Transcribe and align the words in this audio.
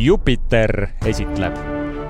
Jupiter 0.00 0.86
esitleb. 1.06 1.52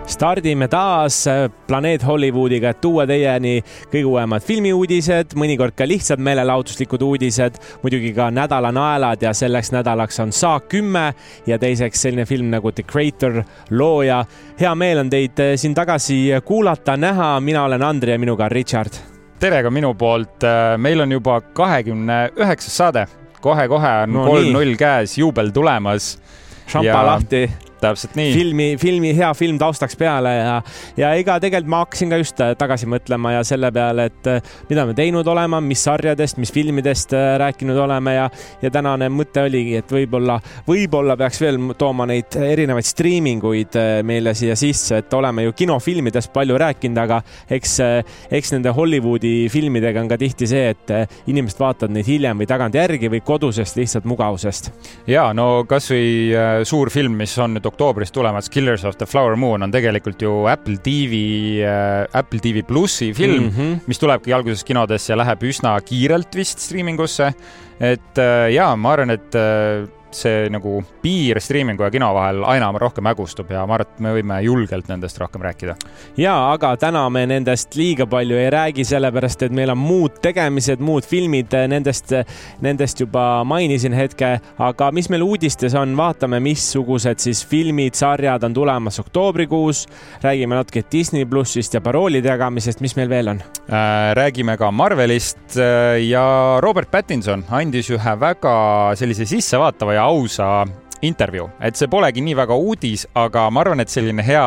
stardime 0.07 0.69
taas 0.69 1.25
Planeet 1.67 2.07
Hollywoodiga, 2.07 2.71
et 2.71 2.81
tuua 2.81 3.03
teieni 3.07 3.57
kõige 3.91 4.05
uuemad 4.07 4.43
filmiuudised, 4.47 5.35
mõnikord 5.35 5.75
ka 5.75 5.87
lihtsad 5.89 6.23
meelelahutuslikud 6.23 7.03
uudised, 7.03 7.59
muidugi 7.83 8.13
ka 8.15 8.29
nädala 8.31 8.71
naelad 8.75 9.23
ja 9.23 9.33
selleks 9.35 9.73
nädalaks 9.75 10.21
on 10.23 10.31
Saak 10.33 10.69
kümme 10.71 11.15
ja 11.47 11.59
teiseks 11.59 12.03
selline 12.03 12.27
film 12.31 12.53
nagu 12.55 12.71
The 12.73 12.85
Creator, 12.87 13.43
looja. 13.71 14.25
hea 14.61 14.75
meel 14.75 15.03
on 15.03 15.11
teid 15.11 15.43
siin 15.57 15.75
tagasi 15.75 16.29
kuulata, 16.45 16.97
näha, 16.97 17.41
mina 17.41 17.65
olen 17.65 17.83
Andri 17.83 18.13
ja 18.13 18.19
minuga 18.19 18.45
on 18.45 18.51
Richard. 18.51 19.01
tere 19.41 19.63
ka 19.63 19.71
minu 19.71 19.95
poolt, 19.95 20.47
meil 20.77 21.01
on 21.01 21.13
juba 21.13 21.41
kahekümne 21.41 22.21
üheksas 22.37 22.77
saade 22.77 23.07
kohe-kohe 23.41 23.97
on 24.05 24.23
kolm-null 24.29 24.77
käes, 24.79 25.19
juubel 25.19 25.51
tulemas. 25.51 26.19
šampa 26.67 26.87
ja... 26.87 27.07
lahti 27.07 27.51
täpselt 27.83 28.17
nii. 28.19 28.33
filmi, 28.35 28.69
filmi, 28.81 29.13
hea 29.17 29.31
film 29.35 29.59
taustaks 29.61 29.97
peale 29.99 30.33
ja, 30.37 30.57
ja 30.99 31.13
ega 31.19 31.39
tegelikult 31.43 31.71
ma 31.71 31.83
hakkasin 31.85 32.13
ka 32.13 32.19
just 32.21 32.41
äh, 32.45 32.53
tagasi 32.59 32.89
mõtlema 32.91 33.35
ja 33.37 33.45
selle 33.47 33.71
peale, 33.75 34.07
et 34.11 34.31
äh, 34.31 34.53
mida 34.71 34.85
me 34.89 34.95
teinud 34.97 35.27
oleme, 35.31 35.61
mis 35.65 35.83
sarjadest, 35.87 36.41
mis 36.43 36.53
filmidest 36.55 37.15
äh, 37.17 37.35
rääkinud 37.41 37.79
oleme 37.85 38.15
ja, 38.17 38.27
ja 38.63 38.73
tänane 38.73 39.11
mõte 39.13 39.45
oligi, 39.47 39.79
et 39.81 39.95
võib-olla, 39.95 40.39
võib-olla 40.67 41.17
peaks 41.21 41.41
veel 41.43 41.61
tooma 41.79 42.07
neid 42.11 42.37
erinevaid 42.41 42.89
striiminguid 42.89 43.79
meile 44.07 44.35
siia 44.37 44.57
sisse, 44.59 45.01
et 45.03 45.15
oleme 45.17 45.47
ju 45.47 45.55
kinofilmidest 45.57 46.33
palju 46.35 46.59
rääkinud, 46.61 47.01
aga 47.01 47.21
eks, 47.51 47.77
eks 48.31 48.55
nende 48.57 48.75
Hollywoodi 48.77 49.35
filmidega 49.53 50.03
on 50.03 50.11
ka 50.11 50.19
tihti 50.21 50.49
see, 50.51 50.75
et 50.75 50.95
inimesed 51.31 51.61
vaatavad 51.61 51.95
neid 51.95 52.09
hiljem 52.09 52.43
või 52.43 52.49
tagantjärgi 52.51 53.11
või 53.13 53.23
kodusest 53.25 53.79
lihtsalt 53.79 54.09
mugavusest. 54.11 54.71
ja 55.11 55.31
no 55.37 55.65
kasvõi 55.69 56.65
suur 56.69 56.91
film, 56.93 57.19
mis 57.21 57.37
on 57.39 57.57
nüüd 57.57 57.70
oktoobris 57.71 58.13
tulemas 58.15 58.51
Killers 58.53 58.85
of 58.89 58.99
the 59.01 59.07
Flower 59.09 59.39
Moon 59.41 59.63
on 59.63 59.73
tegelikult 59.73 60.23
ju 60.23 60.35
Apple 60.51 60.77
TV 60.85 61.15
äh,, 61.65 62.05
Apple 62.13 62.43
TV 62.43 62.65
plussi 62.67 63.13
film 63.15 63.45
mm, 63.45 63.55
-hmm. 63.57 63.79
mis 63.87 63.99
tulebki 63.99 64.35
alguses 64.35 64.65
kinodesse 64.65 65.13
ja 65.13 65.19
läheb 65.19 65.43
üsna 65.43 65.79
kiirelt 65.81 66.35
vist 66.37 66.59
striimingusse. 66.59 67.33
et 67.81 68.19
äh, 68.19 68.53
ja 68.53 68.77
ma 68.77 68.93
arvan, 68.93 69.11
et 69.11 69.35
äh, 69.35 69.89
see 70.15 70.49
nagu 70.53 70.81
piir 71.03 71.41
striimingu 71.41 71.85
ja 71.85 71.91
kino 71.91 72.11
vahel 72.15 72.45
aina 72.49 72.71
rohkem 72.79 73.07
hägustub 73.11 73.51
ja 73.53 73.65
ma 73.67 73.77
arvan, 73.79 73.89
et 73.89 74.03
me 74.03 74.13
võime 74.15 74.39
julgelt 74.45 74.89
nendest 74.91 75.19
rohkem 75.21 75.43
rääkida. 75.45 75.77
ja, 76.17 76.35
aga 76.53 76.75
täna 76.81 77.05
me 77.11 77.27
nendest 77.31 77.75
liiga 77.79 78.07
palju 78.11 78.39
ei 78.39 78.51
räägi, 78.51 78.85
sellepärast 78.85 79.47
et 79.47 79.55
meil 79.55 79.73
on 79.75 79.79
muud 79.79 80.21
tegemised, 80.23 80.83
muud 80.85 81.07
filmid, 81.07 81.55
nendest, 81.71 82.15
nendest 82.61 83.01
juba 83.01 83.45
mainisin 83.45 83.95
hetke, 83.97 84.37
aga 84.59 84.91
mis 84.95 85.11
meil 85.13 85.25
uudistes 85.27 85.75
on, 85.79 85.95
vaatame, 85.99 86.41
missugused 86.45 87.23
siis 87.23 87.43
filmid, 87.47 87.99
sarjad 87.99 88.45
on 88.45 88.55
tulemas 88.55 89.01
oktoobrikuus. 89.01 89.87
räägime 90.23 90.55
natuke 90.55 90.85
Disney 90.93 91.25
plussist 91.25 91.75
ja 91.75 91.81
paroolide 91.81 92.29
jagamisest, 92.29 92.81
mis 92.81 92.97
meil 92.97 93.09
veel 93.09 93.29
on 93.29 93.43
äh,? 93.69 94.15
räägime 94.15 94.57
ka 94.57 94.71
Marvelist 94.71 95.57
äh, 95.57 96.01
ja 96.09 96.59
Robert 96.61 96.91
Pattinson 96.91 97.45
andis 97.51 97.91
ühe 97.91 98.15
väga 98.21 98.55
sellise 98.99 99.27
sissevaatava 99.29 99.95
ja 100.01 100.09
ausa 100.09 100.67
intervjuu, 101.03 101.49
et 101.65 101.79
see 101.79 101.89
polegi 101.91 102.25
nii 102.25 102.37
väga 102.37 102.57
uudis, 102.57 103.07
aga 103.17 103.49
ma 103.53 103.65
arvan, 103.65 103.81
et 103.85 103.93
selline 103.93 104.25
hea 104.25 104.45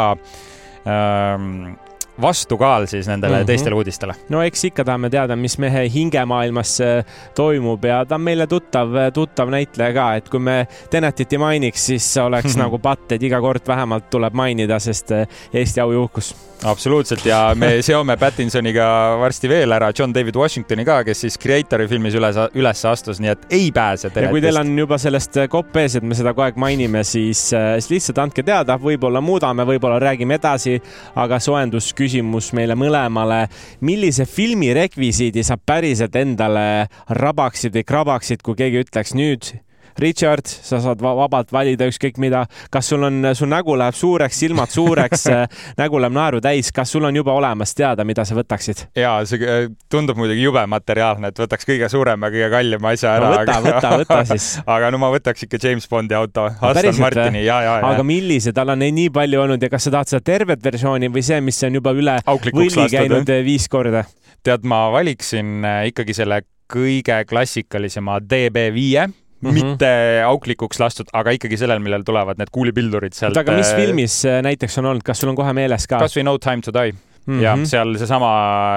ähm, 0.90 1.73
vastukaal 2.22 2.86
siis 2.86 3.08
nendele 3.09 3.36
mm 3.36 3.42
-hmm. 3.42 3.46
teistele 3.46 3.76
uudistele. 3.76 4.14
no 4.30 4.42
eks 4.42 4.64
ikka 4.64 4.86
tahame 4.86 5.09
teada, 5.09 5.36
mis 5.36 5.58
mehe 5.58 5.90
hingemaailmas 5.90 6.81
äh, 6.81 7.06
toimub 7.36 7.86
ja 7.86 8.06
ta 8.06 8.16
on 8.16 8.22
meile 8.22 8.48
tuttav, 8.48 8.90
tuttav 9.14 9.50
näitleja 9.50 9.94
ka, 9.94 10.16
et 10.16 10.30
kui 10.30 10.40
me 10.40 10.68
Tenetit 10.90 11.34
ei 11.34 11.40
mainiks, 11.40 11.86
siis 11.86 12.18
oleks 12.18 12.46
mm 12.46 12.52
-hmm. 12.53 12.63
nagu 12.63 12.80
patt, 12.80 13.12
et 13.12 13.24
iga 13.24 13.42
kord 13.42 13.68
vähemalt 13.68 14.09
tuleb 14.09 14.34
mainida, 14.34 14.80
sest 14.80 15.12
äh, 15.12 15.28
Eesti 15.53 15.81
au 15.81 15.92
ja 15.92 16.00
uhkus 16.00 16.53
absoluutselt 16.64 17.25
ja 17.25 17.40
me 17.56 17.75
seome 17.86 18.16
Pattinsoniga 18.19 18.86
varsti 19.19 19.50
veel 19.52 19.75
ära 19.75 19.91
John 19.97 20.14
David 20.16 20.38
Washingtoni 20.40 20.86
ka, 20.88 21.00
kes 21.08 21.24
siis 21.25 21.38
Creator'i 21.41 21.88
filmis 21.91 22.16
üles, 22.18 22.40
üles 22.58 22.84
astus, 22.90 23.19
nii 23.24 23.31
et 23.34 23.47
ei 23.53 23.72
pääse. 23.75 24.12
ja 24.16 24.30
kui 24.31 24.41
teil 24.44 24.59
on 24.62 24.72
juba 24.78 25.00
sellest 25.02 25.42
kopp 25.52 25.75
ees, 25.81 25.97
et 26.00 26.08
me 26.08 26.18
seda 26.18 26.34
kogu 26.36 26.46
aeg 26.47 26.59
mainime, 26.62 27.03
siis, 27.08 27.46
äh, 27.58 27.74
siis 27.80 27.92
lihtsalt 27.96 28.24
andke 28.24 28.46
teada, 28.46 28.78
võib-olla 28.80 29.22
muudame, 29.24 29.66
võib-olla 29.68 30.00
räägime 30.03 30.40
edasi, 30.40 30.78
aga 31.16 31.40
soojendusküsimus 31.44 32.53
meile 32.58 32.78
mõlemale. 32.80 33.47
millise 33.81 34.25
filmi 34.25 34.74
rekvisiidi 34.74 35.44
sa 35.44 35.58
päriselt 35.58 36.16
endale 36.16 36.88
rabaksid 37.09 37.75
või 37.75 37.84
krabaksid, 37.84 38.42
kui 38.44 38.56
keegi 38.56 38.84
ütleks 38.86 39.13
nüüd 39.18 39.53
Richard, 40.00 40.48
sa 40.48 40.80
saad 40.84 41.02
vabalt 41.04 41.52
valida 41.54 41.88
ükskõik 41.90 42.18
mida, 42.22 42.46
kas 42.74 42.90
sul 42.92 43.04
on, 43.08 43.22
su 43.38 43.48
nägu 43.50 43.76
läheb 43.80 43.98
suureks, 43.98 44.40
silmad 44.44 44.72
suureks 44.74 45.28
nägu 45.81 46.02
läheb 46.02 46.16
naeru 46.16 46.42
täis, 46.44 46.72
kas 46.76 46.94
sul 46.94 47.06
on 47.08 47.16
juba 47.16 47.36
olemas 47.36 47.76
teada, 47.78 48.06
mida 48.08 48.26
sa 48.26 48.38
võtaksid? 48.38 48.88
ja 49.00 49.16
see 49.30 49.42
äh, 49.44 49.68
tundub 49.92 50.20
muidugi 50.20 50.46
jube 50.46 50.64
materiaalne, 50.70 51.34
et 51.34 51.44
võtaks 51.44 51.68
kõige 51.70 51.90
suurema, 51.92 52.31
kõige 52.34 52.50
kallima 52.54 52.94
asja 52.94 53.16
ära 53.18 53.30
no,. 53.30 53.42
võta 53.42 53.58
aga..., 53.58 53.76
võta, 53.78 53.94
võta 54.04 54.20
siis 54.34 54.50
aga 54.66 54.92
no 54.94 55.02
ma 55.04 55.12
võtaks 55.14 55.48
ikka 55.48 55.62
James 55.64 55.88
Bondi 55.90 56.18
auto, 56.18 56.48
Aston 56.50 57.00
Martini, 57.02 57.44
ja, 57.46 57.60
ja, 57.66 57.78
ja. 57.81 57.94
aga 57.94 58.08
millise, 58.08 58.56
tal 58.56 58.74
on 58.74 58.84
nii 58.84 59.10
palju 59.14 59.44
olnud 59.46 59.64
ja 59.64 59.72
kas 59.74 59.88
sa 59.88 59.98
tahad 59.98 60.14
seda 60.14 60.25
tervet 60.34 60.64
versiooni 60.64 61.12
või 61.14 61.25
see, 61.25 61.42
mis 61.44 61.62
on 61.68 61.80
juba 61.80 61.96
üle 61.96 62.18
võlli 62.28 62.90
käinud 62.92 63.30
või? 63.30 63.46
viis 63.48 63.70
korda? 63.72 64.06
tead, 64.44 64.66
ma 64.68 64.86
valiksin 64.94 65.64
äh, 65.68 65.84
ikkagi 65.92 66.16
selle 66.18 66.44
kõige 66.74 67.20
klassikalisema 67.30 68.20
DB5 68.24 69.22
mm 69.44 69.50
-hmm. 69.50 69.72
mitte 69.72 70.24
auklikuks 70.26 70.80
lastud, 70.80 71.09
aga 71.14 71.31
ikkagi 71.38 71.58
sellel, 71.58 71.80
millel 71.80 72.04
tulevad 72.04 72.40
need 72.42 72.52
kuulipildurid 72.52 73.14
sealt. 73.14 73.38
aga 73.38 73.58
mis 73.58 73.72
äh, 73.72 73.80
filmis 73.80 74.26
äh, 74.26 74.42
näiteks 74.44 74.78
on 74.78 74.86
olnud, 74.86 75.04
kas 75.04 75.20
sul 75.20 75.30
on 75.30 75.36
kohe 75.36 75.54
meeles 75.54 75.88
ka? 75.88 76.00
kasvõi 76.00 76.24
No 76.24 76.38
time 76.38 76.62
to 76.62 76.72
die 76.74 76.94
Mm 77.26 77.40
-hmm. 77.40 77.44
ja 77.44 77.58
seal 77.64 77.98
seesama 77.98 78.30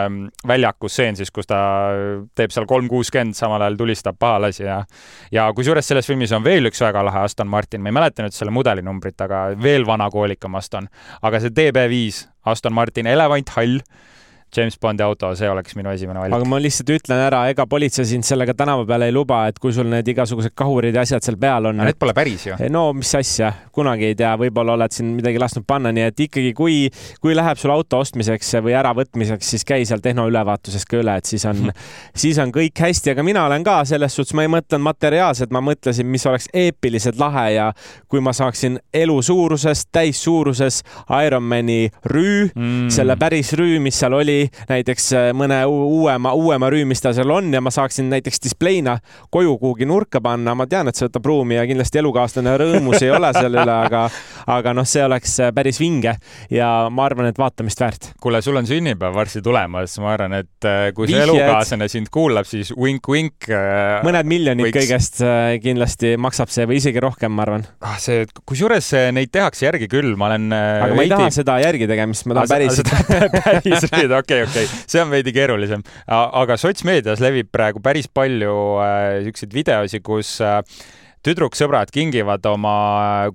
ähm, 0.05 0.29
väljaku 0.47 0.89
stseen 0.89 1.17
siis, 1.17 1.31
kus 1.31 1.47
ta 1.47 1.57
teeb 2.35 2.51
seal 2.51 2.67
kolm 2.67 2.89
kuuskümmend, 2.89 3.35
samal 3.35 3.61
ajal 3.61 3.77
tulistab 3.77 4.17
pahalasi 4.19 4.63
ja 4.63 4.85
ja 5.33 5.53
kusjuures 5.53 5.89
selles 5.89 6.07
filmis 6.07 6.33
on 6.33 6.45
veel 6.45 6.67
üks 6.67 6.81
väga 6.81 7.05
lahe 7.05 7.19
Aston 7.19 7.49
Martin, 7.49 7.83
ma 7.83 7.89
ei 7.89 7.93
mäleta 7.93 8.23
nüüd 8.23 8.33
selle 8.33 8.51
mudelinumbrit, 8.51 9.21
aga 9.21 9.41
veel 9.63 9.87
vanakoolikam 9.87 10.55
Aston, 10.55 10.87
aga 11.23 11.41
see 11.41 11.51
DB5 11.51 12.29
Aston 12.45 12.73
Martin 12.73 13.07
elevanthall 13.07 13.81
James 14.57 14.79
Bondi 14.81 15.05
auto, 15.05 15.33
see 15.37 15.49
oleks 15.51 15.77
minu 15.77 15.91
esimene 15.93 16.23
valik. 16.23 16.37
aga 16.37 16.49
ma 16.49 16.61
lihtsalt 16.63 16.93
ütlen 16.97 17.23
ära, 17.27 17.43
ega 17.53 17.67
politsei 17.69 18.07
sind 18.09 18.27
sellega 18.27 18.55
tänava 18.57 18.87
peale 18.89 19.11
ei 19.11 19.15
luba, 19.15 19.43
et 19.51 19.59
kui 19.63 19.75
sul 19.77 19.89
need 19.91 20.09
igasugused 20.13 20.55
kahurid 20.57 20.97
ja 20.97 21.05
asjad 21.07 21.25
seal 21.27 21.39
peal 21.41 21.71
on. 21.71 21.83
Need 21.87 21.99
pole 22.01 22.15
päris 22.17 22.47
ju. 22.49 22.59
no 22.73 22.87
mis 22.97 23.13
asja, 23.19 23.53
kunagi 23.75 24.11
ei 24.11 24.19
tea, 24.19 24.33
võib-olla 24.41 24.77
oled 24.79 24.95
siin 24.97 25.13
midagi 25.17 25.41
lasknud 25.43 25.67
panna, 25.69 25.93
nii 25.95 26.09
et 26.11 26.25
ikkagi, 26.27 26.53
kui, 26.57 26.79
kui 27.23 27.37
läheb 27.37 27.61
sul 27.61 27.75
auto 27.75 28.01
ostmiseks 28.05 28.57
või 28.65 28.77
äravõtmiseks, 28.81 29.53
siis 29.55 29.67
käi 29.69 29.87
seal 29.89 30.03
tehnoülevaatuses 30.05 30.87
ka 30.89 31.01
üle, 31.03 31.19
et 31.21 31.29
siis 31.29 31.45
on 31.49 31.71
siis 32.23 32.39
on 32.43 32.53
kõik 32.55 32.81
hästi, 32.87 33.13
aga 33.15 33.27
mina 33.27 33.47
olen 33.47 33.65
ka 33.67 33.81
selles 33.89 34.17
suhtes, 34.17 34.35
ma 34.37 34.47
ei 34.47 34.53
mõtelnud 34.53 34.87
materiaalselt, 34.87 35.53
ma 35.55 35.63
mõtlesin, 35.65 36.09
mis 36.09 36.27
oleks 36.29 36.49
eepiliselt 36.55 37.21
lahe 37.21 37.47
ja 37.57 37.71
kui 38.09 38.23
ma 38.25 38.33
saaksin 38.37 38.79
elu 38.95 39.19
suuruses, 39.23 39.87
täissuuruses 39.93 40.83
Ironmani 41.27 41.91
rüü 42.09 42.49
mm., 42.55 42.89
selle 42.95 43.17
päris 43.21 43.53
rüü, 43.59 43.79
mis 43.83 43.99
seal 44.01 44.17
oli 44.17 44.46
näiteks 44.69 45.09
äh, 45.17 45.29
mõne 45.37 45.59
uuema, 45.67 46.33
uuema 46.37 46.71
rüü, 46.73 46.85
mis 46.89 47.03
tal 47.03 47.15
seal 47.17 47.31
on 47.33 47.53
ja 47.55 47.63
ma 47.65 47.73
saaksin 47.75 48.09
näiteks 48.13 48.43
displeina 48.45 48.99
koju 49.35 49.57
kuhugi 49.61 49.89
nurka 49.89 50.21
panna, 50.25 50.55
ma 50.59 50.67
tean, 50.71 50.89
et 50.91 50.99
see 50.99 51.09
võtab 51.09 51.29
ruumi 51.31 51.59
ja 51.59 51.67
kindlasti 51.69 52.01
elukaaslane 52.03 52.57
rõõmus 52.63 53.03
ei 53.05 53.13
ole 53.15 53.33
selle 53.37 53.63
üle, 53.63 53.77
aga, 53.89 54.07
aga 54.57 54.75
noh, 54.77 54.89
see 54.89 55.05
oleks 55.05 55.39
äh, 55.45 55.53
päris 55.57 55.81
vinge 55.83 56.17
ja 56.53 56.71
ma 56.93 57.07
arvan, 57.09 57.31
et 57.31 57.41
vaatamist 57.41 57.83
väärt. 57.83 58.11
kuule, 58.23 58.43
sul 58.45 58.59
on 58.61 58.69
sünnipäev 58.69 59.17
varsti 59.17 59.43
tulemas, 59.45 59.99
ma 60.03 60.13
arvan, 60.15 60.39
et 60.43 60.69
äh, 60.69 60.89
kui 60.97 61.11
see 61.11 61.23
elukaaslane 61.27 61.91
sind 61.93 62.11
kuulab, 62.15 62.49
siis 62.49 62.73
vink-vink. 62.77 63.51
mõned 64.07 64.31
miljonid 64.31 64.71
võiks... 64.71 64.79
kõigest 64.81 65.23
kindlasti 65.63 66.15
maksab 66.21 66.53
see 66.53 66.69
või 66.69 66.81
isegi 66.81 67.03
rohkem, 67.03 67.35
ma 67.37 67.47
arvan. 67.47 67.67
ah, 67.85 67.99
see, 68.03 68.25
kusjuures 68.47 68.93
neid 69.17 69.33
tehakse 69.35 69.67
järgi 69.69 69.91
küll, 69.91 70.15
ma 70.19 70.31
olen. 70.31 70.49
aga 70.55 70.93
veidi... 70.93 70.99
ma 70.99 71.07
ei 71.07 71.15
taha 71.17 71.35
seda 71.35 71.59
järgi 71.63 71.91
tegemist, 71.91 72.27
ma 72.31 72.41
tahan 72.41 72.55
päriselt. 72.55 72.93
päris 73.47 73.87
rüüda, 74.07 74.21
okei 74.27 74.43
okei 74.43 74.67
see 74.75 75.03
on 75.03 75.13
veidi 75.15 75.33
keerulisem. 75.37 75.85
aga 76.11 76.59
sotsmeedias 76.59 77.23
levib 77.23 77.51
praegu 77.55 77.83
päris 77.85 78.11
palju 78.11 78.55
äh, 78.83 79.23
siukseid 79.29 79.55
videosi, 79.55 80.03
kus 80.05 80.37
äh, 80.43 80.61
tüdruksõbrad 81.27 81.91
kingivad 81.95 82.45
oma 82.51 82.77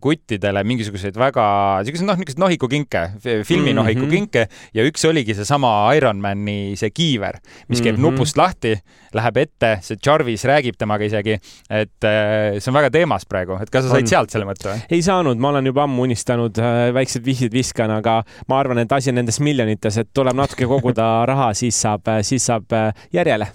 kuttidele 0.02 0.64
mingisuguseid 0.68 1.18
väga 1.20 1.46
siukseid 1.88 2.08
noh, 2.08 2.20
niisuguseid 2.20 2.42
nohikukinke, 2.42 3.04
filmi 3.48 3.74
mm 3.74 3.84
-hmm. 3.84 4.48
ja 4.74 4.86
üks 4.88 5.06
oligi 5.08 5.36
seesama 5.36 5.92
Ironmani 5.98 6.76
see 6.80 6.90
kiiver, 6.90 7.40
mis 7.68 7.82
käib 7.82 7.98
mm 7.98 8.04
-hmm. 8.04 8.12
nupust 8.16 8.38
lahti, 8.38 8.76
läheb 9.14 9.38
ette, 9.38 9.78
see 9.82 9.98
Jarvis 10.06 10.46
räägib 10.46 10.78
temaga 10.78 11.06
isegi, 11.06 11.38
et 11.70 12.04
äh, 12.04 12.60
see 12.60 12.72
on 12.72 12.80
väga 12.80 12.90
teemas 12.90 13.26
praegu, 13.26 13.58
et 13.62 13.70
kas 13.70 13.86
sa 13.86 13.90
said 13.90 14.04
on. 14.04 14.08
sealt 14.08 14.30
selle 14.30 14.46
mõtte 14.46 14.70
või? 14.70 14.80
ei 14.90 15.02
saanud, 15.02 15.38
ma 15.38 15.50
olen 15.50 15.66
juba 15.66 15.84
ammu 15.84 16.04
unistanud, 16.04 16.58
äh, 16.58 16.94
väiksed 16.94 17.26
vihjed 17.26 17.54
viskan, 17.54 17.92
aga 17.92 18.24
ma 18.48 18.60
arvan, 18.60 18.78
et 18.78 18.92
asi 18.92 19.10
on 19.10 19.16
nendes 19.16 19.40
miljonites, 19.40 19.98
et 19.98 20.10
tuleb 20.14 20.36
natuke 20.36 20.66
koguda 20.66 21.26
raha, 21.26 21.54
siis 21.54 21.82
saab, 21.82 22.08
siis 22.22 22.46
saab 22.46 22.72
järjele 23.14 23.48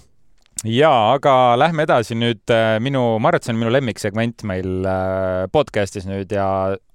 ja 0.65 0.89
aga 1.13 1.55
lähme 1.59 1.83
edasi 1.85 2.15
nüüd 2.17 2.49
äh, 2.49 2.77
minu, 2.81 3.01
ma 3.21 3.29
arvan, 3.29 3.37
et 3.37 3.45
see 3.45 3.53
on 3.53 3.59
minu 3.61 3.71
lemmiksegment 3.73 4.43
meil 4.49 4.87
äh, 4.89 5.45
podcast'is 5.53 6.07
nüüd 6.09 6.31
ja 6.33 6.47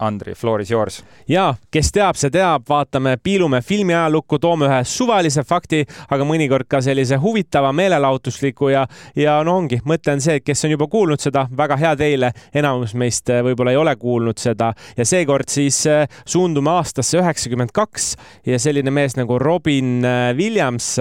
Andri, 0.03 0.35
floor 0.35 0.65
is 0.65 0.73
yours. 0.73 1.03
ja 1.31 1.53
kes 1.71 1.93
teab, 1.95 2.19
see 2.19 2.33
teab, 2.35 2.65
vaatame, 2.69 3.15
piilume 3.23 3.63
filmi 3.63 3.95
ajalukku, 3.95 4.41
toome 4.43 4.67
ühe 4.67 4.81
suvalise 4.89 5.45
fakti, 5.47 5.85
aga 6.11 6.27
mõnikord 6.27 6.67
ka 6.71 6.81
sellise 6.83 7.19
huvitava, 7.23 7.71
meelelahutusliku 7.77 8.73
ja, 8.73 8.87
ja 9.17 9.39
no 9.47 9.61
ongi, 9.61 9.79
mõte 9.87 10.15
on 10.15 10.25
see, 10.25 10.41
et 10.41 10.47
kes 10.47 10.67
on 10.67 10.75
juba 10.75 10.91
kuulnud 10.91 11.23
seda, 11.23 11.47
väga 11.57 11.79
hea 11.79 11.95
teile, 12.01 12.33
enamus 12.55 12.97
meist 12.99 13.31
äh, 13.31 13.45
võib-olla 13.47 13.77
ei 13.77 13.81
ole 13.81 13.95
kuulnud 13.97 14.43
seda. 14.43 14.73
Ja 14.99 15.07
seekord 15.07 15.51
siis 15.53 15.85
suundume 16.27 16.71
aastasse 16.73 17.21
üheksakümmend 17.21 17.71
kaks 17.75 18.13
ja 18.49 18.59
selline 18.63 18.91
mees 18.91 19.15
nagu 19.19 19.39
Robin 19.39 20.03
Williams, 20.37 20.97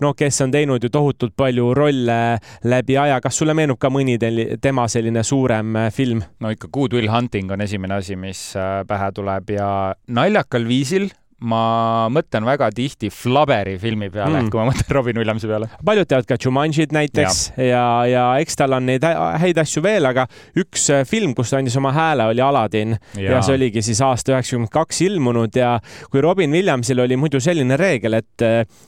no 0.00 0.12
kes 0.16 0.40
on 0.44 0.54
teinud 0.54 0.84
ju 0.84 0.90
tohutult 0.92 1.36
palju 1.36 1.74
rolle 1.76 2.05
rolle 2.06 2.38
läbi 2.64 2.96
aja. 2.98 3.20
kas 3.20 3.38
sulle 3.38 3.54
meenub 3.54 3.78
ka 3.78 3.90
mõni 3.90 4.16
tema 4.60 4.86
selline 4.88 5.22
suurem 5.24 5.76
äh, 5.76 5.92
film? 5.92 6.22
no 6.40 6.50
ikka 6.50 6.68
Good 6.72 6.94
Will 6.94 7.10
Hunting 7.10 7.50
on 7.52 7.60
esimene 7.60 7.94
asi, 7.94 8.16
mis 8.16 8.54
äh, 8.56 8.84
pähe 8.86 9.12
tuleb 9.12 9.50
ja 9.50 9.94
naljakal 10.08 10.66
viisil 10.68 11.10
ma 11.44 12.08
mõtlen 12.08 12.46
väga 12.48 12.70
tihti 12.72 13.10
Flaberi 13.12 13.74
filmi 13.80 14.08
peale 14.12 14.38
mm., 14.38 14.48
kui 14.52 14.60
ma 14.60 14.70
mõtlen 14.70 14.94
Robin 14.96 15.18
Williamsi 15.20 15.50
peale. 15.50 15.68
paljud 15.84 16.08
teavad 16.08 16.28
ka 16.30 16.38
Jumanjit 16.40 16.94
näiteks 16.96 17.40
ja, 17.58 17.66
ja, 17.68 17.82
ja 18.08 18.24
eks 18.40 18.56
tal 18.56 18.72
on 18.72 18.86
neid 18.88 19.04
häid 19.04 19.60
asju 19.60 19.82
veel, 19.84 20.08
aga 20.08 20.24
üks 20.56 20.88
äh, 20.94 21.04
film, 21.08 21.34
kus 21.36 21.52
ta 21.52 21.60
andis 21.60 21.76
oma 21.76 21.92
hääle, 21.92 22.30
oli 22.32 22.40
Aladin 22.40 22.96
ja. 22.96 23.36
ja 23.36 23.42
see 23.44 23.58
oligi 23.58 23.84
siis 23.84 24.00
aasta 24.00 24.32
üheksakümmend 24.32 24.72
kaks 24.72 25.02
ilmunud 25.04 25.60
ja 25.60 25.74
kui 26.12 26.24
Robin 26.24 26.56
Williamsil 26.56 27.04
oli 27.04 27.20
muidu 27.20 27.42
selline 27.44 27.76
reegel, 27.76 28.16
et, 28.16 28.46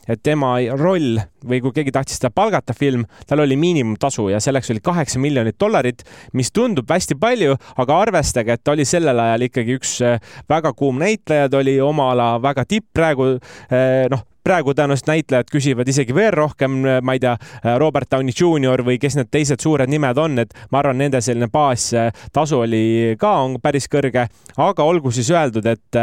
et 0.08 0.24
tema 0.24 0.56
roll 0.72 1.20
või 1.44 1.60
kui 1.62 1.74
keegi 1.76 1.92
tahtis 1.94 2.18
teda 2.18 2.32
palgata 2.34 2.74
film, 2.74 3.04
tal 3.28 3.44
oli 3.44 3.56
miinimumtasu 3.60 4.30
ja 4.32 4.40
selleks 4.42 4.72
oli 4.72 4.80
kaheksa 4.84 5.20
miljonit 5.22 5.58
dollarit, 5.60 6.02
mis 6.32 6.50
tundub 6.54 6.88
hästi 6.90 7.18
palju, 7.20 7.58
aga 7.76 8.00
arvestage, 8.06 8.56
et 8.56 8.64
ta 8.64 8.72
oli 8.72 8.88
sellel 8.88 9.20
ajal 9.22 9.46
ikkagi 9.50 9.78
üks 9.78 9.94
äh, 10.06 10.18
väga 10.48 10.72
kuum 10.72 10.98
näitleja, 11.04 11.52
ta 11.52 11.60
oli 11.60 11.76
oma 11.84 12.10
ala 12.16 12.32
väga 12.42 12.66
tipp, 12.68 12.88
praegu 12.94 13.36
äh, 13.70 14.06
noh 14.12 14.27
praegu 14.48 14.72
tõenäoliselt 14.72 15.10
näitlejad 15.10 15.50
küsivad 15.52 15.88
isegi 15.92 16.14
veel 16.16 16.32
rohkem, 16.32 16.80
ma 17.04 17.16
ei 17.16 17.20
tea, 17.22 17.34
Robert 17.80 18.08
Downey 18.12 18.32
Jr 18.32 18.82
või 18.86 18.96
kes 19.00 19.18
need 19.18 19.28
teised 19.34 19.60
suured 19.60 19.90
nimed 19.90 20.18
on, 20.20 20.38
et 20.40 20.54
ma 20.72 20.80
arvan, 20.80 20.96
nende 21.02 21.20
selline 21.24 21.50
baastasu 21.52 22.62
oli 22.64 23.16
ka, 23.20 23.34
on 23.44 23.58
päris 23.62 23.88
kõrge, 23.92 24.24
aga 24.56 24.86
olgu 24.88 25.12
siis 25.14 25.28
öeldud, 25.34 25.68
et, 25.68 25.98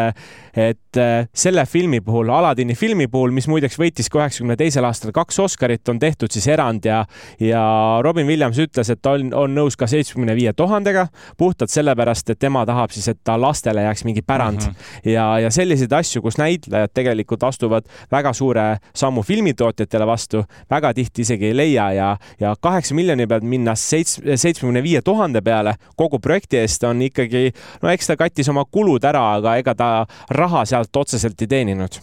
et 0.54 1.02
selle 1.34 1.66
filmi 1.70 2.02
puhul, 2.06 2.30
Aladini 2.36 2.76
filmi 2.78 3.08
puhul, 3.12 3.34
mis 3.36 3.48
muideks 3.52 3.80
võitis 3.82 4.12
ka 4.12 4.22
üheksakümne 4.22 4.58
teisel 4.60 4.86
aastal 4.86 5.14
kaks 5.16 5.42
Oscarit, 5.42 5.88
on 5.90 6.00
tehtud 6.00 6.34
siis 6.34 6.48
erand 6.52 6.86
ja, 6.86 7.02
ja 7.42 7.64
Robin 8.06 8.28
Williams 8.30 8.60
ütles, 8.62 8.92
et 8.94 9.02
ta 9.02 9.16
on, 9.18 9.32
on 9.34 9.58
nõus 9.58 9.78
ka 9.80 9.90
seitsmekümne 9.90 10.38
viie 10.38 10.54
tuhandega, 10.54 11.08
puhtalt 11.40 11.74
sellepärast, 11.74 12.30
et 12.30 12.42
tema 12.42 12.66
tahab 12.70 12.94
siis, 12.94 13.10
et 13.12 13.22
ta 13.26 13.40
lastele 13.42 13.88
jääks 13.88 14.06
mingi 14.06 14.22
pärand 14.22 14.62
mm. 14.62 14.78
-hmm. 14.78 15.10
ja, 15.16 15.28
ja 15.48 15.52
selliseid 15.52 15.94
asju, 15.94 16.22
kus 16.22 16.38
näitlejad 16.38 16.94
tegelikult 16.94 17.44
astuvad 17.44 17.90
väga 18.12 18.35
suure 18.36 18.66
sammu 18.96 19.24
filmitootjatele 19.26 20.08
vastu, 20.08 20.44
väga 20.72 20.94
tihti 20.94 21.26
isegi 21.26 21.50
ei 21.52 21.58
leia 21.58 21.90
ja, 21.96 22.10
ja 22.40 22.56
kaheksa 22.62 22.96
miljoni 22.98 23.28
pealt 23.28 23.48
minna 23.48 23.76
seitsme, 23.80 24.38
seitsmekümne 24.38 24.84
viie 24.84 25.02
tuhande 25.06 25.42
peale 25.46 25.76
kogu 25.96 26.20
projekti 26.20 26.60
eest 26.62 26.84
on 26.84 27.02
ikkagi, 27.08 27.50
no 27.82 27.92
eks 27.92 28.12
ta 28.12 28.20
kattis 28.20 28.50
oma 28.52 28.66
kulud 28.66 29.04
ära, 29.08 29.26
aga 29.40 29.58
ega 29.62 29.76
ta 29.76 29.90
raha 30.30 30.66
sealt 30.66 31.04
otseselt 31.04 31.42
ei 31.42 31.52
teeninud 31.56 32.02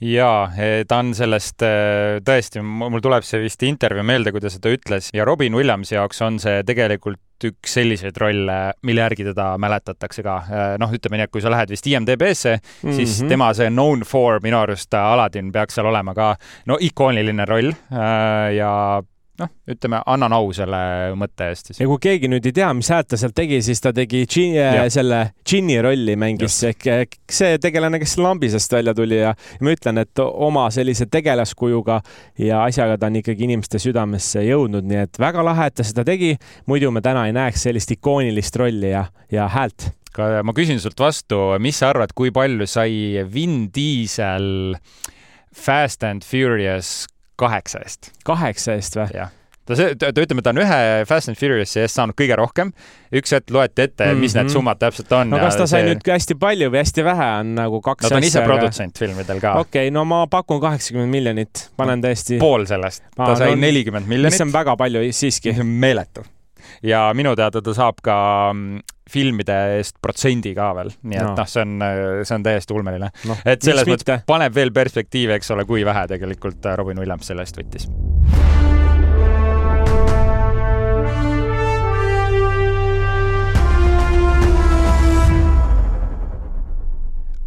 jaa, 0.00 0.48
ta 0.88 0.98
on 1.02 1.12
sellest 1.16 1.62
tõesti, 2.26 2.62
mul 2.64 3.02
tuleb 3.04 3.26
see 3.26 3.44
vist 3.44 3.62
intervjuu 3.66 4.04
meelde, 4.06 4.32
kui 4.34 4.42
ta 4.42 4.50
seda 4.52 4.72
ütles 4.74 5.10
ja 5.14 5.24
Robin 5.24 5.54
Williamsi 5.54 5.94
jaoks 5.94 6.22
on 6.26 6.40
see 6.42 6.62
tegelikult 6.66 7.20
üks 7.44 7.74
selliseid 7.76 8.16
rolle, 8.20 8.56
mille 8.86 9.02
järgi 9.02 9.26
teda 9.26 9.54
mäletatakse 9.60 10.22
ka. 10.24 10.36
noh, 10.80 10.92
ütleme 10.94 11.18
nii, 11.18 11.28
et 11.28 11.32
kui 11.34 11.42
sa 11.44 11.52
lähed 11.52 11.72
vist 11.74 11.86
IMDB-sse 11.90 12.54
mm, 12.56 12.90
-hmm. 12.90 12.96
siis 12.96 13.20
mhm. 13.20 13.28
tema 13.28 13.52
see 13.54 13.70
known 13.70 14.04
for 14.06 14.40
minu 14.42 14.58
arust 14.58 14.94
Aladdin 14.94 15.52
peaks 15.52 15.74
seal 15.74 15.86
olema 15.86 16.14
ka 16.14 16.34
no 16.66 16.78
ikooniline 16.80 17.44
roll 17.44 17.72
ja 18.56 19.02
noh, 19.40 19.50
ütleme, 19.70 19.98
annan 20.10 20.34
au 20.36 20.50
selle 20.54 20.78
mõtte 21.18 21.48
eest 21.50 21.70
siis. 21.70 21.80
ja 21.82 21.88
kui 21.90 21.98
keegi 22.02 22.30
nüüd 22.30 22.44
ei 22.46 22.54
tea, 22.54 22.68
mis 22.76 22.90
häält 22.92 23.08
ta 23.10 23.18
sealt 23.18 23.34
tegi, 23.36 23.58
siis 23.66 23.82
ta 23.82 23.90
tegi 23.96 24.22
džin, 24.30 24.54
äh, 24.60 24.82
selle 24.92 25.20
džinni 25.42 25.80
rolli 25.84 26.14
mängis 26.20 26.60
ehk 26.68 27.18
see 27.30 27.58
tegelane, 27.62 27.98
kes 28.02 28.16
lambisest 28.22 28.76
välja 28.76 28.94
tuli 28.96 29.18
ja, 29.18 29.32
ja 29.34 29.64
ma 29.66 29.74
ütlen, 29.74 29.98
et 30.04 30.22
oma 30.24 30.68
sellise 30.74 31.08
tegelaskujuga 31.10 32.00
ja 32.42 32.62
asjaga 32.68 32.98
ta 33.00 33.10
on 33.10 33.18
ikkagi 33.22 33.48
inimeste 33.48 33.80
südamesse 33.82 34.44
jõudnud, 34.46 34.86
nii 34.86 35.02
et 35.08 35.20
väga 35.20 35.44
lahe, 35.46 35.68
et 35.70 35.78
ta 35.80 35.86
seda 35.86 36.06
tegi. 36.06 36.34
muidu 36.70 36.92
me 36.94 37.02
täna 37.04 37.26
ei 37.28 37.34
näeks 37.34 37.66
sellist 37.66 37.90
ikoonilist 37.96 38.56
rolli 38.60 38.92
ja, 38.92 39.06
ja 39.32 39.48
häält. 39.50 39.90
ma 40.14 40.54
küsin 40.54 40.78
sult 40.78 41.00
vastu, 41.00 41.40
mis 41.58 41.82
sa 41.82 41.90
arvad, 41.90 42.14
kui 42.14 42.30
palju 42.30 42.68
sai 42.70 43.24
Vin 43.32 43.66
Diesel 43.74 44.76
Fast 45.54 46.02
and 46.06 46.22
Furious 46.22 47.06
kaheksa 47.40 47.82
eest. 47.84 48.12
kaheksa 48.24 48.78
eest 48.78 49.00
või? 49.00 49.08
jah 49.14 49.32
ta 49.64 49.76
see, 49.78 49.94
ta 49.96 50.12
ütleme, 50.12 50.42
ta 50.44 50.52
on 50.52 50.60
ühe 50.60 50.80
Fast 51.08 51.30
and 51.32 51.38
Furious'i 51.40 51.80
eest 51.84 51.96
saanud 51.96 52.16
kõige 52.18 52.36
rohkem. 52.38 52.72
üks 53.14 53.32
hetk 53.32 53.52
loeti 53.54 53.86
ette 53.86 54.04
mm, 54.04 54.10
-hmm. 54.10 54.20
mis 54.20 54.34
need 54.36 54.44
mhm. 54.44 54.52
summad 54.52 54.80
täpselt 54.80 55.12
on. 55.16 55.30
no 55.32 55.40
kas 55.40 55.56
ta 55.56 55.66
sai 55.66 55.82
see... 55.82 55.90
nüüd 55.90 56.12
hästi 56.14 56.36
palju 56.40 56.70
või 56.72 56.82
hästi 56.82 57.06
vähe 57.06 57.30
on 57.40 57.54
nagu 57.58 57.80
kaks 57.84 58.04
no 58.04 58.12
ta 58.12 58.20
on 58.20 58.28
ise 58.28 58.44
produtsent 58.44 58.98
filmidel 58.98 59.40
ka. 59.40 59.56
okei 59.64 59.88
okay,, 59.88 59.94
no 59.94 60.04
ma 60.08 60.24
pakun 60.30 60.60
kaheksakümmend 60.60 61.12
miljonit, 61.12 61.68
panen 61.80 62.04
tõesti. 62.04 62.38
pool 62.42 62.68
sellest, 62.68 63.06
ta 63.16 63.34
sai 63.40 63.54
nelikümmend 63.56 64.08
miljonit. 64.10 64.36
mis 64.36 64.46
on 64.46 64.52
väga 64.52 64.76
palju 64.76 65.04
siiski. 65.12 65.56
meeletu 65.62 66.26
ja 66.82 67.06
minu 67.16 67.36
teada 67.36 67.62
ta 67.62 67.74
saab 67.76 68.02
ka 68.04 68.16
mm, 68.52 68.82
filmide 69.10 69.56
eest 69.78 69.98
protsendi 70.02 70.54
ka 70.56 70.70
veel, 70.78 70.92
nii 71.02 71.18
et 71.20 71.26
noh 71.26 71.36
no, 71.36 71.46
see 71.48 71.64
on, 71.64 71.74
see 72.24 72.36
on 72.38 72.46
täiesti 72.46 72.76
ulmeline 72.76 73.10
no,. 73.28 73.36
et 73.44 73.64
selles 73.64 73.86
mõttes 73.88 74.24
paneb 74.28 74.54
veel 74.56 74.72
perspektiivi, 74.74 75.36
eks 75.36 75.52
ole, 75.54 75.66
kui 75.68 75.84
vähe 75.84 76.06
tegelikult 76.14 76.72
Robin 76.80 77.02
Williams 77.02 77.28
selle 77.28 77.44
eest 77.44 77.60
võttis. 77.60 77.88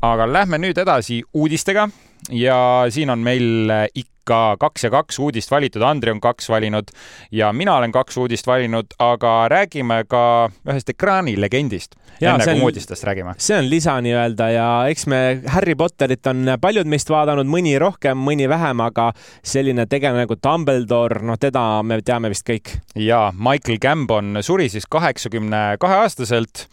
aga 0.07 0.27
lähme 0.29 0.59
nüüd 0.61 0.77
edasi 0.77 1.23
uudistega 1.33 1.87
ja 2.31 2.85
siin 2.89 3.09
on 3.09 3.19
meil 3.19 3.71
ikka 3.93 4.17
ikka 4.27 4.57
kaks 4.59 4.83
ja 4.83 4.89
kaks 4.91 5.19
uudist 5.19 5.51
valitud, 5.51 5.81
Andri 5.81 6.11
on 6.11 6.19
kaks 6.19 6.49
valinud 6.49 6.91
ja 7.31 7.53
mina 7.53 7.77
olen 7.77 7.91
kaks 7.91 8.17
uudist 8.17 8.47
valinud, 8.47 8.91
aga 8.99 9.47
räägime 9.49 10.03
ka 10.07 10.49
ühest 10.67 10.89
ekraanilegendist. 10.89 11.95
enne 12.21 12.43
kui 12.43 12.61
uudistest 12.61 13.03
räägime. 13.03 13.35
see 13.37 13.57
on 13.57 13.69
lisa 13.69 14.01
nii-öelda 14.01 14.49
ja 14.49 14.67
eks 14.89 15.07
me 15.07 15.41
Harry 15.47 15.75
Potterit 15.75 16.27
on 16.27 16.57
paljud 16.61 16.87
meist 16.87 17.09
vaadanud, 17.09 17.47
mõni 17.47 17.77
rohkem, 17.79 18.17
mõni 18.17 18.49
vähem, 18.49 18.81
aga 18.81 19.13
selline 19.43 19.85
tegelane 19.85 20.25
nagu 20.25 20.35
Dumbledore, 20.35 21.23
noh, 21.23 21.37
teda 21.39 21.83
me 21.83 22.01
teame 22.01 22.29
vist 22.29 22.47
kõik. 22.49 22.81
ja 22.95 23.31
Michael 23.37 23.79
Gambon 23.79 24.41
suri 24.41 24.69
siis 24.69 24.85
kaheksakümne 24.89 25.77
kahe 25.79 26.03
aastaselt 26.03 26.67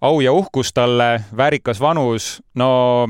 au 0.00 0.20
ja 0.20 0.32
uhkus 0.32 0.72
talle, 0.72 1.24
väärikas 1.36 1.80
vanus, 1.80 2.42
no 2.54 3.08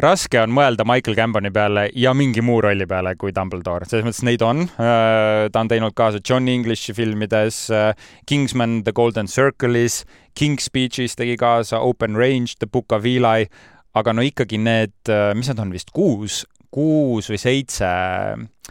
raske 0.00 0.38
on 0.40 0.52
mõelda 0.54 0.84
Michael 0.88 1.16
Gamboni 1.18 1.50
peale 1.54 1.86
ja 1.98 2.12
mingi 2.16 2.42
muu 2.44 2.60
rolli 2.64 2.86
peale 2.88 3.14
kui 3.20 3.34
Dumbledore, 3.36 3.88
selles 3.88 4.06
mõttes 4.06 4.22
neid 4.26 4.44
on. 4.44 4.64
Äh, 4.80 5.48
ta 5.52 5.62
on 5.62 5.70
teinud 5.70 5.96
kaasa 5.98 6.22
John 6.24 6.48
Englishi 6.48 6.94
filmides, 6.96 7.62
äh, 7.74 7.92
Kingsman 8.26 8.80
The 8.86 8.94
Golden 8.96 9.28
Circle'is, 9.30 10.04
King's 10.38 10.70
Speech'is 10.70 11.18
tegi 11.18 11.36
kaasa, 11.40 11.82
Open 11.84 12.16
Range, 12.16 12.52
The 12.58 12.68
Book 12.70 12.92
of 12.96 13.08
Eli, 13.08 13.50
aga 13.94 14.14
no 14.14 14.24
ikkagi 14.24 14.60
need, 14.60 14.96
äh, 15.08 15.32
mis 15.36 15.50
nad 15.52 15.60
on 15.62 15.74
vist, 15.74 15.92
kuus, 15.96 16.44
kuus 16.70 17.30
või 17.30 17.38
seitse 17.40 17.86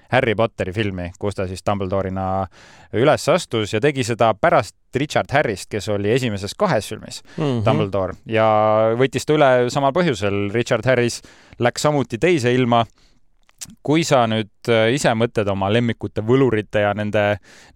Harry 0.09 0.35
Potteri 0.35 0.73
filmi, 0.73 1.09
kus 1.19 1.35
ta 1.37 1.45
siis 1.49 1.63
Dumbledore'ina 1.65 2.25
üles 2.97 3.27
astus 3.29 3.73
ja 3.75 3.81
tegi 3.83 4.05
seda 4.07 4.31
pärast 4.33 4.75
Richard 4.95 5.29
Harrist, 5.35 5.67
kes 5.69 5.89
oli 5.93 6.11
esimeses 6.15 6.55
kahes 6.57 6.87
filmis 6.89 7.21
mm 7.35 7.43
-hmm. 7.43 7.65
Dumbledore 7.65 8.13
ja 8.25 8.47
võttis 8.97 9.25
ta 9.25 9.33
üle 9.33 9.69
samal 9.69 9.93
põhjusel. 9.93 10.49
Richard 10.53 10.85
Harris 10.85 11.21
läks 11.59 11.81
samuti 11.81 12.17
teise 12.17 12.53
ilma 12.53 12.85
kui 13.83 14.03
sa 14.07 14.21
nüüd 14.29 14.69
äh, 14.71 14.89
ise 14.95 15.11
mõtled 15.17 15.49
oma 15.51 15.67
lemmikute 15.71 16.23
võlurite 16.25 16.83
ja 16.83 16.93
nende 16.95 17.23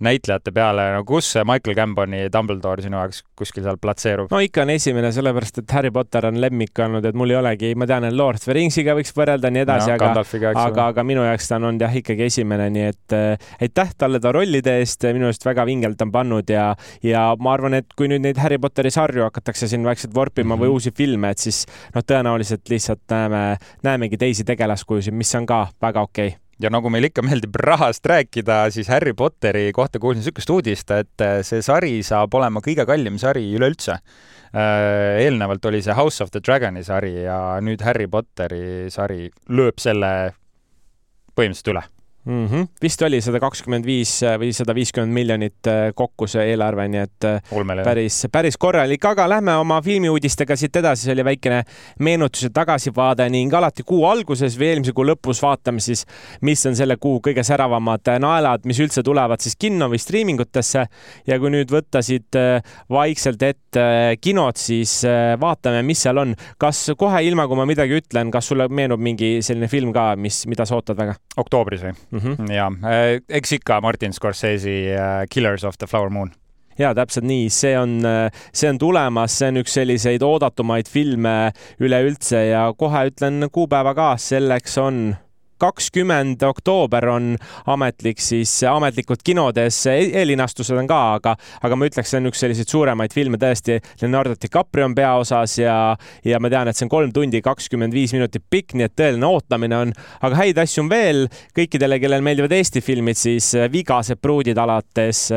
näitlejate 0.04 0.54
peale, 0.56 0.86
no 0.96 1.04
kus 1.08 1.34
see 1.34 1.44
Michael 1.48 1.75
Gamboni 1.75 2.22
Dumbledore 2.32 2.84
sinu 2.86 3.00
jaoks 3.00 3.24
kuskil 3.40 3.66
seal 3.66 3.80
platseerub? 3.82 4.32
no 4.32 4.40
ikka 4.44 4.63
on 4.63 4.74
esimene, 4.75 5.12
sellepärast 5.16 5.60
et 5.63 5.75
Harry 5.75 5.92
Potter 5.94 6.30
on 6.30 6.40
lemmik 6.42 6.80
olnud, 6.86 7.06
et 7.06 7.18
mul 7.20 7.34
ei 7.34 7.40
olegi, 7.40 7.74
ma 7.80 7.88
tean, 7.90 8.08
et 8.08 8.16
Lord 8.16 8.40
of 8.40 8.48
the 8.48 8.56
Ringsiga 8.56 8.96
võiks 8.98 9.12
võrrelda 9.18 9.52
ja 9.52 9.58
nii 9.58 9.66
edasi 9.66 9.92
no,, 9.92 9.98
aga, 9.98 10.54
aga, 10.63 10.88
aga 10.94 11.06
minu 11.08 11.25
jaoks 11.28 11.50
ta 11.52 11.60
on 11.60 11.68
olnud 11.72 11.86
jah, 11.86 11.98
ikkagi 12.00 12.28
esimene, 12.30 12.70
nii 12.78 12.88
et 12.94 13.18
äh, 13.18 13.52
aitäh 13.68 13.94
talle 14.00 14.24
ta 14.24 14.32
rollide 14.36 14.78
eest, 14.80 15.04
minu 15.12 15.28
arust 15.30 15.44
väga 15.48 15.68
vingelt 15.68 16.02
on 16.06 16.16
pannud 16.16 16.56
ja, 16.56 16.70
ja 17.04 17.25
ma 17.44 17.58
arvan, 17.58 17.75
et 17.82 17.92
kui 17.98 18.08
nüüd 18.12 18.24
neid 18.24 18.40
Harry 18.44 18.60
Potteri 18.62 18.94
sarju 18.94 19.28
hakatakse 19.28 19.68
siin 19.72 19.84
vaikselt 19.88 20.16
vorpima 20.16 20.56
mm 20.56 20.62
-hmm. 20.62 20.63
või 20.63 20.80
uusi 20.80 20.96
filme, 20.96 21.36
et 21.36 21.44
siis 21.44 21.66
noh, 21.96 22.04
tõenäoliselt 22.08 22.72
lihtsalt 22.72 23.04
näeme, 23.12 23.44
näemegi 23.84 24.18
teisi 24.18 24.48
tegelaskujusid, 24.48 25.13
mis 25.13 25.36
on 25.36 25.46
ka 25.50 25.66
väga 25.82 26.01
okei 26.01 26.27
okay 26.27 26.39
ja 26.62 26.70
nagu 26.72 26.89
meil 26.94 27.10
ikka 27.10 27.24
meeldib 27.25 27.58
rahast 27.60 28.06
rääkida, 28.08 28.68
siis 28.72 28.88
Harry 28.92 29.13
Potteri 29.18 29.72
kohta 29.75 30.00
kuulsin 30.00 30.22
niisugust 30.22 30.53
uudist, 30.53 30.94
et 30.96 31.25
see 31.44 31.63
sari 31.65 31.98
saab 32.06 32.34
olema 32.39 32.62
kõige 32.63 32.86
kallim 32.89 33.18
sari 33.22 33.46
üleüldse. 33.58 33.98
eelnevalt 34.53 35.65
oli 35.65 35.82
see 35.82 35.96
House 35.98 36.24
of 36.24 36.30
the 36.32 36.39
Dragoni 36.39 36.84
sari 36.86 37.24
ja 37.24 37.58
nüüd 37.62 37.82
Harry 37.82 38.08
Potteri 38.08 38.92
sari 38.94 39.32
lööb 39.50 39.82
selle 39.82 40.13
põhimõtteliselt 41.34 41.74
üle 41.74 41.84
mm. 42.25 42.48
-hmm. 42.48 42.68
vist 42.82 43.01
oli 43.01 43.22
sada 43.22 43.39
kakskümmend 43.39 43.86
viis 43.86 44.13
või 44.39 44.51
sada 44.56 44.75
viiskümmend 44.75 45.13
miljonit 45.13 45.68
äh, 45.68 45.92
kokku 45.96 46.27
see 46.27 46.46
eelarve, 46.51 46.88
nii 46.88 47.01
et 47.03 47.27
äh, 47.27 47.51
Olmele, 47.51 47.84
päris, 47.84 48.24
päris 48.32 48.58
korralik, 48.58 49.06
aga 49.06 49.27
lähme 49.30 49.56
oma 49.60 49.82
filmiuudistega 49.82 50.56
siit 50.60 50.75
edasi, 50.75 51.08
see 51.08 51.15
oli 51.15 51.25
väikene 51.25 51.63
meenutus 52.00 52.48
ja 52.48 52.50
tagasivaade 52.53 53.27
ning 53.34 53.53
alati 53.53 53.84
kuu 53.84 54.06
alguses 54.08 54.58
või 54.60 54.72
eelmise 54.72 54.96
kuu 54.96 55.08
lõpus 55.08 55.42
vaatame 55.44 55.84
siis, 55.84 56.06
mis 56.42 56.65
on 56.65 56.75
selle 56.75 56.98
kuu 56.98 57.20
kõige 57.24 57.44
säravamad 57.44 58.13
naelad, 58.20 58.65
mis 58.65 58.80
üldse 58.80 59.03
tulevad 59.03 59.44
siis 59.44 59.56
kinno 59.60 59.89
või 59.92 60.00
striimingutesse. 60.00 60.86
ja 61.27 61.39
kui 61.39 61.51
nüüd 61.51 61.72
võtta 61.72 62.01
siit 62.01 62.36
äh, 62.39 62.62
vaikselt 62.89 63.44
ette 63.44 64.18
kinod, 64.22 64.58
siis 64.58 65.01
vaatame, 65.39 65.82
mis 65.84 66.01
seal 66.01 66.18
on. 66.18 66.36
kas 66.58 66.92
kohe 66.98 67.24
ilma, 67.25 67.48
kui 67.48 67.58
ma 67.58 67.65
midagi 67.65 67.98
ütlen, 68.00 68.32
kas 68.32 68.48
sulle 68.48 68.68
meenub 68.70 69.00
mingi 69.00 69.42
selline 69.42 69.68
film 69.68 69.94
ka, 69.94 70.13
mis, 70.15 70.46
mida 70.48 70.65
sa 70.65 70.75
ootad 70.75 70.98
väga? 70.98 71.15
oktoobris 71.38 71.84
või? 71.84 72.12
Mm. 72.13 72.20
-hmm. 72.20 72.53
ja 72.53 72.70
äh, 72.84 73.20
eks 73.29 73.51
ikka 73.60 73.82
Martin 73.82 74.13
Scorsese 74.13 74.70
uh, 74.96 75.25
Killers 75.29 75.63
of 75.63 75.77
the 75.77 75.88
Flower 75.88 76.10
Moon 76.10 76.32
ja 76.79 76.93
täpselt 76.96 77.25
nii, 77.25 77.50
see 77.50 77.74
on, 77.79 78.00
äh, 78.05 78.32
see 78.53 78.70
on 78.70 78.79
tulemas, 78.82 79.38
see 79.39 79.51
on 79.51 79.62
üks 79.62 79.75
selliseid 79.77 80.24
oodatumaid 80.25 80.89
filme 80.89 81.51
üleüldse 81.79 82.46
ja 82.50 82.65
kohe 82.77 83.08
ütlen 83.12 83.50
kuupäeva 83.51 83.93
ka, 83.98 84.13
selleks 84.17 84.77
on 84.82 85.15
kakskümmend 85.63 86.43
oktoober 86.43 87.05
on 87.08 87.27
ametlik 87.72 88.20
siis, 88.20 88.51
ametlikult 88.67 89.22
kinodes, 89.24 89.77
e-, 89.88 90.10
eellinastused 90.20 90.75
on 90.75 90.89
ka, 90.89 91.00
aga, 91.20 91.36
aga 91.63 91.77
ma 91.79 91.88
ütleks, 91.88 92.12
see 92.12 92.20
on 92.20 92.27
üks 92.32 92.41
selliseid 92.43 92.72
suuremaid 92.72 93.13
filme 93.15 93.39
tõesti. 93.39 93.77
Leonardo 94.01 94.36
DiCaprio 94.39 94.89
on 94.89 94.96
peaosas 94.98 95.55
ja, 95.62 95.77
ja 96.27 96.41
ma 96.43 96.51
tean, 96.51 96.67
et 96.67 96.79
see 96.79 96.88
on 96.88 96.91
kolm 96.91 97.13
tundi 97.15 97.39
kakskümmend 97.46 97.96
viis 97.96 98.12
minutit 98.15 98.43
pikk, 98.51 98.75
nii 98.75 98.89
et 98.89 98.96
tõeline 99.00 99.29
ootamine 99.29 99.79
on, 99.86 99.93
aga 100.27 100.41
häid 100.41 100.60
asju 100.65 100.84
on 100.84 100.91
veel. 100.91 101.24
kõikidele, 101.55 102.00
kellel 102.03 102.25
meeldivad 102.25 102.58
Eesti 102.58 102.84
filmid, 102.84 103.20
siis 103.20 103.53
Vigased 103.72 104.20
pruudid 104.22 104.60
alates, 104.60 105.29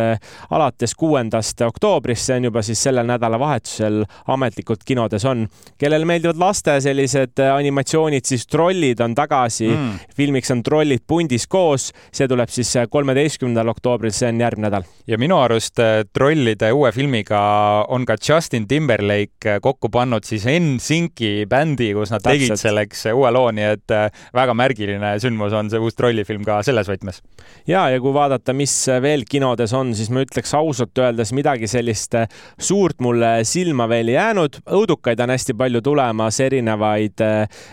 alates 0.51 0.95
kuuendast 0.99 1.63
oktoobrist, 1.69 2.27
see 2.27 2.41
on 2.41 2.49
juba 2.51 2.65
siis 2.67 2.83
sellel 2.83 3.07
nädalavahetusel 3.07 4.03
ametlikult 4.35 4.83
kinodes 4.89 5.25
on. 5.29 5.47
kellele 5.79 6.09
meeldivad 6.09 6.41
laste 6.41 6.81
sellised 6.83 7.39
animatsioonid, 7.47 8.27
siis 8.27 8.47
Trollid 8.51 9.07
on 9.07 9.15
tagasi 9.15 9.71
mm 9.71 10.05
filmiks 10.17 10.51
on 10.55 10.63
Trollid 10.67 11.05
pundis 11.07 11.47
koos, 11.51 11.91
see 12.15 12.29
tuleb 12.29 12.51
siis 12.53 12.73
kolmeteistkümnendal 12.91 13.71
oktoobril, 13.75 14.15
see 14.15 14.31
on 14.31 14.41
järgmine 14.41 14.67
nädal. 14.67 14.87
ja 15.07 15.19
minu 15.19 15.39
arust 15.39 15.79
äh, 15.83 16.03
Trollide 16.13 16.73
uue 16.75 16.91
filmiga 16.93 17.41
on 17.93 18.07
ka 18.09 18.17
Justin 18.29 18.67
Timberlake 18.69 19.57
äh, 19.57 19.61
kokku 19.63 19.91
pannud 19.93 20.25
siis 20.27 20.47
NSYNC-i 20.51 21.47
bändi, 21.51 21.93
kus 21.95 22.11
nad 22.15 22.25
Täpselt. 22.25 22.49
tegid 22.49 22.63
selleks 22.63 23.07
äh, 23.11 23.17
uue 23.17 23.31
loo, 23.35 23.51
nii 23.55 23.69
et 23.77 23.97
väga 24.35 24.55
märgiline 24.57 25.15
sündmus 25.23 25.55
on 25.57 25.71
see 25.71 25.83
uus 25.83 25.97
Trollifilm 25.99 26.45
ka 26.47 26.61
selles 26.67 26.89
võtmes. 26.91 27.23
ja, 27.69 27.87
ja 27.93 28.01
kui 28.03 28.15
vaadata, 28.15 28.55
mis 28.57 28.75
veel 29.03 29.27
kinodes 29.29 29.75
on, 29.77 29.95
siis 29.95 30.11
ma 30.11 30.25
ütleks 30.25 30.55
ausalt 30.57 30.99
öeldes 30.99 31.33
midagi 31.37 31.69
sellist 31.71 32.17
suurt 32.59 33.01
mulle 33.05 33.45
silma 33.45 33.89
veel 33.89 34.11
ei 34.13 34.19
jäänud. 34.19 34.61
õudukaid 34.67 35.21
on 35.23 35.35
hästi 35.35 35.55
palju 35.59 35.83
tulemas, 35.85 36.41
erinevaid, 36.41 37.23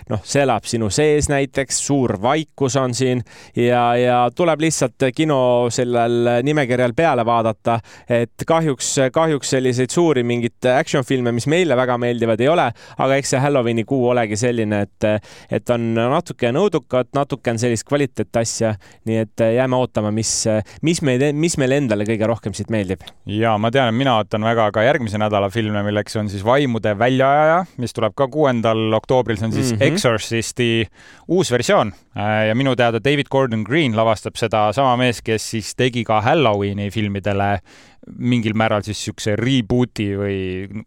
noh, 0.10 0.24
see 0.24 0.44
elab 0.44 0.68
sinu 0.70 0.90
sees 0.94 1.30
näiteks, 1.32 1.80
suur 1.88 2.18
vaim 2.22 2.33
vaikus 2.34 2.78
on 2.82 2.94
siin 2.98 3.24
ja, 3.56 3.84
ja 3.98 4.18
tuleb 4.36 4.66
lihtsalt 4.66 5.10
kino 5.16 5.70
sellel 5.74 6.44
nimekirjal 6.44 6.94
peale 6.98 7.26
vaadata. 7.26 7.80
et 8.10 8.46
kahjuks, 8.48 8.96
kahjuks 9.14 9.54
selliseid 9.56 9.94
suuri 9.94 10.24
mingeid 10.24 10.70
action 10.74 11.06
filme, 11.06 11.32
mis 11.36 11.48
meile 11.48 11.78
väga 11.78 11.98
meeldivad, 12.02 12.42
ei 12.42 12.50
ole, 12.52 12.70
aga 12.98 13.18
eks 13.20 13.34
see 13.34 13.42
Halloweeni 13.44 13.86
kuu 13.88 14.08
olegi 14.12 14.38
selline, 14.40 14.84
et, 14.88 15.08
et 15.52 15.74
on 15.74 15.90
natuke 15.96 16.52
nõudukat, 16.56 17.12
natuke 17.16 17.54
on 17.54 17.62
sellist 17.62 17.88
kvaliteetasja. 17.90 18.74
nii 19.10 19.18
et 19.24 19.44
jääme 19.58 19.78
ootama, 19.78 20.12
mis, 20.16 20.32
mis 20.86 21.02
meid, 21.06 21.26
mis 21.38 21.58
meile 21.62 21.80
endale 21.82 22.08
kõige 22.08 22.30
rohkem 22.30 22.56
siit 22.58 22.72
meeldib. 22.74 23.04
ja 23.30 23.56
ma 23.58 23.72
tean, 23.72 23.92
et 23.92 24.00
mina 24.00 24.18
ootan 24.20 24.46
väga 24.46 24.70
ka 24.76 24.86
järgmise 24.86 25.22
nädala 25.22 25.50
filme, 25.54 25.84
milleks 25.86 26.18
on 26.20 26.32
siis 26.32 26.46
Vaimude 26.46 26.96
väljaajaja, 27.00 27.64
mis 27.82 27.96
tuleb 27.96 28.16
ka 28.18 28.28
kuuendal 28.32 29.00
oktoobril, 29.00 29.40
see 29.40 29.50
on 29.50 29.56
siis 29.56 29.74
mm 29.74 29.78
-hmm. 29.78 29.94
Exorcisti 29.94 30.70
uus 31.28 31.52
versioon 31.52 31.94
ja 32.48 32.56
minu 32.58 32.76
teada 32.80 33.02
David 33.04 33.30
Gordon 33.32 33.64
Green 33.68 33.96
lavastab 33.98 34.38
seda 34.40 34.68
sama 34.76 34.96
mees, 35.00 35.22
kes 35.26 35.46
siis 35.56 35.74
tegi 35.80 36.04
ka 36.08 36.22
Halloweeni 36.26 36.90
filmidele 36.94 37.58
mingil 38.20 38.56
määral 38.60 38.84
siis 38.84 39.00
niisuguse 39.00 39.38
reboot'i 39.40 40.10
või 40.20 40.38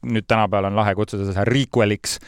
nüüd 0.05 0.26
tänapäeval 0.28 0.69
on 0.69 0.76
lahe 0.76 0.93
kutsuda 0.99 1.25
seda 1.31 1.47
requel'iks. 1.49 2.19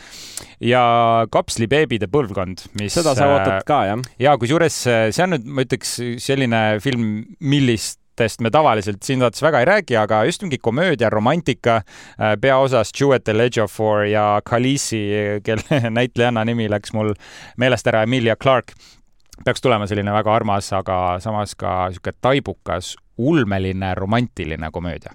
ja 0.64 0.82
Kapslibeebide 1.30 2.08
põlvkond, 2.12 2.68
mis 2.80 2.96
seda 2.96 3.14
sa 3.18 3.28
ootad 3.34 3.66
ka, 3.68 3.82
jah? 3.90 4.04
ja 4.18 4.36
kusjuures 4.40 4.82
äh, 4.88 5.06
see 5.12 5.26
on 5.26 5.36
nüüd, 5.36 5.48
ma 5.48 5.66
ütleks, 5.66 5.96
selline 6.24 6.62
film, 6.84 7.08
millist 7.40 8.00
näitlejatest 8.18 8.40
me 8.42 8.50
tavaliselt 8.50 9.02
siin 9.02 9.20
saates 9.22 9.42
väga 9.42 9.60
ei 9.60 9.66
räägi, 9.68 9.96
aga 9.96 10.24
just 10.24 10.42
mingi 10.42 10.58
komöödia, 10.58 11.10
romantika, 11.10 11.82
äh, 12.18 12.36
peaosas 12.40 12.90
Jewett 13.00 13.28
Ejiofor 13.28 14.04
ja 14.04 14.40
Khaleesi, 14.44 15.40
kelle 15.42 15.80
näitlejanna 15.98 16.44
nimi 16.44 16.68
läks 16.70 16.92
mul 16.92 17.14
meelest 17.56 17.86
ära, 17.86 18.02
Emilia 18.02 18.36
Clarke 18.36 18.74
peaks 19.44 19.60
tulema 19.60 19.86
selline 19.86 20.12
väga 20.12 20.34
armas, 20.34 20.72
aga 20.72 21.18
samas 21.20 21.54
ka 21.54 21.88
niisugune 21.88 22.18
taibukas, 22.20 22.96
ulmeline, 23.18 23.94
romantiline 23.94 24.70
komöödia 24.72 25.14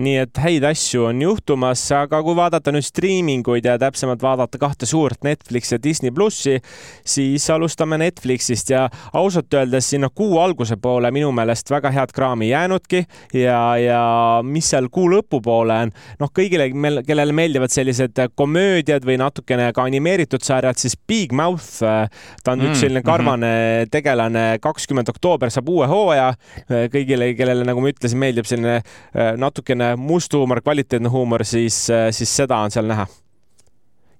nii 0.00 0.16
et 0.22 0.40
häid 0.40 0.64
asju 0.64 1.04
on 1.10 1.20
juhtumas, 1.22 1.82
aga 1.92 2.22
kui 2.24 2.36
vaadata 2.36 2.72
nüüd 2.72 2.86
striiminguid 2.86 3.66
ja 3.68 3.76
täpsemalt 3.80 4.22
vaadata 4.24 4.58
kahte 4.60 4.88
suurt 4.88 5.24
Netflix 5.26 5.72
ja 5.74 5.78
Disney 5.82 6.12
plussi, 6.14 6.56
siis 7.04 7.48
alustame 7.52 7.98
Netflixist 8.00 8.72
ja 8.72 8.86
ausalt 9.16 9.52
öeldes 9.54 9.90
sinna 9.92 10.08
kuu 10.14 10.38
alguse 10.40 10.78
poole 10.80 11.10
minu 11.14 11.32
meelest 11.36 11.70
väga 11.70 11.92
head 11.94 12.14
kraami 12.16 12.50
jäänudki 12.50 13.04
ja, 13.36 13.60
ja 13.80 14.02
mis 14.46 14.70
seal 14.72 14.88
kuu 14.92 15.08
lõpupoole 15.12 15.76
on, 15.86 15.92
noh, 16.20 16.32
kõigile, 16.36 16.70
kellele 17.06 17.36
meeldivad 17.36 17.72
sellised 17.74 18.22
komöödiad 18.38 19.04
või 19.06 19.18
natukene 19.20 19.70
ka 19.76 19.84
animeeritud 19.84 20.44
sarjad, 20.46 20.80
siis 20.80 20.96
Big 20.96 21.34
Mouth, 21.36 21.80
ta 21.80 22.54
on 22.54 22.62
mm, 22.62 22.70
üks 22.70 22.84
selline 22.84 23.02
mhm. 23.02 23.08
karvane 23.10 23.50
mm 23.50 23.60
-hmm. 23.84 23.92
tegelane, 23.92 24.46
kakskümmend 24.62 25.08
oktoober 25.12 25.50
saab 25.50 25.68
uue 25.68 25.86
hooaja. 25.86 26.32
kõigile, 26.70 27.34
kellele, 27.36 27.64
nagu 27.64 27.80
ma 27.80 27.90
ütlesin, 27.90 28.18
meeldib 28.18 28.46
selline 28.46 28.80
natukene 29.36 29.89
must 29.96 30.34
huumor, 30.34 30.60
kvaliteetne 30.62 31.08
huumor, 31.08 31.44
siis, 31.44 31.86
siis 32.10 32.36
seda 32.36 32.58
on 32.64 32.70
seal 32.70 32.88
näha 32.90 33.06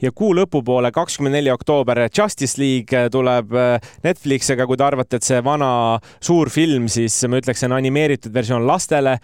ja 0.02 0.10
kuu 0.16 0.32
lõpupoole, 0.36 0.90
kakskümmend 0.94 1.36
neli 1.36 1.50
oktoober 1.52 2.02
Justice 2.08 2.60
League 2.60 3.02
tuleb 3.12 3.52
äh, 3.56 3.90
Netflixiga, 4.04 4.66
kui 4.68 4.78
te 4.80 4.86
arvate, 4.86 5.20
et 5.20 5.26
see 5.26 5.40
vana 5.44 5.70
suur 6.22 6.50
film, 6.52 6.88
siis 6.92 7.16
ma 7.28 7.40
ütleks, 7.40 7.60
see 7.60 7.68
on 7.68 7.76
animeeritud 7.76 8.32
versioon 8.34 8.66
lastele. 8.68 9.16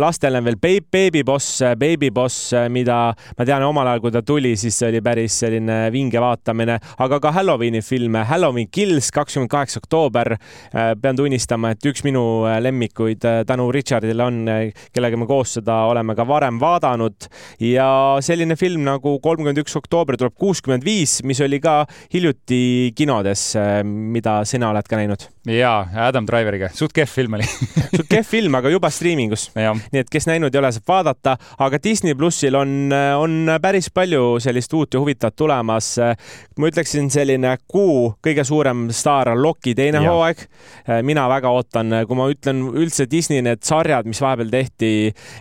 lastele 0.00 0.40
on 0.40 0.48
veel 0.48 0.58
Baby 0.62 1.22
Boss, 1.24 1.60
Baby 1.78 2.10
Boss, 2.10 2.52
mida 2.72 2.98
ma 3.38 3.46
tean 3.48 3.64
omal 3.66 3.90
ajal, 3.90 4.02
kui 4.04 4.14
ta 4.14 4.22
tuli, 4.26 4.54
siis 4.56 4.78
see 4.78 4.88
oli 4.92 5.02
päris 5.04 5.38
selline 5.44 5.78
vinge 5.92 6.20
vaatamine, 6.22 6.78
aga 7.04 7.20
ka 7.20 7.34
Halloweeni 7.36 7.82
filme, 7.84 8.24
Halloween 8.28 8.70
Kills, 8.72 9.10
kakskümmend 9.14 9.52
kaheksa 9.52 9.82
oktoober. 9.82 10.34
Äh, 10.72 10.92
pean 11.02 11.18
tunnistama, 11.18 11.74
et 11.74 11.90
üks 11.92 12.04
minu 12.06 12.24
äh, 12.48 12.58
lemmikuid 12.62 13.24
tänu 13.46 13.68
Richardile 13.72 14.24
on, 14.24 14.42
kellega 14.92 15.18
me 15.18 15.28
koos 15.28 15.56
seda 15.58 15.82
oleme 15.90 16.16
ka 16.16 16.24
varem 16.28 16.58
vaadanud 16.60 17.28
ja 17.62 17.88
selline 18.24 18.56
film 18.58 18.84
nagu 18.86 19.16
kolmkümmend 19.22 19.60
üks 19.62 19.76
oktoober 19.78 20.16
tuleb 20.22 20.38
kuuskümmend 20.38 20.84
viis, 20.86 21.18
mis 21.26 21.40
oli 21.42 21.58
ka 21.62 21.82
hiljuti 22.12 22.92
kinodes, 22.96 23.52
mida 23.84 24.40
sina 24.48 24.70
oled 24.70 24.86
ka 24.88 24.98
näinud. 25.00 25.26
jaa, 25.50 25.88
Adam 26.06 26.26
Driveriga, 26.28 26.70
suht 26.74 26.94
kehv 26.94 27.10
film 27.10 27.34
oli 27.38 27.46
suht 27.96 28.06
kehv 28.10 28.28
film, 28.28 28.54
aga 28.58 28.70
juba 28.70 28.90
striimingus. 28.92 29.48
nii 29.56 30.02
et 30.02 30.10
kes 30.12 30.28
näinud 30.30 30.54
ei 30.54 30.60
ole, 30.60 30.70
saab 30.74 30.92
vaadata, 30.92 31.36
aga 31.64 31.80
Disney 31.82 32.14
plussil 32.18 32.54
on, 32.58 32.92
on 33.18 33.54
päris 33.62 33.90
palju 33.94 34.38
sellist 34.42 34.72
uut 34.78 34.94
ja 34.94 35.02
huvitavat 35.02 35.36
tulemas. 35.36 35.96
ma 36.58 36.70
ütleksin, 36.70 37.10
selline 37.10 37.56
kuu 37.66 38.12
kõige 38.22 38.44
suurem 38.46 38.88
staar 38.94 39.32
on 39.32 39.42
Loki 39.42 39.74
teine 39.74 40.02
ja. 40.02 40.12
hooaeg. 40.12 40.46
mina 41.02 41.26
väga 41.28 41.50
ootan, 41.50 41.96
kui 42.06 42.18
ma 42.18 42.28
ütlen 42.30 42.62
üldse 42.70 43.08
Disney 43.10 43.42
need 43.42 43.64
sarjad, 43.66 44.06
mis 44.06 44.22
vahepeal 44.22 44.52
tehti 44.52 44.92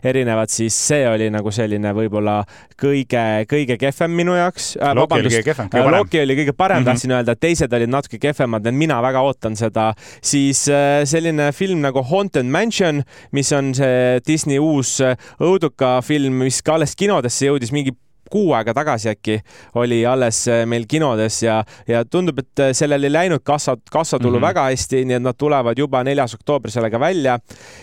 erinevad, 0.04 0.50
siis 0.50 0.76
see 0.88 1.06
oli 1.10 1.30
nagu 1.34 1.54
selline 1.54 1.94
võib-olla 1.96 2.42
kõige, 2.82 3.46
kõige 3.50 3.78
kehvem 3.82 4.18
minu 4.18 4.36
jaoks 4.38 4.71
äh,. 4.78 4.94
Loki 4.96 5.20
oli 5.20 5.30
kõige 5.30 5.44
kehvem. 5.50 5.70
Äh, 5.74 5.90
Loki 5.96 6.22
oli 6.22 6.38
kõige 6.42 6.54
parem 6.58 6.78
mm, 6.78 6.84
-hmm. 6.84 6.92
tahtsin 6.92 7.16
öelda, 7.18 7.36
teised 7.36 7.74
olid 7.74 7.90
natuke 7.90 8.20
kehvemad, 8.22 8.72
mina 8.72 9.02
väga 9.02 9.22
ootan 9.22 9.56
seda. 9.56 9.94
siis 10.22 10.68
äh, 10.70 11.04
selline 11.06 11.52
film 11.52 11.82
nagu 11.82 12.04
Haunted 12.04 12.46
Mansion, 12.46 13.04
mis 13.32 13.52
on 13.52 13.74
see 13.76 14.20
Disney 14.28 14.60
uus 14.60 15.00
äh, 15.02 15.18
õuduka 15.40 16.02
film, 16.02 16.34
mis 16.34 16.62
ka 16.62 16.74
alles 16.74 16.96
kinodesse 16.96 17.46
jõudis 17.46 17.72
mingi 17.72 17.92
kuu 18.32 18.54
aega 18.58 18.74
tagasi 18.74 19.12
äkki 19.12 19.38
oli 19.82 20.02
alles 20.08 20.44
meil 20.66 20.88
kinodes 20.90 21.42
ja, 21.44 21.62
ja 21.88 22.04
tundub, 22.06 22.40
et 22.42 22.64
sellel 22.78 23.08
ei 23.08 23.14
läinud 23.14 23.44
kassa, 23.44 23.76
kassatulu 23.92 24.38
mm 24.38 24.38
-hmm. 24.38 24.48
väga 24.48 24.64
hästi, 24.70 25.06
nii 25.06 25.20
et 25.20 25.26
nad 25.26 25.38
tulevad 25.38 25.78
juba 25.78 26.04
neljas 26.04 26.36
oktoober 26.36 26.72
sellega 26.72 27.00
välja. 27.00 27.40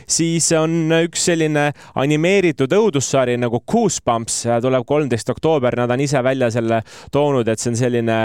siis 0.06 0.52
on 0.52 0.92
üks 1.04 1.24
selline 1.30 1.72
animeeritud 1.94 2.72
õudussari 2.72 3.36
nagu 3.36 3.60
Goosebumps, 3.60 4.44
tuleb 4.62 4.86
kolmteist 4.86 5.30
oktoober, 5.30 5.76
nad 5.76 5.90
on 5.90 6.00
ise 6.00 6.22
välja 6.24 6.50
selle 6.50 6.82
toonud, 7.12 7.48
et 7.48 7.58
see 7.58 7.70
on 7.70 7.76
selline 7.76 8.18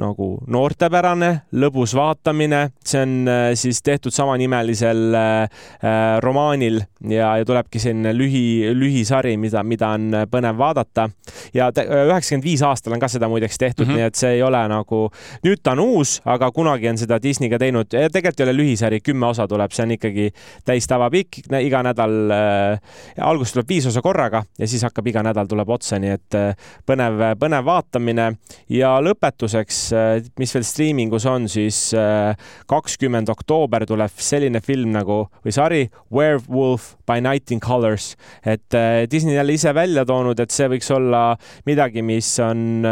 nagu 0.00 0.28
noortepärane, 0.50 1.30
lõbus 1.60 1.94
vaatamine, 1.96 2.62
see 2.86 3.02
on 3.04 3.14
äh, 3.28 3.42
siis 3.58 3.82
tehtud 3.84 4.14
samanimelisel 4.14 5.14
äh, 5.14 5.42
äh, 5.84 6.18
romaanil 6.24 6.80
ja, 7.08 7.34
ja 7.38 7.46
tulebki 7.46 7.80
selline 7.82 8.12
lühi, 8.16 8.70
lühisari, 8.76 9.36
mida, 9.40 9.62
mida 9.66 9.92
on 9.96 10.10
põnev 10.30 10.58
vaadata. 10.60 11.08
ja 11.54 11.70
üheksakümmend 11.70 12.44
viis 12.44 12.62
aastal 12.66 12.94
on 12.94 13.02
ka 13.02 13.08
seda 13.08 13.28
muideks 13.28 13.58
tehtud 13.58 13.86
mm, 13.86 13.92
-hmm. 13.92 13.96
nii 13.96 14.06
et 14.06 14.14
see 14.14 14.32
ei 14.36 14.42
ole 14.42 14.60
nagu, 14.68 15.02
nüüd 15.44 15.62
ta 15.62 15.72
on 15.76 15.80
uus, 15.84 16.20
aga 16.24 16.50
kunagi 16.52 16.88
on 16.88 16.98
seda 16.98 17.20
Disney 17.22 17.50
ka 17.50 17.58
teinud 17.58 17.88
tegelikult 17.90 18.40
ei 18.40 18.48
ole 18.48 18.56
lühisari, 18.56 19.00
kümme 19.00 19.26
osa 19.26 19.48
tuleb, 19.48 19.72
see 19.72 19.84
on 19.84 19.96
ikkagi 19.96 20.30
täis 20.64 20.86
tavapikk, 20.86 21.42
iga 21.60 21.82
nädal 21.82 22.34
äh,, 22.34 22.80
alguses 23.20 23.54
tuleb 23.54 23.68
viis 23.68 23.86
osa 23.86 24.02
korraga 24.02 24.44
ja 24.58 24.68
siis 24.68 24.82
hakkab 24.86 25.06
iga 25.06 25.22
nädal 25.22 25.48
tuleb 25.50 25.68
otsa, 25.68 25.98
nii 25.98 26.14
et 26.16 26.38
põnev, 26.86 27.24
põnev 27.40 27.64
vaatamine 27.64 28.32
ja 28.68 28.96
lõpetuseks 29.02 29.89
mis 29.92 30.52
veel 30.54 30.64
striimingus 30.66 31.26
on, 31.30 31.46
siis 31.50 31.78
äh, 31.96 32.34
kakskümmend 32.70 33.30
oktoober 33.32 33.86
tuleb 33.88 34.12
selline 34.20 34.62
film 34.64 34.92
nagu 34.94 35.22
või 35.44 35.54
sari 35.54 35.80
Werewolf 36.14 36.94
by 37.08 37.22
Night 37.24 37.52
in 37.54 37.62
Colors, 37.62 38.14
et 38.44 38.76
äh, 38.76 39.04
Disney 39.10 39.36
jälle 39.36 39.56
ise 39.56 39.74
välja 39.76 40.04
toonud, 40.08 40.40
et 40.40 40.54
see 40.54 40.68
võiks 40.72 40.90
olla 40.94 41.24
midagi, 41.68 42.04
mis 42.06 42.28
on 42.44 42.84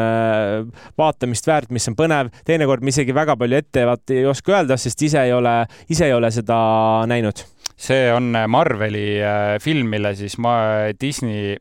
vaatamist 0.99 1.47
väärt, 1.49 1.71
mis 1.75 1.88
on 1.90 1.97
põnev, 1.99 2.33
teinekord 2.47 2.85
me 2.85 2.93
isegi 2.95 3.14
väga 3.17 3.37
palju 3.38 3.61
ette 3.61 3.87
vaat 3.88 4.14
ei 4.14 4.26
oska 4.28 4.59
öelda, 4.59 4.78
sest 4.81 5.02
ise 5.09 5.23
ei 5.26 5.33
ole, 5.37 5.61
ise 5.90 6.09
ei 6.09 6.17
ole 6.17 6.31
seda 6.35 6.59
näinud. 7.09 7.45
See 7.78 8.09
on 8.11 8.35
Marveli 8.50 9.21
film, 9.62 9.93
mille 9.95 10.11
siis 10.19 10.35
ma 10.43 10.59
Disney 10.99 11.55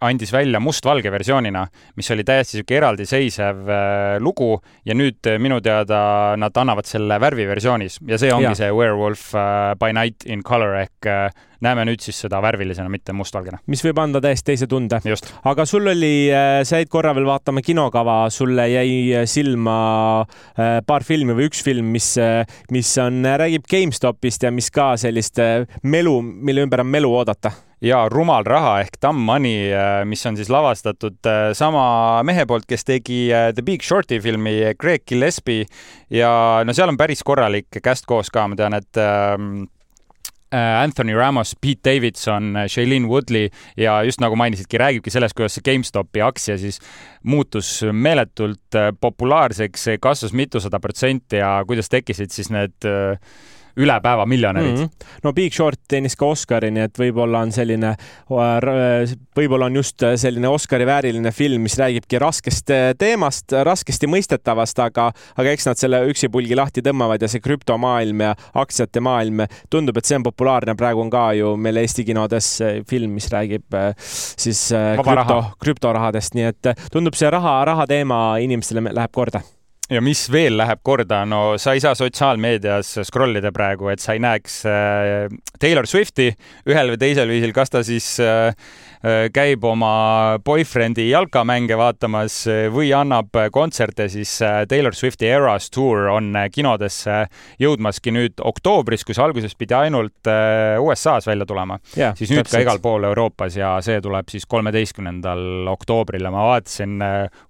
andis 0.00 0.32
välja 0.32 0.60
mustvalge 0.60 1.12
versioonina, 1.12 1.66
mis 1.96 2.10
oli 2.10 2.24
täiesti 2.24 2.60
niisugune 2.60 2.78
eraldiseisev 2.80 3.68
äh, 3.68 4.16
lugu 4.22 4.54
ja 4.88 4.96
nüüd 4.96 5.28
äh, 5.28 5.36
minu 5.42 5.60
teada 5.60 6.00
nad 6.40 6.56
annavad 6.56 6.88
selle 6.88 7.20
värviversioonis 7.20 8.00
ja 8.08 8.18
see 8.20 8.32
ongi 8.32 8.48
ja. 8.48 8.56
see 8.56 8.72
Werewolf 8.72 9.34
äh, 9.34 9.76
by 9.80 9.92
Night 9.96 10.24
in 10.24 10.42
Color 10.46 10.78
ehk 10.80 11.10
näeme 11.60 11.84
nüüd 11.84 12.00
siis 12.00 12.16
seda 12.24 12.40
värvilisena, 12.40 12.88
mitte 12.88 13.12
mustvalgena. 13.12 13.60
mis 13.68 13.84
võib 13.84 14.00
anda 14.00 14.22
täiesti 14.24 14.54
teise 14.54 14.68
tunde. 14.70 14.96
aga 15.44 15.66
sul 15.68 15.92
oli, 15.92 16.30
sa 16.64 16.80
jäid 16.80 16.88
korra 16.88 17.12
veel 17.16 17.28
vaatama 17.28 17.60
kinokava, 17.60 18.22
sulle 18.32 18.64
jäi 18.72 19.26
silma 19.28 20.24
paar 20.86 21.04
filmi 21.04 21.36
või 21.36 21.50
üks 21.50 21.60
film, 21.64 21.92
mis, 21.92 22.14
mis 22.72 22.96
on, 23.04 23.20
räägib 23.44 23.68
GameStopist 23.68 24.48
ja 24.48 24.54
mis 24.54 24.72
ka 24.72 24.94
sellist 24.96 25.42
melu, 25.82 26.20
mille 26.22 26.64
ümber 26.64 26.80
on 26.80 26.96
melu 26.96 27.12
oodata 27.20 27.52
ja 27.84 28.04
Rumal 28.12 28.44
raha 28.44 28.78
ehk 28.84 29.00
Dumb 29.02 29.24
Money, 29.24 29.70
äh, 29.72 30.02
mis 30.08 30.24
on 30.28 30.36
siis 30.38 30.50
lavastatud 30.52 31.18
äh, 31.26 31.50
sama 31.56 32.22
mehe 32.26 32.44
poolt, 32.48 32.68
kes 32.68 32.86
tegi 32.88 33.26
äh, 33.32 33.50
The 33.56 33.64
Big 33.66 33.84
Shorti 33.86 34.20
filmi 34.20 34.58
Craig 34.80 35.06
Gillespie. 35.08 35.66
Ja 36.12 36.62
no 36.64 36.76
seal 36.76 36.92
on 36.92 37.00
päris 37.00 37.24
korralik 37.26 37.80
cast 37.82 38.08
koos 38.08 38.32
ka, 38.32 38.48
ma 38.48 38.58
tean, 38.58 38.76
et 38.76 39.00
ähm, 39.00 39.62
Anthony 40.50 41.14
Ramos, 41.14 41.52
Pete 41.62 41.84
Davidson, 41.86 42.56
Shailene 42.66 43.06
Woodley 43.06 43.52
ja 43.78 44.00
just 44.02 44.18
nagu 44.18 44.34
mainisidki, 44.34 44.80
räägibki 44.82 45.12
sellest, 45.14 45.36
kuidas 45.38 45.54
see 45.54 45.62
GameStopi 45.62 46.24
aktsia 46.26 46.56
siis 46.58 46.80
muutus 47.22 47.68
meeletult 47.92 48.78
populaarseks, 49.00 49.86
kasvas 50.02 50.34
mitusada 50.34 50.82
protsenti 50.82 51.38
ja 51.38 51.60
kuidas 51.70 51.92
tekkisid 51.94 52.34
siis 52.34 52.50
need 52.50 52.90
äh, 52.90 53.14
üle 53.80 53.96
päeva 54.02 54.26
miljonärid 54.28 54.76
mm. 54.76 54.84
-hmm. 54.84 55.18
no 55.24 55.32
Big 55.32 55.54
Short 55.54 55.80
teenis 55.88 56.16
ka 56.16 56.26
Oscari, 56.30 56.70
nii 56.74 56.86
et 56.88 56.98
võib-olla 56.98 57.42
on 57.44 57.52
selline, 57.52 57.94
võib-olla 59.36 59.68
on 59.70 59.76
just 59.80 60.04
selline 60.16 60.48
Oscari 60.48 60.86
vääriline 60.86 61.32
film, 61.32 61.62
mis 61.66 61.78
räägibki 61.78 62.18
raskest 62.18 62.70
teemast, 62.98 63.52
raskesti 63.52 64.06
mõistetavast, 64.10 64.78
aga, 64.84 65.10
aga 65.36 65.54
eks 65.54 65.66
nad 65.70 65.80
selle 65.80 66.02
üksipulgi 66.10 66.56
lahti 66.56 66.84
tõmbavad 66.86 67.22
ja 67.22 67.28
see 67.28 67.42
krüptomaailm 67.44 68.24
ja 68.26 68.34
aktsiate 68.54 69.00
maailm, 69.00 69.44
tundub, 69.70 69.96
et 69.96 70.04
see 70.08 70.18
on 70.18 70.26
populaarne, 70.26 70.74
praegu 70.78 71.04
on 71.04 71.10
ka 71.10 71.30
ju 71.38 71.54
meil 71.56 71.80
Eesti 71.84 72.04
kinodes 72.04 72.50
film, 72.88 73.14
mis 73.16 73.30
räägib 73.32 73.78
siis 74.00 74.68
Vaba 74.72 75.14
krüpto, 75.14 75.40
krüptorahadest, 75.64 76.34
nii 76.34 76.50
et 76.50 76.74
tundub 76.92 77.16
see 77.18 77.30
raha, 77.30 77.60
raha 77.64 77.88
teema 77.90 78.20
inimestele 78.42 78.84
läheb 78.90 79.12
korda 79.12 79.42
ja 79.90 80.00
mis 80.04 80.22
veel 80.32 80.56
läheb 80.60 80.82
korda, 80.86 81.24
no 81.28 81.56
sa 81.60 81.74
ei 81.74 81.82
saa 81.82 81.96
sotsiaalmeedias 81.98 82.92
scroll 83.08 83.40
ida 83.40 83.50
praegu, 83.54 83.90
et 83.90 84.02
sa 84.02 84.14
ei 84.14 84.22
näeks 84.22 84.60
äh, 84.70 85.26
Taylor 85.60 85.88
Swifti 85.90 86.30
ühel 86.70 86.94
või 86.94 87.00
teisel 87.00 87.30
viisil, 87.30 87.54
kas 87.56 87.74
ta 87.74 87.82
siis 87.86 88.12
äh, 88.22 88.52
käib 89.32 89.64
oma 89.64 90.38
boyfriend'i 90.44 91.06
jalkamänge 91.08 91.76
vaatamas 91.80 92.42
äh, 92.50 92.66
või 92.72 92.90
annab 92.96 93.32
kontserte, 93.52 94.10
siis 94.12 94.34
äh, 94.44 94.62
Taylor 94.68 94.96
Swifti 94.96 95.28
Eras 95.30 95.70
Tour 95.72 96.10
on 96.12 96.34
kinodesse 96.52 97.22
jõudmaski 97.60 98.12
nüüd 98.12 98.42
oktoobris, 98.44 99.06
kus 99.08 99.20
alguses 99.22 99.56
pidi 99.56 99.76
ainult 99.76 100.28
USA-s 100.80 101.30
välja 101.30 101.46
tulema 101.48 101.78
yeah,, 101.96 102.14
siis 102.18 102.32
nüüd 102.34 102.48
ka 102.50 102.60
igal 102.60 102.80
pool 102.82 103.08
Euroopas 103.08 103.56
ja 103.56 103.72
see 103.84 104.00
tuleb 104.04 104.28
siis 104.32 104.44
kolmeteistkümnendal 104.50 105.70
oktoobril 105.72 106.28
ja 106.28 106.32
ma 106.34 106.46
vaatasin 106.52 106.98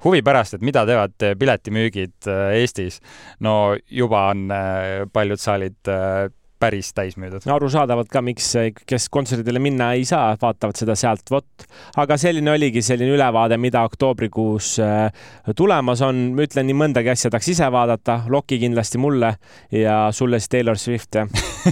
huvi 0.04 0.22
pärast, 0.26 0.56
et 0.56 0.66
mida 0.66 0.86
teevad 0.88 1.16
piletimüügid 1.38 2.30
Eestis. 2.60 3.00
no 3.40 3.74
juba 3.90 4.28
on 4.30 4.46
paljud 5.12 5.42
saalid 5.42 5.90
päris 6.60 6.92
täis 6.96 7.16
müüdud. 7.20 7.46
arusaadavalt 7.50 8.10
ka, 8.12 8.22
miks, 8.24 8.52
kes 8.86 9.08
kontserdile 9.12 9.62
minna 9.62 9.92
ei 9.96 10.04
saa, 10.08 10.34
vaatavad 10.40 10.78
seda 10.78 10.96
sealt, 10.98 11.24
vot. 11.32 11.66
aga 12.00 12.18
selline 12.20 12.52
oligi 12.52 12.82
selline 12.84 13.14
ülevaade, 13.16 13.56
mida 13.60 13.82
oktoobrikuus 13.88 14.74
äh, 14.84 15.08
tulemas 15.56 16.02
on. 16.06 16.22
ma 16.36 16.46
ütlen, 16.46 16.68
nii 16.68 16.78
mõndagi 16.84 17.12
asja 17.14 17.32
tahaks 17.32 17.50
ise 17.54 17.70
vaadata, 17.72 18.20
Loki 18.30 18.60
kindlasti 18.60 19.00
mulle 19.00 19.34
ja 19.72 20.02
sulle 20.14 20.40
siis 20.40 20.52
Taylor 20.52 20.78
Swift, 20.78 21.16
jah 21.16 21.28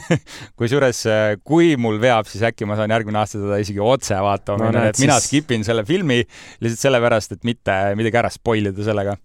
kusjuures, 0.58 1.02
äh, 1.10 1.26
kui 1.44 1.74
mul 1.80 2.00
veab, 2.02 2.28
siis 2.30 2.44
äkki 2.48 2.68
ma 2.68 2.78
saan 2.78 2.92
järgmine 2.92 3.20
aasta 3.20 3.40
seda 3.40 3.60
isegi 3.60 3.82
otse 3.82 4.18
vaatama 4.24 4.72
no,, 4.72 4.84
et 4.88 4.96
siis... 4.96 5.06
mina 5.06 5.18
skip 5.22 5.52
in 5.56 5.66
selle 5.66 5.84
filmi 5.88 6.20
lihtsalt 6.64 6.86
sellepärast, 6.88 7.36
et 7.36 7.48
mitte 7.48 7.76
midagi 7.98 8.20
ära 8.20 8.32
spoil 8.32 8.70
ida 8.72 8.86
sellega. 8.86 9.16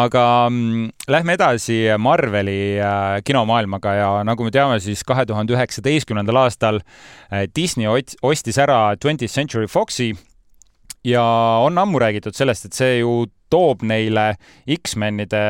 aga 0.00 0.24
mm, 0.48 0.88
lähme 1.12 1.36
edasi 1.36 1.78
Marveli 2.00 2.58
äh, 2.80 3.20
kinomaailmaga 3.26 3.94
ja 3.96 4.10
nagu 4.26 4.46
me 4.46 4.54
teame, 4.54 4.80
siis 4.86 5.04
kahe 5.06 5.26
tuhande 5.28 5.56
üheksateistkümnendal 5.56 6.44
aastal 6.46 6.80
äh, 6.80 7.46
Disney 7.56 7.90
ostis 8.22 8.58
ära 8.62 8.96
Twentieth 9.00 9.34
Century 9.34 9.68
Foxi 9.70 10.12
ja 11.06 11.22
on 11.62 11.78
ammu 11.78 12.00
räägitud 12.02 12.36
sellest, 12.36 12.66
et 12.66 12.76
see 12.76 13.00
ju 13.00 13.26
toob 13.50 13.82
neile 13.86 14.34
X-menide 14.76 15.42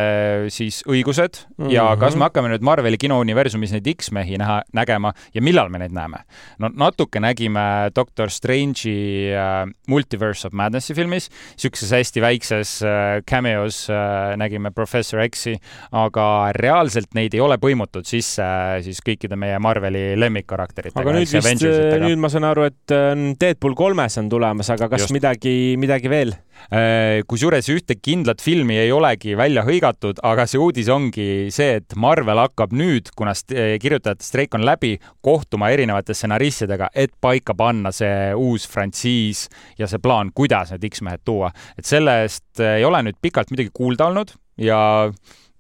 siis 0.53 0.83
õigused 0.89 1.43
mm 1.45 1.65
-hmm. 1.65 1.73
ja 1.73 1.89
kas 2.01 2.17
me 2.17 2.27
hakkame 2.29 2.51
nüüd 2.53 2.65
Marveli 2.67 2.99
kinouniversumis 2.99 3.73
neid 3.73 3.89
X-mehi 3.95 4.39
näha, 4.39 4.63
nägema 4.73 5.13
ja 5.35 5.43
millal 5.43 5.69
me 5.69 5.79
neid 5.79 5.95
näeme? 5.97 6.25
no 6.59 6.71
natuke 6.75 7.21
nägime 7.21 7.91
Doctor 7.97 8.29
Strange'i 8.29 9.33
äh, 9.33 9.67
Multiverse 9.89 10.47
of 10.49 10.53
Madnessi 10.53 10.95
filmis, 10.95 11.31
niisuguses 11.57 11.91
hästi 11.91 12.21
väikses 12.21 12.83
äh, 12.83 13.23
cameos 13.31 13.89
äh, 13.91 14.37
nägime 14.37 14.71
Professor 14.71 15.21
X-i, 15.29 15.57
aga 15.93 16.53
reaalselt 16.53 17.15
neid 17.15 17.35
ei 17.35 17.41
ole 17.41 17.59
põimutud 17.59 18.07
sisse 18.07 18.43
äh, 18.43 18.81
siis 18.85 19.01
kõikide 19.05 19.39
meie 19.41 19.59
Marveli 19.63 20.15
lemmikkarakteritega. 20.19 21.03
aga 21.03 21.17
nüüd 21.17 21.31
vist, 21.31 21.65
äh, 21.67 21.99
nüüd 22.03 22.21
ma 22.23 22.31
saan 22.33 22.47
aru, 22.49 22.67
et 22.71 22.95
äh, 22.95 23.15
Deadpool 23.41 23.77
kolmes 23.79 24.19
on 24.21 24.31
tulemas, 24.33 24.71
aga 24.75 24.91
kas 24.93 25.07
Just. 25.07 25.17
midagi, 25.17 25.77
midagi 25.81 26.13
veel? 26.13 26.37
Äh, 26.67 27.23
kusjuures 27.31 27.69
ühte 27.71 27.95
kindlat 27.95 28.41
filmi 28.43 28.75
ei 28.81 28.91
olegi 28.91 29.37
välja 29.39 29.63
hõigatud, 29.67 30.19
aga 30.27 30.49
see 30.51 30.59
uudis 30.59 30.89
ongi 30.91 31.47
see, 31.55 31.77
et 31.79 31.95
Marvel 31.95 32.41
hakkab 32.43 32.73
nüüd, 32.75 33.13
kuna 33.15 33.37
äh, 33.55 33.77
kirjutajate 33.83 34.27
streik 34.27 34.57
on 34.59 34.67
läbi, 34.67 34.97
kohtuma 35.23 35.71
erinevate 35.75 36.17
stsenaristidega, 36.17 36.91
et 36.91 37.15
paika 37.23 37.55
panna 37.55 37.93
see 37.95 38.33
uus 38.35 38.67
frantsiis 38.71 39.45
ja 39.79 39.87
see 39.87 40.03
plaan, 40.03 40.33
kuidas 40.35 40.73
need 40.75 40.89
X-mehed 40.91 41.23
tuua. 41.25 41.53
et 41.79 41.87
sellest 41.87 42.59
äh, 42.59 42.81
ei 42.81 42.89
ole 42.89 43.05
nüüd 43.07 43.21
pikalt 43.23 43.53
midagi 43.55 43.71
kuulda 43.73 44.11
olnud 44.11 44.35
ja 44.59 45.13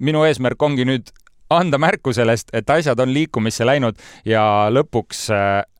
minu 0.02 0.24
eesmärk 0.26 0.62
ongi 0.62 0.88
nüüd 0.88 1.14
anda 1.54 1.78
märku 1.78 2.10
sellest, 2.10 2.50
et 2.50 2.66
asjad 2.70 2.98
on 2.98 3.12
liikumisse 3.14 3.62
läinud 3.62 4.00
ja 4.26 4.66
lõpuks 4.74 5.28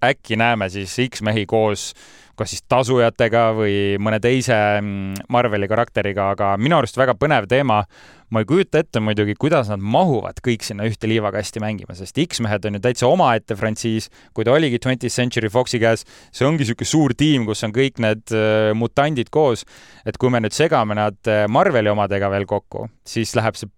äkki 0.07 0.39
näeme 0.39 0.71
siis 0.71 0.95
X-mehi 1.09 1.43
koos 1.51 1.91
kas 2.39 2.53
siis 2.53 2.65
tasujatega 2.69 3.47
või 3.57 3.77
mõne 4.03 4.21
teise 4.23 4.57
mm, 4.81 5.27
Marveli 5.33 5.69
karakteriga, 5.71 6.31
aga 6.35 6.53
minu 6.61 6.79
arust 6.79 6.99
väga 6.99 7.17
põnev 7.19 7.49
teema. 7.51 7.85
ma 8.27 8.41
ei 8.43 8.47
kujuta 8.49 8.81
ette 8.83 8.99
muidugi, 8.99 9.37
kuidas 9.39 9.69
nad 9.71 9.79
mahuvad 9.79 10.41
kõik 10.43 10.65
sinna 10.67 10.83
ühte 10.89 11.07
liivakasti 11.07 11.61
mängima, 11.63 11.95
sest 11.95 12.19
X-mehed 12.19 12.65
on 12.67 12.75
ju 12.75 12.81
täitsa 12.83 13.07
omaette 13.07 13.55
frantsiis, 13.55 14.09
kui 14.35 14.45
ta 14.45 14.51
oligi 14.51 14.81
Twentieth 14.83 15.15
Century 15.15 15.49
Foxi 15.49 15.79
käes, 15.79 16.03
see 16.35 16.47
ongi 16.47 16.65
niisugune 16.65 16.91
suur 16.91 17.15
tiim, 17.15 17.47
kus 17.47 17.63
on 17.63 17.75
kõik 17.77 18.03
need 18.03 18.35
äh, 18.35 18.73
mutandid 18.75 19.31
koos, 19.31 19.63
et 20.05 20.19
kui 20.19 20.35
me 20.35 20.43
nüüd 20.43 20.57
segame 20.59 20.99
nad 20.99 21.31
äh, 21.31 21.47
Marveli 21.47 21.93
omadega 21.93 22.33
veel 22.35 22.51
kokku, 22.51 22.89
siis 23.07 23.37
läheb 23.39 23.55
see 23.55 23.71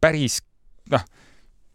päris 0.00 0.40
noh 0.88 1.04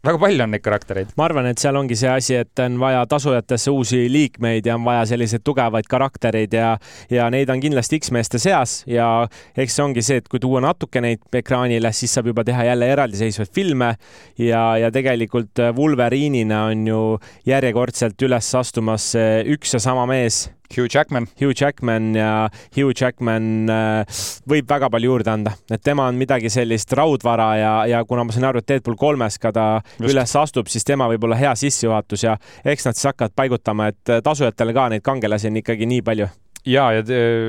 väga 0.06 0.20
palju 0.22 0.44
on 0.44 0.52
neid 0.54 0.62
karaktereid. 0.64 1.12
ma 1.18 1.26
arvan, 1.26 1.48
et 1.50 1.62
seal 1.62 1.76
ongi 1.78 1.96
see 1.98 2.10
asi, 2.10 2.36
et 2.38 2.62
on 2.62 2.78
vaja 2.80 3.02
tasujatesse 3.10 3.72
uusi 3.72 4.04
liikmeid 4.12 4.66
ja 4.66 4.76
on 4.78 4.84
vaja 4.86 5.04
selliseid 5.12 5.44
tugevaid 5.46 5.88
karaktereid 5.90 6.54
ja, 6.54 6.76
ja 7.10 7.28
neid 7.32 7.50
on 7.52 7.62
kindlasti 7.62 8.00
X-meeste 8.00 8.40
seas 8.42 8.78
ja 8.90 9.08
eks 9.56 9.78
see 9.78 9.84
ongi 9.84 10.04
see, 10.06 10.20
et 10.22 10.28
kui 10.30 10.42
tuua 10.42 10.62
natuke 10.64 11.02
neid 11.02 11.40
ekraanile, 11.40 11.92
siis 11.96 12.14
saab 12.16 12.30
juba 12.32 12.44
teha 12.46 12.68
jälle 12.70 12.90
eraldiseisvaid 12.94 13.52
filme 13.54 13.92
ja, 14.38 14.62
ja 14.80 14.92
tegelikult 14.94 15.64
Wolverine'ina 15.76 16.66
on 16.72 16.86
ju 16.86 17.00
järjekordselt 17.48 18.22
üles 18.28 18.52
astumas 18.58 19.12
üks 19.56 19.74
ja 19.76 19.82
sama 19.82 20.06
mees 20.10 20.46
Hugh 20.74 20.88
Jackman. 20.92 21.28
Hugh 21.40 21.54
Jackman 21.56 22.14
ja 22.16 22.48
Hugh 22.76 22.94
Jackman 22.94 23.68
äh, 23.70 24.22
võib 24.48 24.70
väga 24.70 24.90
palju 24.92 25.12
juurde 25.12 25.32
anda, 25.32 25.54
et 25.70 25.82
tema 25.84 26.08
on 26.10 26.18
midagi 26.18 26.50
sellist 26.52 26.92
raudvara 26.96 27.50
ja, 27.60 27.74
ja 27.90 28.04
kuna 28.08 28.26
ma 28.26 28.34
sain 28.34 28.48
aru, 28.48 28.62
et 28.62 28.70
Deadpool 28.70 28.98
kolmes 29.00 29.38
ka 29.42 29.52
ta 29.54 29.66
Just. 29.98 30.10
üles 30.12 30.36
astub, 30.42 30.72
siis 30.72 30.86
tema 30.86 31.08
võib 31.12 31.28
olla 31.28 31.38
hea 31.40 31.54
sissejuhatus 31.58 32.26
ja 32.26 32.38
eks 32.64 32.88
nad 32.88 32.98
siis 32.98 33.12
hakkavad 33.12 33.36
paigutama, 33.36 33.92
et 33.92 34.18
tasujatele 34.24 34.76
ka 34.76 34.90
neid 34.92 35.06
kangelasi 35.06 35.52
on 35.52 35.62
ikkagi 35.62 35.88
nii 35.90 36.04
palju 36.06 36.32
ja, 36.66 36.86
ja 36.94 37.02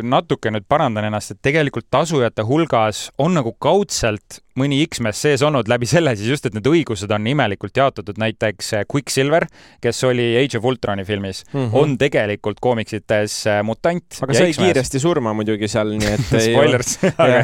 natuke 0.06 0.52
nüüd 0.54 0.68
parandan 0.70 1.08
ennast, 1.08 1.34
et 1.34 1.42
tegelikult 1.46 1.88
tasujate 1.94 2.46
hulgas 2.48 3.08
on 3.22 3.36
nagu 3.38 3.54
kaudselt 3.64 4.42
mõni 4.58 4.80
X-mees 4.88 5.20
sees 5.22 5.44
olnud 5.46 5.70
läbi 5.70 5.88
selle 5.90 6.16
siis 6.18 6.32
just, 6.32 6.48
et 6.50 6.56
need 6.58 6.66
õigused 6.70 7.12
on 7.14 7.28
imelikult 7.30 7.78
jaotatud, 7.78 8.18
näiteks 8.22 8.72
eh, 8.78 8.86
Quicksilver, 8.90 9.46
kes 9.84 10.02
oli 10.08 10.30
Age 10.40 10.58
of 10.60 10.66
Ultroni 10.70 11.06
filmis 11.06 11.44
mm, 11.52 11.60
-hmm. 11.60 11.76
on 11.78 11.98
tegelikult 11.98 12.62
koomiksites 12.62 13.40
eh, 13.48 13.60
mutant. 13.64 14.22
aga 14.22 14.38
sai 14.38 14.54
kiiresti 14.58 15.02
surma 15.02 15.34
muidugi 15.38 15.70
seal, 15.72 15.94
nii 15.98 16.14
et 16.14 16.32
spoilers 16.48 16.98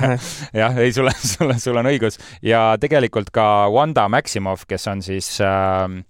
jah, 0.62 0.78
ei, 0.78 0.94
sul 0.94 1.10
on, 1.10 1.20
sul 1.22 1.50
on, 1.50 1.60
sul 1.60 1.82
on 1.82 1.92
õigus 1.94 2.20
ja 2.42 2.72
tegelikult 2.82 3.30
ka 3.34 3.70
Wanda 3.74 4.08
Maximoff, 4.10 4.66
kes 4.70 4.88
on 4.88 5.06
siis 5.06 5.36
äh, 5.42 6.02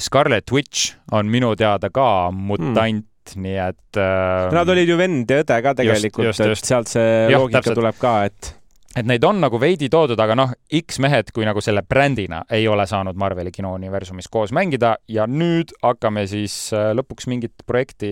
Scarlet 0.00 0.50
Witch 0.52 0.96
on 1.12 1.28
minu 1.28 1.54
teada 1.56 1.90
ka 1.92 2.30
mutant 2.32 3.04
mm 3.04 3.06
nii 3.36 3.58
et 3.68 3.98
äh,. 4.00 4.48
Nad 4.54 4.70
olid 4.72 4.88
ju 4.88 4.96
vend 5.00 5.30
ja 5.30 5.42
õde 5.42 5.58
ka 5.64 5.74
tegelikult, 5.78 6.30
et 6.32 6.64
sealt 6.64 6.90
see 6.90 7.10
ja, 7.28 7.38
loogika 7.38 7.60
täpselt. 7.60 7.80
tuleb 7.80 8.00
ka, 8.00 8.14
et 8.30 8.54
et 8.98 9.06
neid 9.06 9.24
on 9.28 9.38
nagu 9.38 9.60
veidi 9.60 9.90
toodud, 9.92 10.18
aga 10.18 10.34
noh, 10.38 10.52
X-mehed 10.80 11.30
kui 11.36 11.46
nagu 11.46 11.60
selle 11.62 11.84
brändina 11.86 12.40
ei 12.50 12.66
ole 12.70 12.86
saanud 12.88 13.18
Marveli 13.20 13.52
kinouniversumis 13.54 14.30
koos 14.32 14.54
mängida 14.56 14.96
ja 15.12 15.28
nüüd 15.30 15.74
hakkame 15.84 16.24
siis 16.30 16.72
äh, 16.74 16.90
lõpuks 16.98 17.28
mingit 17.30 17.66
projekti 17.68 18.10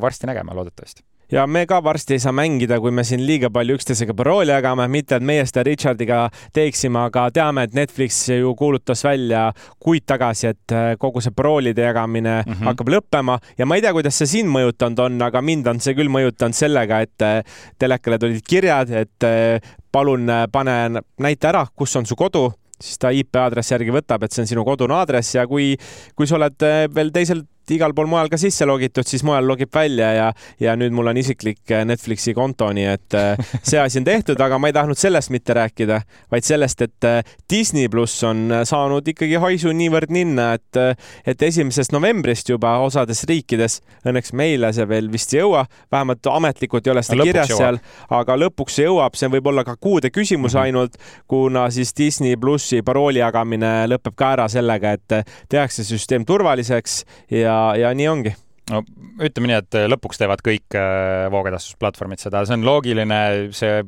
varsti 0.00 0.30
nägema 0.30 0.56
loodetavasti 0.56 1.04
ja 1.32 1.46
me 1.46 1.64
ka 1.66 1.80
varsti 1.84 2.16
ei 2.16 2.22
saa 2.22 2.32
mängida, 2.36 2.78
kui 2.80 2.92
me 2.94 3.04
siin 3.06 3.24
liiga 3.26 3.50
palju 3.52 3.78
üksteisega 3.78 4.14
parooli 4.16 4.52
jagame, 4.52 4.86
mitte 4.92 5.18
et 5.18 5.26
meie 5.26 5.44
seda 5.48 5.64
Richardiga 5.66 6.20
teeksime, 6.54 7.06
aga 7.08 7.26
teame, 7.34 7.66
et 7.66 7.76
Netflix 7.76 8.20
ju 8.28 8.54
kuulutas 8.58 9.04
välja 9.04 9.46
kuid 9.82 10.06
tagasi, 10.08 10.50
et 10.52 10.74
äh, 10.74 10.90
kogu 11.00 11.22
see 11.24 11.34
paroolide 11.34 11.86
jagamine 11.86 12.42
mm 12.42 12.52
-hmm. 12.52 12.64
hakkab 12.70 12.92
lõppema. 12.96 13.38
Ja 13.58 13.66
ma 13.66 13.76
ei 13.76 13.82
tea, 13.82 13.92
kuidas 13.92 14.18
see 14.18 14.26
sind 14.26 14.52
mõjutanud 14.52 15.00
on, 15.06 15.22
aga 15.22 15.42
mind 15.42 15.66
on 15.66 15.80
see 15.80 15.94
küll 15.94 16.08
mõjutanud 16.08 16.54
sellega, 16.54 17.00
et 17.00 17.22
äh, 17.22 17.42
telekale 17.78 18.18
tulid 18.18 18.42
kirjad, 18.48 18.90
et 18.90 19.24
äh, 19.24 19.60
palun 19.92 20.26
pane, 20.52 21.02
näita 21.18 21.48
ära, 21.48 21.66
kus 21.76 21.96
on 21.96 22.06
su 22.06 22.16
kodu. 22.16 22.52
Siis 22.80 22.98
ta 22.98 23.10
IP 23.10 23.36
aadressi 23.36 23.74
järgi 23.74 23.92
võtab, 23.94 24.24
et 24.24 24.32
see 24.32 24.42
on 24.42 24.46
sinu 24.46 24.64
kodune 24.64 24.94
aadress. 24.94 25.34
Ja 25.34 25.46
kui, 25.46 25.76
kui 26.16 26.26
sa 26.26 26.34
oled 26.36 26.58
veel 26.94 27.10
teisel 27.14 27.44
igal 27.72 27.94
pool 27.96 28.08
mujal 28.10 28.28
ka 28.32 28.38
sisse 28.40 28.66
logitud, 28.68 29.06
siis 29.08 29.24
mujal 29.26 29.46
logib 29.48 29.72
välja 29.74 30.10
ja, 30.12 30.26
ja 30.60 30.74
nüüd 30.78 30.94
mul 30.94 31.08
on 31.10 31.18
isiklik 31.20 31.62
äh, 31.72 31.84
Netflixi 31.88 32.34
konto, 32.36 32.68
nii 32.74 32.86
et 32.90 33.16
äh, 33.18 33.40
see 33.68 33.80
asi 33.80 34.00
on 34.00 34.08
tehtud, 34.08 34.40
aga 34.40 34.58
ma 34.60 34.70
ei 34.70 34.76
tahtnud 34.76 34.98
sellest 35.00 35.32
mitte 35.34 35.56
rääkida, 35.56 36.00
vaid 36.32 36.46
sellest, 36.46 36.84
et 36.84 37.08
äh, 37.08 37.36
Disney 37.50 37.88
pluss 37.92 38.22
on 38.26 38.50
saanud 38.68 39.08
ikkagi 39.14 39.38
haisu 39.40 39.72
niivõrd 39.76 40.12
ninna, 40.14 40.52
et, 40.58 40.98
et 41.26 41.42
esimesest 41.48 41.94
novembrist 41.94 42.50
juba 42.52 42.76
osades 42.84 43.24
riikides, 43.28 43.80
õnneks 44.04 44.34
meile 44.36 44.72
see 44.74 44.88
veel 44.90 45.10
vist 45.12 45.32
ei 45.34 45.40
jõua, 45.40 45.64
vähemalt 45.92 46.26
ametlikult 46.30 46.86
ei 46.86 46.94
ole 46.94 47.04
seda 47.06 47.24
kirjas 47.24 47.52
seal, 47.54 47.80
aga 48.14 48.38
lõpuks 48.40 48.78
see 48.78 48.88
jõuab, 48.88 49.16
see 49.18 49.30
võib 49.32 49.52
olla 49.52 49.64
ka 49.66 49.76
kuude 49.80 50.10
küsimus 50.14 50.54
-hmm. 50.54 50.62
ainult, 50.66 50.98
kuna 51.30 51.68
siis 51.74 51.94
Disney 51.96 52.36
plussi 52.40 52.82
parooli 52.82 53.22
jagamine 53.22 53.72
lõpeb 53.90 54.16
ka 54.16 54.32
ära 54.36 54.48
sellega, 54.52 54.94
et 54.98 55.34
tehakse 55.48 55.84
süsteem 55.86 56.24
turvaliseks 56.28 57.02
ja 57.30 57.53
ja, 57.54 57.60
ja 57.86 57.94
nii 57.96 58.10
ongi 58.10 58.34
no 58.72 58.82
ütleme 59.22 59.50
nii, 59.50 59.60
et 59.60 59.78
lõpuks 59.92 60.20
teevad 60.20 60.42
kõik 60.44 60.76
äh, 60.78 61.28
voogedastusplatvormid 61.32 62.22
seda, 62.22 62.44
see 62.48 62.58
on 62.58 62.66
loogiline, 62.66 63.20
see 63.54 63.80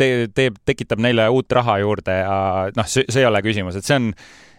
te-, 0.00 0.28
teeb, 0.34 0.60
tekitab 0.66 1.02
neile 1.02 1.28
uut 1.32 1.58
raha 1.60 1.80
juurde 1.84 2.20
ja 2.22 2.36
noh, 2.76 2.88
see, 2.90 3.06
see 3.08 3.24
ei 3.24 3.28
ole 3.30 3.42
küsimus, 3.46 3.78
et 3.78 3.86
see 3.86 3.98
on, 4.00 4.10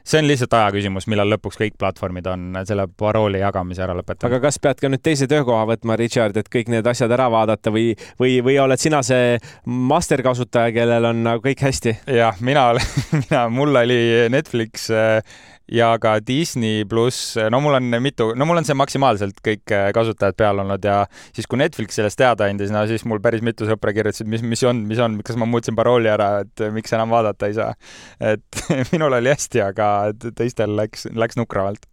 see 0.07 0.21
on 0.21 0.29
lihtsalt 0.29 0.55
aja 0.57 0.71
küsimus, 0.73 1.07
millal 1.11 1.29
lõpuks 1.33 1.59
kõik 1.59 1.77
platvormid 1.81 2.27
on 2.31 2.61
selle 2.67 2.87
parooli 2.97 3.41
jagamise 3.43 3.85
ära 3.85 3.95
lõpetanud. 3.97 4.29
aga 4.31 4.41
kas 4.47 4.59
pead 4.63 4.81
ka 4.81 4.91
nüüd 4.91 5.03
teise 5.05 5.27
töökoha 5.31 5.67
võtma, 5.73 5.97
Richard, 5.99 6.37
et 6.39 6.49
kõik 6.51 6.71
need 6.73 6.87
asjad 6.87 7.11
ära 7.13 7.29
vaadata 7.33 7.73
või, 7.73 7.91
või, 8.21 8.39
või 8.45 8.57
oled 8.63 8.81
sina 8.81 9.03
see 9.05 9.37
master 9.65 10.23
kasutaja, 10.25 10.73
kellel 10.75 11.11
on 11.11 11.23
nagu 11.27 11.43
kõik 11.45 11.65
hästi? 11.67 11.97
jah, 12.17 12.41
mina 12.41 12.71
olen, 12.73 12.91
mina, 13.25 13.47
mul 13.53 13.83
oli 13.83 14.01
Netflix 14.33 14.89
äh, 14.93 15.19
ja 15.71 15.91
ka 16.01 16.15
Disney 16.25 16.85
pluss, 16.89 17.35
no 17.51 17.61
mul 17.63 17.77
on 17.79 17.95
mitu, 18.03 18.31
no 18.35 18.47
mul 18.47 18.61
on 18.61 18.67
see 18.67 18.77
maksimaalselt 18.77 19.39
kõik 19.45 19.73
äh, 19.75 19.89
kasutajad 19.95 20.37
peal 20.39 20.63
olnud 20.63 20.83
ja 20.85 21.03
siis, 21.31 21.47
kui 21.47 21.61
Netflix 21.61 21.97
sellest 21.99 22.19
teada 22.19 22.49
andis, 22.51 22.73
no 22.73 22.83
siis 22.89 23.05
mul 23.07 23.21
päris 23.23 23.43
mitu 23.45 23.67
sõpra 23.69 23.93
kirjutasid, 23.95 24.29
mis, 24.31 24.43
mis 24.43 24.65
on, 24.67 24.83
mis 24.89 25.01
on, 25.01 25.19
kas 25.25 25.39
ma 25.39 25.47
muutsin 25.49 25.77
parooli 25.77 26.11
ära, 26.11 26.33
et 26.45 26.65
miks 26.75 26.93
enam 26.97 27.13
vaadata 27.13 27.49
ei 27.49 27.57
saa. 27.57 27.71
et 28.19 28.63
minul 28.93 29.15
oli 29.17 29.31
hästi, 29.31 29.63
aga 29.71 29.87
teistel 30.37 30.75
läks, 30.79 31.07
läks 31.15 31.39
nukravalt 31.39 31.87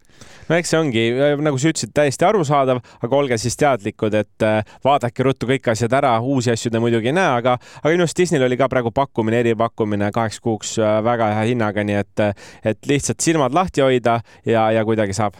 no 0.49 0.57
eks 0.57 0.73
see 0.73 0.79
ongi, 0.79 1.05
äh, 1.13 1.35
nagu 1.43 1.59
sa 1.61 1.73
ütlesid, 1.73 1.93
täiesti 1.95 2.27
arusaadav, 2.27 2.81
aga 3.05 3.19
olge 3.19 3.37
siis 3.41 3.57
teadlikud, 3.59 4.17
et 4.19 4.45
äh, 4.45 4.61
vaadake 4.85 5.25
ruttu 5.27 5.49
kõik 5.49 5.71
asjad 5.73 5.93
ära, 5.99 6.15
uusi 6.21 6.53
asju 6.53 6.73
te 6.73 6.81
muidugi 6.83 7.11
ei 7.11 7.17
näe, 7.17 7.29
aga, 7.41 7.57
aga 7.81 7.93
minu 7.93 8.07
arust 8.07 8.19
Disneyl 8.19 8.47
oli 8.47 8.57
ka 8.59 8.69
praegu 8.71 8.93
pakkumine, 8.95 9.43
eripakkumine 9.43 10.11
kaheks 10.15 10.41
kuuks 10.43 10.77
äh, 10.81 10.99
väga 11.05 11.33
hea 11.37 11.51
hinnaga, 11.53 11.85
nii 11.85 12.01
et, 12.01 12.25
et 12.73 12.89
lihtsalt 12.89 13.21
silmad 13.23 13.55
lahti 13.55 13.85
hoida 13.85 14.19
ja, 14.47 14.69
ja 14.75 14.85
kuidagi 14.87 15.17
saab. 15.17 15.37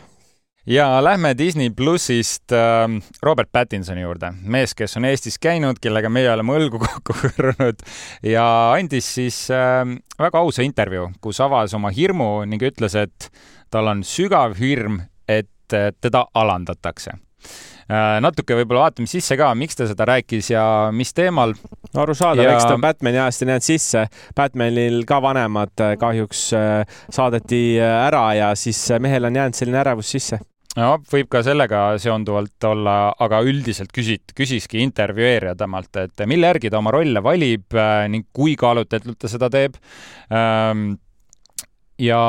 Ja 0.70 1.04
lähme 1.04 1.38
Disney 1.38 1.70
plussist 1.70 2.52
äh, 2.52 2.86
Robert 3.24 3.50
Pattinsoni 3.52 4.04
juurde, 4.04 4.30
mees, 4.44 4.76
kes 4.78 4.98
on 5.00 5.08
Eestis 5.10 5.40
käinud, 5.42 5.80
kellega 5.82 6.12
meie 6.14 6.30
oleme 6.30 6.58
õlgu 6.60 6.82
kokku 6.84 7.16
kõrrunud 7.24 7.82
ja 8.28 8.44
andis 8.76 9.08
siis 9.16 9.40
äh, 9.56 9.82
väga 10.20 10.44
ausa 10.44 10.62
intervjuu, 10.62 11.08
kus 11.24 11.40
avas 11.42 11.74
oma 11.74 11.90
hirmu 11.96 12.44
ning 12.46 12.62
ütles, 12.70 12.94
et 13.00 13.32
tal 13.72 13.88
on 13.92 14.04
sügav 14.08 14.58
hirm, 14.60 15.02
et 15.28 15.50
teda 15.70 16.26
alandatakse 16.34 17.14
äh, 17.90 18.18
natuke 18.24 18.58
võib-olla 18.60 18.88
vaatame 18.88 19.10
sisse 19.10 19.38
ka, 19.40 19.52
miks 19.58 19.78
ta 19.80 19.88
seda 19.90 20.08
rääkis 20.10 20.52
ja 20.54 20.64
mis 20.96 21.14
teemal. 21.16 21.56
arusaadav 21.94 22.46
ja..., 22.46 22.54
eks 22.56 22.68
ta 22.70 22.78
Batman'i 22.82 23.22
ajast 23.22 23.44
ei 23.44 23.50
jäänud 23.54 23.66
sisse. 23.66 24.06
Batmanil 24.36 25.02
ka 25.10 25.22
vanemad 25.24 25.86
äh, 25.86 25.96
kahjuks 26.00 26.46
äh, 26.58 27.02
saadeti 27.10 27.80
ära 27.80 28.28
ja 28.38 28.54
siis 28.60 28.86
mehel 29.00 29.30
on 29.30 29.42
jäänud 29.42 29.58
selline 29.58 29.82
ärevus 29.82 30.14
sisse 30.18 30.40
no 30.78 30.94
võib 31.12 31.28
ka 31.34 31.42
sellega 31.44 31.82
seonduvalt 32.00 32.70
olla, 32.70 32.96
aga 33.20 33.42
üldiselt 33.42 33.92
küsit-, 33.96 34.36
küsiski 34.38 34.84
intervjueerija 34.86 35.56
temalt, 35.60 35.90
et 35.98 36.26
mille 36.30 36.52
järgi 36.54 36.70
ta 36.70 36.80
oma 36.80 36.94
rolle 36.94 37.24
valib 37.26 37.78
ning 38.14 38.30
kui 38.34 38.54
kaalutletult 38.60 39.18
ta 39.20 39.32
seda 39.32 39.50
teeb 39.52 39.80
ähm, 40.30 40.92
ja 42.00 42.22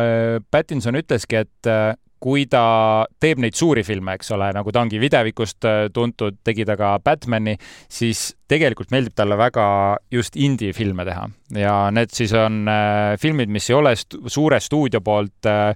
äh, 0.00 0.38
Pattinson 0.50 0.98
ütleski, 1.00 1.44
et 1.44 1.70
äh, 1.70 1.94
kui 2.20 2.44
ta 2.52 3.06
teeb 3.20 3.40
neid 3.40 3.56
suuri 3.56 3.82
filme, 3.84 4.14
eks 4.18 4.34
ole, 4.36 4.50
nagu 4.52 4.72
ta 4.72 4.82
ongi 4.84 5.00
videvikust 5.00 5.66
äh, 5.68 5.86
tuntud, 5.92 6.40
tegi 6.44 6.66
ta 6.68 6.76
ka 6.78 6.92
Batman'i, 7.04 7.56
siis 7.88 8.30
tegelikult 8.50 8.92
meeldib 8.92 9.14
talle 9.16 9.38
väga 9.40 9.64
just 10.12 10.36
indie-filme 10.36 11.06
teha. 11.08 11.26
Ja 11.56 11.74
need 11.94 12.12
siis 12.14 12.34
on 12.36 12.62
äh, 12.68 13.16
filmid, 13.20 13.52
mis 13.52 13.70
ei 13.70 13.78
ole 13.78 13.94
st 13.96 14.20
suure 14.30 14.60
stuudio 14.60 15.00
poolt 15.04 15.48
äh, 15.48 15.72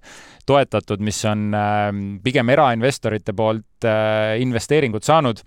toetatud, 0.47 1.01
mis 1.05 1.23
on 1.31 1.49
äh, 1.57 1.87
pigem 2.25 2.53
erainvestorite 2.53 3.37
poolt 3.37 3.65
investeeringud 3.85 5.05
saanud 5.05 5.43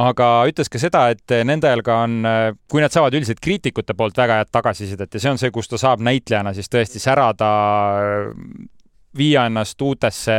aga 0.00 0.28
ütles 0.50 0.70
ka 0.70 0.80
seda, 0.82 1.06
et 1.14 1.36
nendel 1.46 1.82
ka 1.86 2.02
on, 2.06 2.20
kui 2.70 2.82
nad 2.82 2.92
saavad 2.94 3.16
üldiselt 3.18 3.40
kriitikute 3.42 3.96
poolt 3.98 4.18
väga 4.18 4.40
head 4.40 4.52
tagasisidet 4.52 5.14
ja 5.14 5.22
see 5.22 5.32
on 5.32 5.40
see, 5.40 5.50
kus 5.54 5.68
ta 5.70 5.80
saab 5.80 6.04
näitlejana 6.06 6.54
siis 6.56 6.70
tõesti 6.70 7.02
särada, 7.02 7.50
viia 9.16 9.46
ennast 9.46 9.82
uutesse, 9.82 10.32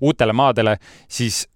uutele 0.00 0.32
maadele, 0.32 0.76
siis 1.08 1.46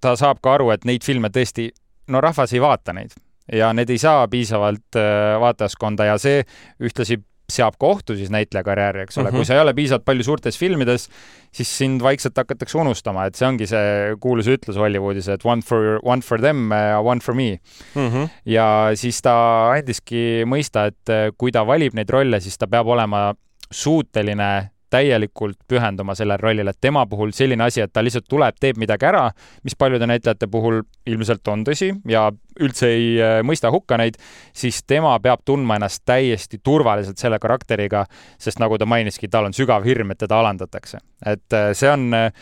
ta 0.00 0.14
saab 0.16 0.42
ka 0.42 0.54
aru, 0.58 0.70
et 0.74 0.86
neid 0.88 1.04
filme 1.06 1.30
tõesti, 1.34 1.68
no 2.12 2.22
rahvas 2.22 2.54
ei 2.54 2.62
vaata 2.62 2.94
neid. 2.96 3.16
Ja 3.52 3.70
need 3.72 3.90
ei 3.90 3.98
saa 3.98 4.26
piisavalt 4.28 4.98
äh, 5.00 5.38
vaatajaskonda 5.40 6.04
ja 6.10 6.18
see 6.20 6.42
ühtlasi 6.84 7.16
seab 7.48 7.78
ka 7.80 7.88
ohtu 7.94 8.16
siis 8.18 8.30
näitleja 8.32 8.64
karjääri, 8.64 9.02
eks 9.06 9.18
ole 9.18 9.30
mm, 9.30 9.32
-hmm. 9.32 9.36
kui 9.40 9.48
sa 9.48 9.54
ei 9.54 9.60
ole 9.60 9.74
piisavalt 9.74 10.04
palju 10.04 10.24
suurtes 10.24 10.58
filmides, 10.58 11.08
siis 11.52 11.70
sind 11.78 12.02
vaikselt 12.04 12.36
hakatakse 12.36 12.78
unustama, 12.78 13.24
et 13.26 13.34
see 13.34 13.48
ongi 13.48 13.66
see 13.66 14.16
kuulus 14.20 14.50
ütlus 14.52 14.76
Hollywoodis, 14.76 15.28
et 15.32 15.44
one 15.44 15.62
for, 15.62 15.98
one 16.02 16.22
for 16.22 16.40
them, 16.40 16.68
one 17.04 17.20
for 17.20 17.34
me 17.34 17.58
mm. 17.94 18.08
-hmm. 18.08 18.28
ja 18.44 18.90
siis 18.94 19.22
ta 19.22 19.34
andiski 19.72 20.44
mõista, 20.44 20.86
et 20.92 21.08
äh, 21.08 21.32
kui 21.38 21.52
ta 21.52 21.66
valib 21.66 21.94
neid 21.94 22.10
rolle, 22.10 22.40
siis 22.40 22.58
ta 22.58 22.66
peab 22.66 22.86
olema 22.86 23.34
suuteline 23.72 24.70
täielikult 24.90 25.58
pühenduma 25.68 26.14
sellele 26.16 26.40
rollile, 26.40 26.72
et 26.72 26.80
tema 26.80 27.04
puhul 27.06 27.32
selline 27.36 27.64
asi, 27.64 27.82
et 27.84 27.92
ta 27.92 28.02
lihtsalt 28.04 28.28
tuleb, 28.28 28.56
teeb 28.60 28.78
midagi 28.80 29.08
ära, 29.08 29.26
mis 29.64 29.76
paljude 29.78 30.08
näitlejate 30.08 30.48
puhul 30.50 30.82
ilmselt 31.08 31.48
on 31.52 31.64
tõsi 31.66 31.90
ja 32.08 32.28
üldse 32.60 32.90
ei 32.92 33.10
äh, 33.22 33.40
mõista 33.46 33.72
hukka 33.74 33.98
neid, 34.00 34.18
siis 34.56 34.80
tema 34.86 35.14
peab 35.22 35.44
tundma 35.46 35.78
ennast 35.78 36.04
täiesti 36.08 36.60
turvaliselt 36.64 37.20
selle 37.20 37.38
karakteriga, 37.42 38.04
sest 38.40 38.62
nagu 38.62 38.78
ta 38.78 38.88
mainiski, 38.88 39.30
tal 39.30 39.48
on 39.48 39.56
sügav 39.56 39.86
hirm, 39.86 40.14
et 40.14 40.24
teda 40.24 40.40
alandatakse. 40.40 41.02
et 41.26 41.52
äh, 41.52 41.70
see 41.76 41.90
on 41.90 42.10
äh, 42.16 42.32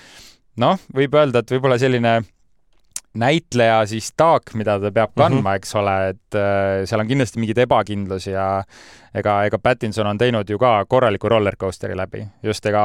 noh, 0.62 0.80
võib 0.94 1.14
öelda, 1.18 1.42
et 1.42 1.52
võib-olla 1.56 1.78
selline 1.80 2.20
näitleja 3.16 3.80
siis 3.88 4.10
taak, 4.12 4.52
mida 4.60 4.74
ta 4.80 4.90
peab 4.92 5.14
kandma 5.16 5.40
mm, 5.40 5.46
-hmm. 5.46 5.56
eks 5.56 5.74
ole, 5.80 5.94
et 6.12 6.36
seal 6.88 7.00
on 7.00 7.08
kindlasti 7.08 7.40
mingid 7.40 7.58
ebakindlus 7.64 8.26
ja 8.28 8.46
ega, 9.16 9.36
ega 9.48 9.58
Pattinson 9.62 10.06
on 10.06 10.18
teinud 10.18 10.50
ju 10.50 10.58
ka 10.58 10.84
korraliku 10.88 11.28
rollercoasteri 11.28 11.96
läbi. 11.96 12.26
just, 12.42 12.66
ega 12.66 12.82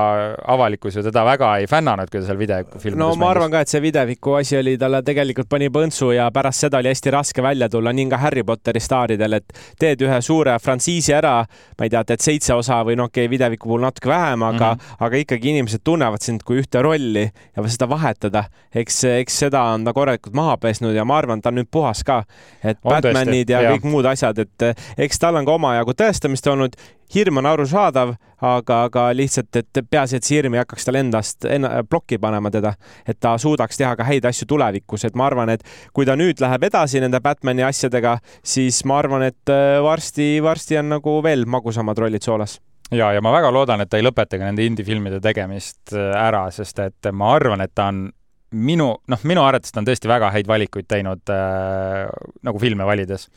avalikkus 0.48 0.96
ju 0.96 1.04
teda 1.04 1.26
väga 1.26 1.56
ei 1.58 1.68
fännanud, 1.68 2.10
kui 2.12 2.22
ta 2.22 2.28
seal 2.30 2.40
videofilmides 2.40 3.00
no 3.00 3.10
ma 3.20 3.32
arvan 3.34 3.52
ka, 3.52 3.62
et 3.62 3.72
see 3.72 3.82
videoviku 3.84 4.36
asi 4.40 4.58
oli 4.60 4.78
talle 4.82 5.02
tegelikult 5.04 5.50
pani 5.50 5.70
põntsu 5.74 6.12
ja 6.16 6.30
pärast 6.34 6.66
seda 6.66 6.80
oli 6.82 6.92
hästi 6.92 7.14
raske 7.14 7.44
välja 7.44 7.70
tulla, 7.70 7.94
nii 7.94 8.08
ka 8.12 8.22
Harry 8.22 8.44
Potteri 8.48 8.80
staaridel, 8.84 9.38
et 9.40 9.58
teed 9.80 10.06
ühe 10.08 10.22
suure 10.22 10.58
frantsiisi 10.60 11.16
ära, 11.18 11.36
ma 11.80 11.88
ei 11.88 11.94
tea, 11.94 12.04
teed 12.14 12.24
seitse 12.24 12.56
osa 12.56 12.82
või 12.88 12.98
no 13.00 13.10
okei 13.10 13.26
okay,, 13.26 13.34
videoviku 13.36 13.72
puhul 13.72 13.86
natuke 13.86 14.10
vähem, 14.12 14.44
aga 14.48 14.74
mm, 14.74 14.80
-hmm. 14.80 15.06
aga 15.08 15.22
ikkagi 15.26 15.54
inimesed 15.56 15.84
tunnevad 15.84 16.24
sind 16.24 16.46
kui 16.48 16.62
ühte 16.62 16.82
rolli 16.82 17.28
ja 17.28 17.68
seda 17.68 17.90
vahetada, 17.90 18.46
eks, 18.76 19.04
eks 19.04 19.40
seda 19.46 19.64
on 19.76 19.86
ta 19.86 19.94
korralikult 19.94 20.36
maha 20.36 20.58
pesnud 20.58 20.96
ja 20.96 21.06
ma 21.06 21.18
arvan, 21.18 21.42
ta 21.42 21.50
on 21.50 21.60
nüüd 21.62 21.72
puhas 21.72 22.04
ka. 22.04 22.24
et 22.64 22.78
on 22.84 22.92
Batmanid 22.92 23.50
tõesti, 23.50 23.52
ja, 23.52 23.62
ja 23.62 23.72
kõik 23.76 23.86
muud 23.90 24.06
asjad, 24.06 24.40
et 24.40 24.66
eks 24.98 25.20
tal 25.20 25.36
on 25.36 25.46
ka 25.46 25.54
omajagu 25.54 25.94
tõestada 25.94 26.21
tõestamist 26.22 26.48
olnud, 26.48 26.76
hirm 27.14 27.40
on 27.42 27.48
arusaadav, 27.50 28.14
aga, 28.42 28.78
aga 28.86 29.08
lihtsalt, 29.16 29.56
et 29.58 29.80
peaasi, 29.90 30.18
et 30.18 30.28
see 30.28 30.38
hirm 30.38 30.56
ei 30.56 30.62
hakkaks 30.62 30.86
tal 30.86 31.00
endast 31.00 31.46
enna, 31.50 31.84
plokki 31.90 32.20
panema 32.22 32.52
teda, 32.54 32.76
et 33.08 33.20
ta 33.20 33.34
suudaks 33.42 33.78
teha 33.78 33.96
ka 33.98 34.06
häid 34.08 34.26
asju 34.30 34.48
tulevikus, 34.48 35.06
et 35.06 35.18
ma 35.18 35.28
arvan, 35.28 35.50
et 35.50 35.66
kui 35.94 36.06
ta 36.06 36.16
nüüd 36.16 36.42
läheb 36.42 36.64
edasi 36.70 37.02
nende 37.02 37.20
Batman'i 37.22 37.66
asjadega, 37.66 38.20
siis 38.44 38.84
ma 38.86 39.00
arvan, 39.02 39.26
et 39.28 39.54
varsti-varsti 39.84 40.78
äh, 40.78 40.84
on 40.84 40.94
nagu 40.98 41.18
veel 41.24 41.46
magusamad 41.50 41.98
rollid 41.98 42.24
soolas 42.24 42.60
ja, 42.92 43.12
ja 43.16 43.22
ma 43.24 43.34
väga 43.34 43.52
loodan, 43.52 43.82
et 43.82 43.92
ta 43.92 44.00
ei 44.00 44.06
lõpeta 44.06 44.38
ka 44.38 44.48
nende 44.48 44.66
indie-filmide 44.68 45.22
tegemist 45.24 45.96
äh, 45.96 46.14
ära, 46.22 46.46
sest 46.54 46.80
et 46.86 47.12
ma 47.12 47.34
arvan, 47.36 47.66
et 47.66 47.74
ta 47.76 47.90
on 47.92 48.06
minu, 48.52 48.94
noh, 49.08 49.28
minu 49.28 49.44
arvates 49.44 49.72
ta 49.72 49.80
on 49.82 49.88
tõesti 49.88 50.12
väga 50.12 50.32
häid 50.36 50.48
valikuid 50.48 50.88
teinud 50.92 51.34
äh, 51.34 52.08
nagu 52.46 52.60
filme 52.62 52.88
valides. 52.88 53.28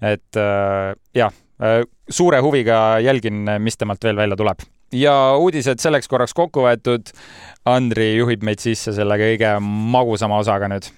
et 0.00 0.40
äh, 0.40 0.94
jah 1.16 1.34
suure 2.10 2.40
huviga 2.44 2.98
jälgin, 3.02 3.46
mis 3.58 3.76
temalt 3.76 4.04
veel 4.04 4.16
välja 4.16 4.36
tuleb. 4.36 4.62
ja 4.92 5.36
uudised 5.36 5.82
selleks 5.82 6.08
korraks 6.08 6.34
kokku 6.34 6.62
võetud. 6.64 7.10
Andri 7.68 8.14
juhib 8.16 8.42
meid 8.46 8.62
sisse 8.62 8.94
selle 8.96 9.18
kõige 9.20 9.50
magusama 9.60 10.38
osaga 10.40 10.70
nüüd 10.72 10.88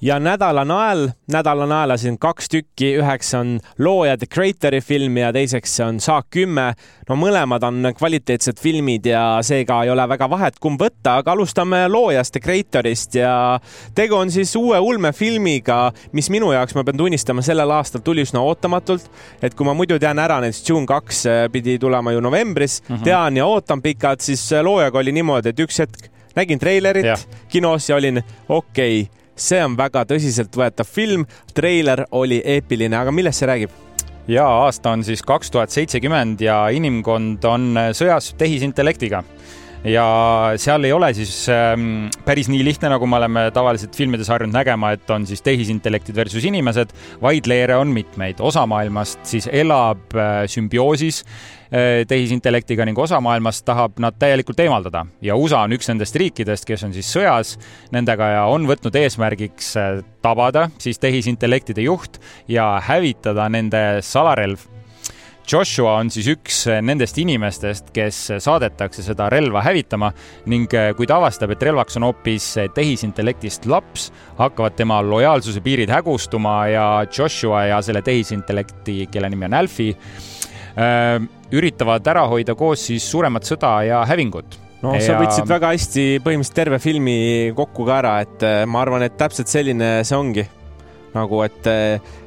ja 0.00 0.18
nädala 0.20 0.64
nael, 0.64 1.08
nädala 1.30 1.66
naelasin 1.66 2.18
kaks 2.18 2.48
tükki, 2.48 2.92
üheks 3.00 3.32
on 3.34 3.58
looja 3.78 4.16
The 4.18 4.26
Creator'i 4.30 4.80
film 4.80 5.16
ja 5.16 5.32
teiseks 5.32 5.80
on 5.80 6.00
Saak 6.00 6.30
kümme. 6.30 6.74
no 7.08 7.16
mõlemad 7.16 7.64
on 7.64 7.90
kvaliteetsed 7.96 8.60
filmid 8.60 9.06
ja 9.06 9.38
seega 9.42 9.82
ei 9.84 9.90
ole 9.90 10.08
väga 10.08 10.28
vahet, 10.30 10.58
kumb 10.60 10.80
võtta, 10.80 11.18
aga 11.22 11.32
alustame 11.32 11.84
loojast 11.88 12.32
The 12.36 12.42
Creator'ist 12.44 13.18
ja 13.18 13.60
tegu 13.94 14.14
on 14.14 14.30
siis 14.30 14.54
uue 14.56 14.78
ulmefilmiga, 14.78 15.92
mis 16.12 16.30
minu 16.30 16.52
jaoks, 16.52 16.76
ma 16.76 16.84
pean 16.84 17.00
tunnistama, 17.00 17.42
sellel 17.42 17.70
aastal 17.74 18.04
tuli 18.04 18.22
üsna 18.26 18.42
ootamatult. 18.44 19.10
et 19.42 19.54
kui 19.54 19.66
ma 19.66 19.74
muidu 19.74 19.98
tean 19.98 20.18
ära, 20.18 20.40
näiteks 20.40 20.62
Dune 20.68 20.86
kaks 20.86 21.24
pidi 21.52 21.78
tulema 21.78 22.12
ju 22.12 22.20
novembris 22.20 22.82
mm, 22.82 22.96
-hmm. 22.96 23.04
tean 23.04 23.36
ja 23.36 23.46
ootan 23.46 23.82
pikalt, 23.82 24.20
siis 24.20 24.50
loojaga 24.62 24.98
oli 24.98 25.12
niimoodi, 25.12 25.48
et 25.48 25.60
üks 25.60 25.78
hetk 25.78 26.10
nägin 26.36 26.58
treilerit 26.58 27.04
ja. 27.04 27.16
kinos 27.48 27.88
ja 27.88 27.96
olin 27.96 28.22
okei 28.48 29.00
okay 29.00 29.18
see 29.38 29.60
on 29.64 29.76
väga 29.78 30.04
tõsiseltvõetav 30.08 30.88
film, 30.88 31.26
treiler 31.54 32.04
oli 32.12 32.40
eepiline, 32.44 32.96
aga 32.96 33.14
millest 33.14 33.42
see 33.42 33.50
räägib? 33.50 33.76
ja 34.28 34.44
aasta 34.44 34.90
on 34.92 35.04
siis 35.04 35.22
kaks 35.24 35.50
tuhat 35.50 35.72
seitsekümmend 35.72 36.42
ja 36.44 36.66
inimkond 36.74 37.44
on 37.48 37.70
sõjas 37.96 38.34
tehisintellektiga 38.36 39.22
ja 39.84 40.06
seal 40.58 40.84
ei 40.84 40.92
ole 40.92 41.10
siis 41.14 41.46
ähm, 41.52 42.08
päris 42.26 42.48
nii 42.50 42.64
lihtne, 42.66 42.90
nagu 42.92 43.06
me 43.06 43.18
oleme 43.20 43.44
tavaliselt 43.54 43.96
filmides 43.96 44.30
harjunud 44.32 44.56
nägema, 44.56 44.92
et 44.96 45.10
on 45.14 45.26
siis 45.26 45.42
tehisintellektid 45.46 46.16
versus 46.16 46.44
inimesed, 46.48 46.94
vaid 47.22 47.46
leere 47.50 47.76
on 47.78 47.92
mitmeid. 47.94 48.40
osa 48.40 48.66
maailmast 48.66 49.22
siis 49.28 49.48
elab 49.52 50.14
äh, 50.14 50.42
sümbioosis 50.50 51.22
äh, 51.22 52.06
tehisintellektiga 52.08 52.86
ning 52.88 52.98
osa 52.98 53.20
maailmast 53.20 53.64
tahab 53.68 54.00
nad 54.02 54.18
täielikult 54.18 54.60
eemaldada 54.60 55.06
ja 55.22 55.36
USA 55.36 55.62
on 55.66 55.76
üks 55.76 55.90
nendest 55.92 56.16
riikidest, 56.16 56.66
kes 56.66 56.84
on 56.88 56.96
siis 56.96 57.10
sõjas 57.14 57.54
nendega 57.94 58.32
ja 58.34 58.48
on 58.50 58.66
võtnud 58.70 58.98
eesmärgiks 58.98 59.76
äh, 59.78 60.00
tabada 60.22 60.68
siis 60.82 60.98
tehisintellektide 60.98 61.86
juht 61.86 62.18
ja 62.48 62.74
hävitada 62.82 63.46
nende 63.52 64.02
salarelv 64.02 64.66
Joshua 65.48 65.94
on 65.96 66.10
siis 66.12 66.26
üks 66.28 66.58
nendest 66.84 67.16
inimestest, 67.20 67.88
kes 67.96 68.18
saadetakse 68.44 69.00
seda 69.06 69.30
relva 69.32 69.62
hävitama 69.64 70.10
ning 70.52 70.74
eh, 70.76 70.90
kui 70.96 71.08
ta 71.08 71.16
avastab, 71.16 71.54
et 71.54 71.64
relvaks 71.64 71.96
on 71.96 72.04
hoopis 72.08 72.50
tehisintellektist 72.76 73.64
laps, 73.70 74.10
hakkavad 74.38 74.76
tema 74.76 75.00
lojaalsuse 75.04 75.62
piirid 75.64 75.92
hägustuma 75.92 76.58
ja 76.68 76.84
Joshua 77.08 77.64
ja 77.70 77.80
selle 77.84 78.04
tehisintellekti, 78.04 79.06
kelle 79.12 79.32
nimi 79.32 79.48
on 79.48 79.56
Alfie, 79.62 79.96
eh, 80.76 81.16
üritavad 81.56 82.12
ära 82.12 82.26
hoida 82.28 82.52
koos 82.58 82.84
siis 82.90 83.08
suuremat 83.08 83.48
sõda 83.48 83.72
ja 83.88 84.04
hävingut 84.08 84.60
no 84.84 84.92
ja... 84.98 85.00
sa 85.00 85.16
võtsid 85.16 85.48
väga 85.48 85.72
hästi 85.72 86.06
põhimõtteliselt 86.26 86.60
terve 86.60 86.82
filmi 86.82 87.18
kokku 87.56 87.88
ka 87.88 88.00
ära, 88.02 88.14
et 88.26 88.44
eh, 88.44 88.62
ma 88.68 88.84
arvan, 88.84 89.08
et 89.08 89.16
täpselt 89.16 89.48
selline 89.48 89.98
see 90.04 90.18
ongi. 90.18 90.44
nagu 91.16 91.40
et, 91.40 91.64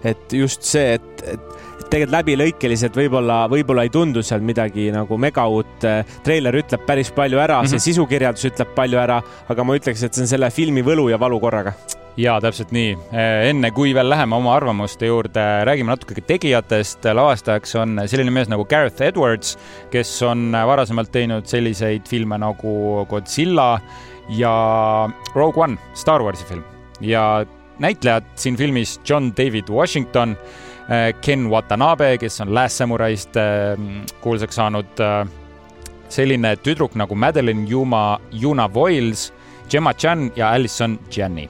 et 0.09 0.33
just 0.33 0.65
see, 0.65 0.97
et, 0.97 1.21
et 1.35 1.60
tegelikult 1.89 2.17
läbilõikeliselt 2.17 2.97
võib-olla, 2.97 3.45
võib-olla 3.51 3.85
ei 3.87 3.93
tundu 3.93 4.23
seal 4.25 4.43
midagi 4.45 4.89
nagu 4.93 5.17
mega 5.17 5.47
uut. 5.47 5.87
treiler 6.25 6.57
ütleb 6.61 6.85
päris 6.85 7.11
palju 7.15 7.39
ära 7.39 7.61
mm, 7.61 7.65
-hmm. 7.65 7.69
see 7.69 7.77
mhm. 7.77 7.87
sisukirjeldus 7.87 8.45
ütleb 8.51 8.75
palju 8.75 8.99
ära, 8.99 9.21
aga 9.49 9.63
ma 9.63 9.79
ütleks, 9.79 10.03
et 10.03 10.13
see 10.13 10.23
on 10.25 10.27
selle 10.27 10.51
filmi 10.51 10.83
võlu 10.85 11.09
ja 11.09 11.19
valu 11.19 11.39
korraga 11.39 11.73
ja 12.19 12.35
täpselt 12.43 12.71
nii. 12.75 12.95
enne 13.47 13.71
kui 13.75 13.93
veel 13.95 14.09
läheme 14.09 14.35
oma 14.35 14.55
arvamuste 14.55 15.07
juurde, 15.07 15.43
räägime 15.67 15.93
natuke 15.93 16.15
ka 16.17 16.21
tegijatest. 16.33 17.05
lavastajaks 17.05 17.75
on 17.75 18.01
selline 18.05 18.31
mees 18.31 18.49
nagu 18.51 18.65
Gareth 18.65 19.01
Edwards, 19.01 19.57
kes 19.91 20.11
on 20.27 20.51
varasemalt 20.51 21.11
teinud 21.11 21.47
selliseid 21.47 22.07
filme 22.09 22.37
nagu 22.37 23.05
Godzilla 23.09 23.79
ja 24.29 24.53
Rogue 25.35 25.63
One, 25.63 25.77
Star 25.93 26.21
Warsi 26.21 26.45
film 26.45 26.63
ja 27.01 27.45
näitlejad 27.79 28.27
siin 28.35 28.57
filmis 28.57 28.99
John 29.07 29.31
David 29.37 29.69
Washington 29.69 30.37
Äh, 30.37 30.69
Ken 31.21 31.47
Watanabe, 31.49 32.17
kes 32.19 32.41
on 32.41 32.53
Last 32.55 32.81
Samuraist 32.81 33.37
äh, 33.39 33.77
kuulsaks 34.21 34.55
saanud. 34.59 34.99
Äh, 34.99 35.27
selline 36.11 36.57
tüdruk 36.59 36.97
nagu 36.99 37.15
Madeline 37.15 37.63
Yuma, 37.69 38.19
Yuna 38.35 38.67
Voiles, 38.73 39.29
Gemma 39.69 39.93
Chan 39.93 40.31
ja 40.35 40.49
Alison 40.51 40.99
Janney. 41.15 41.47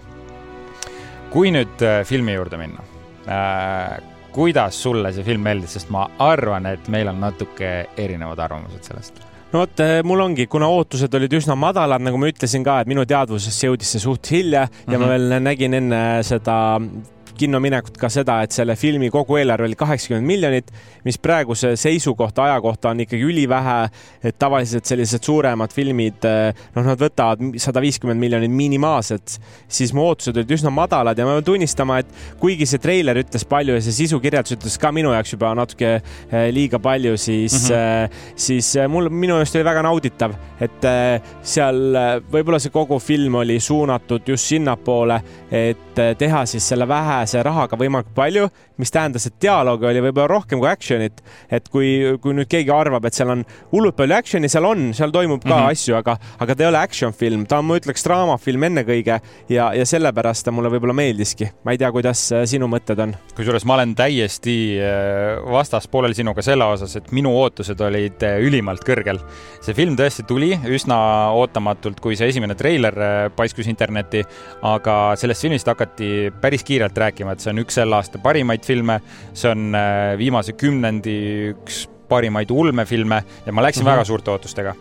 kui 1.31 1.47
nüüd 1.47 1.79
filmi 2.03 2.33
juurde 2.35 2.57
minna, 2.59 2.81
kuidas 4.35 4.75
sulle 4.83 5.13
see 5.15 5.23
film 5.23 5.45
meeldis, 5.47 5.77
sest 5.77 5.89
ma 5.89 6.03
arvan, 6.19 6.67
et 6.67 6.89
meil 6.91 7.07
on 7.07 7.21
natuke 7.23 7.69
erinevad 7.95 8.41
arvamused 8.43 8.83
sellest 8.83 9.21
no 9.51 9.61
vot, 9.63 9.83
mul 10.07 10.25
ongi, 10.25 10.47
kuna 10.51 10.67
ootused 10.71 11.15
olid 11.17 11.33
üsna 11.39 11.55
madalad, 11.59 12.03
nagu 12.03 12.19
ma 12.19 12.29
ütlesin 12.31 12.65
ka, 12.67 12.81
et 12.81 12.91
minu 12.91 13.05
teadvusesse 13.07 13.67
jõudis 13.67 13.95
see 13.95 14.03
suht 14.03 14.31
hilja 14.31 14.65
mm 14.65 14.75
-hmm. 14.75 14.93
ja 14.93 14.99
ma 14.99 15.05
mhm. 15.05 15.11
veel 15.11 15.43
nägin 15.47 15.73
enne 15.79 16.01
seda 16.27 16.57
kinno 17.41 17.61
minekut 17.63 17.97
ka 17.99 18.09
seda, 18.11 18.39
et 18.45 18.53
selle 18.55 18.75
filmi 18.79 19.09
kogu 19.13 19.39
eelarve 19.39 19.67
oli 19.69 19.77
kaheksakümmend 19.79 20.27
miljonit, 20.27 20.71
mis 21.05 21.17
praeguse 21.21 21.73
seisu 21.79 22.13
kohta, 22.17 22.45
aja 22.47 22.61
kohta 22.61 22.91
on 22.91 23.03
ikkagi 23.05 23.25
ülivähe. 23.25 23.79
et 24.23 24.37
tavaliselt 24.39 24.85
sellised 24.85 25.23
suuremad 25.25 25.71
filmid, 25.73 26.25
noh, 26.75 26.85
nad 26.85 26.99
võtavad 26.99 27.57
sada 27.61 27.81
viiskümmend 27.81 28.19
miljonit 28.21 28.51
minimaalselt, 28.53 29.37
siis 29.67 29.93
mu 29.97 30.03
ootused 30.09 30.37
olid 30.37 30.51
üsna 30.53 30.69
madalad 30.73 31.17
ja 31.17 31.25
ma 31.25 31.37
pean 31.37 31.47
tunnistama, 31.47 31.99
et 32.01 32.11
kuigi 32.39 32.67
see 32.69 32.81
treiler 32.81 33.17
ütles 33.23 33.45
palju 33.49 33.77
ja 33.77 33.83
see 33.83 33.95
sisukirjeldus 34.03 34.57
ütles 34.57 34.77
ka 34.81 34.91
minu 34.93 35.13
jaoks 35.15 35.33
juba 35.33 35.53
natuke 35.57 35.91
eh, 35.97 36.49
liiga 36.53 36.79
palju, 36.79 37.17
siis 37.17 37.57
mm, 37.69 37.75
-hmm. 37.75 38.21
siis 38.35 38.73
mul, 38.89 39.09
minu 39.09 39.39
meelest 39.39 39.57
oli 39.57 39.65
väga 39.65 39.85
nauditav, 39.87 40.35
et 40.61 40.85
seal 41.41 41.97
võib-olla 42.31 42.59
see 42.61 42.73
kogu 42.73 42.99
film 42.99 43.41
oli 43.41 43.59
suunatud 43.59 44.27
just 44.27 44.51
sinnapoole, 44.51 45.21
et 45.51 46.01
teha 46.17 46.45
siis 46.45 46.67
selle 46.67 46.87
vähese 46.87 47.30
rahaga 47.45 47.77
võimalikult 47.79 48.15
palju, 48.15 48.47
mis 48.81 48.91
tähendas, 48.93 49.27
et 49.29 49.37
dialoogi 49.41 49.87
oli 49.89 50.03
võib-olla 50.07 50.27
rohkem 50.31 50.61
kui 50.61 50.69
action'it. 50.69 51.21
et 51.51 51.69
kui, 51.69 52.17
kui 52.21 52.35
nüüd 52.35 52.49
keegi 52.51 52.71
arvab, 52.73 53.05
et 53.05 53.17
seal 53.17 53.31
on 53.33 53.43
hullult 53.71 53.95
palju 53.97 54.15
action'i, 54.15 54.49
seal 54.51 54.65
on, 54.67 54.91
seal 54.97 55.11
toimub 55.13 55.43
ka 55.43 55.49
mm 55.49 55.61
-hmm. 55.61 55.71
asju, 55.71 55.95
aga, 55.95 56.17
aga 56.39 56.55
ta 56.55 56.63
ei 56.63 56.69
ole 56.69 56.77
action 56.77 57.13
film, 57.13 57.45
ta 57.45 57.59
on, 57.59 57.65
ma 57.65 57.77
ütleks, 57.79 58.03
draamafilm 58.05 58.63
ennekõike 58.63 59.19
ja, 59.49 59.73
ja 59.73 59.85
sellepärast 59.85 60.45
ta 60.45 60.51
mulle 60.51 60.69
võib-olla 60.69 60.93
meeldiski. 60.93 61.51
ma 61.63 61.71
ei 61.71 61.77
tea, 61.77 61.91
kuidas 61.91 62.31
äh, 62.31 62.45
sinu 62.45 62.67
mõtted 62.67 62.99
on? 62.99 63.15
kusjuures 63.35 63.65
ma 63.65 63.73
olen 63.77 63.95
täiesti 63.95 64.77
äh, 64.79 65.41
vastaspoolel 65.51 66.13
sinuga 66.13 66.41
selle 66.41 66.63
osas, 66.63 66.95
et 66.95 67.11
minu 67.11 67.33
ootused 67.37 67.79
olid 67.81 68.23
äh, 68.23 68.39
ülimalt 68.39 68.83
kõrgel. 68.87 69.19
see 69.61 69.73
film 69.73 69.95
tõesti 69.95 70.25
tuli 70.27 70.57
üsna 70.65 71.31
ootamatult, 71.37 71.99
kui 71.99 72.15
see 72.15 72.27
esimene 72.27 72.55
treiler 72.55 72.95
paiskus 73.35 73.67
internetti, 73.67 74.23
aga 74.61 75.15
sellest 75.15 75.41
filmist 75.41 75.67
hakati 75.67 76.31
päris 76.41 76.63
kiirelt 76.63 76.97
rääkima, 76.97 77.10
et 77.19 77.39
see 77.39 77.51
on 77.51 77.59
üks 77.63 77.75
selle 77.75 77.95
aasta 77.95 78.19
parimaid 78.19 78.63
filme, 78.65 79.01
see 79.33 79.51
on 79.51 79.75
viimase 80.17 80.53
kümnendi 80.53 81.17
üks 81.51 81.87
parimaid 82.09 82.51
ulmefilme 82.51 83.23
ja 83.45 83.51
ma 83.51 83.61
läksin 83.61 83.83
mm 83.83 83.87
-hmm. 83.87 83.91
väga 83.91 84.05
suurte 84.05 84.31
ootustega 84.31 84.75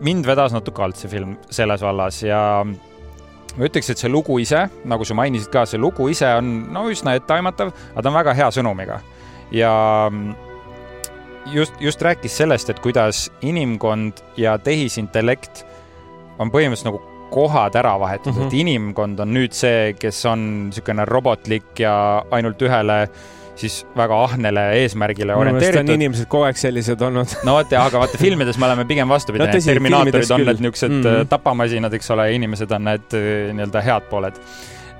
mind 0.00 0.26
vedas 0.26 0.52
natuke 0.52 0.82
alt 0.82 0.96
see 0.96 1.10
film 1.12 1.36
selles 1.52 1.82
vallas 1.82 2.22
ja 2.22 2.40
ma 2.64 3.66
ütleks, 3.66 3.90
et 3.90 3.98
see 3.98 4.10
lugu 4.10 4.38
ise, 4.42 4.64
nagu 4.88 5.06
sa 5.06 5.16
mainisid 5.18 5.50
ka, 5.52 5.66
see 5.68 5.80
lugu 5.80 6.08
ise 6.12 6.28
on 6.38 6.50
no 6.72 6.86
üsna 6.90 7.16
etteaimatav, 7.18 7.72
aga 7.92 8.04
ta 8.04 8.12
on 8.12 8.18
väga 8.20 8.34
hea 8.38 8.48
sõnumiga. 8.54 9.00
ja 9.52 9.72
just, 11.50 11.74
just 11.80 12.02
rääkis 12.02 12.36
sellest, 12.36 12.70
et 12.70 12.80
kuidas 12.80 13.28
inimkond 13.42 14.22
ja 14.38 14.56
tehisintellekt 14.58 15.64
on 16.38 16.52
põhimõtteliselt 16.52 16.92
nagu 16.92 17.02
kohad 17.30 17.76
ära 17.78 17.96
vahetatud 18.00 18.34
mm, 18.34 18.40
-hmm. 18.40 18.46
et 18.46 18.60
inimkond 18.62 19.20
on 19.20 19.34
nüüd 19.34 19.54
see, 19.56 19.92
kes 19.98 20.24
on 20.30 20.46
niisugune 20.70 21.04
robotlik 21.08 21.84
ja 21.84 21.94
ainult 22.30 22.62
ühele 22.62 23.04
siis 23.60 23.82
väga 23.96 24.16
ahnele 24.24 24.64
eesmärgile 24.80 25.34
orienteeritud. 25.36 25.94
inimesed 25.94 26.28
kogu 26.32 26.48
aeg 26.48 26.56
sellised 26.56 27.00
olnud. 27.04 27.36
no 27.44 27.58
vot 27.58 27.72
jah, 27.72 27.86
aga 27.86 28.02
vaata 28.04 28.20
filmides 28.24 28.58
me 28.58 28.68
oleme 28.70 28.86
pigem 28.88 29.08
vastupidi 29.08 29.46
no,, 29.46 29.62
terminaatorid 29.64 30.34
on 30.36 30.44
need 30.46 30.60
niisugused 30.64 30.96
mm 30.96 31.06
-hmm. 31.06 31.30
tapamasinad, 31.32 31.94
eks 31.94 32.10
ole, 32.16 32.32
inimesed 32.34 32.76
on 32.76 32.84
need 32.90 33.16
äh, 33.16 33.54
nii-öelda 33.54 33.82
head 33.84 34.10
pooled 34.10 34.40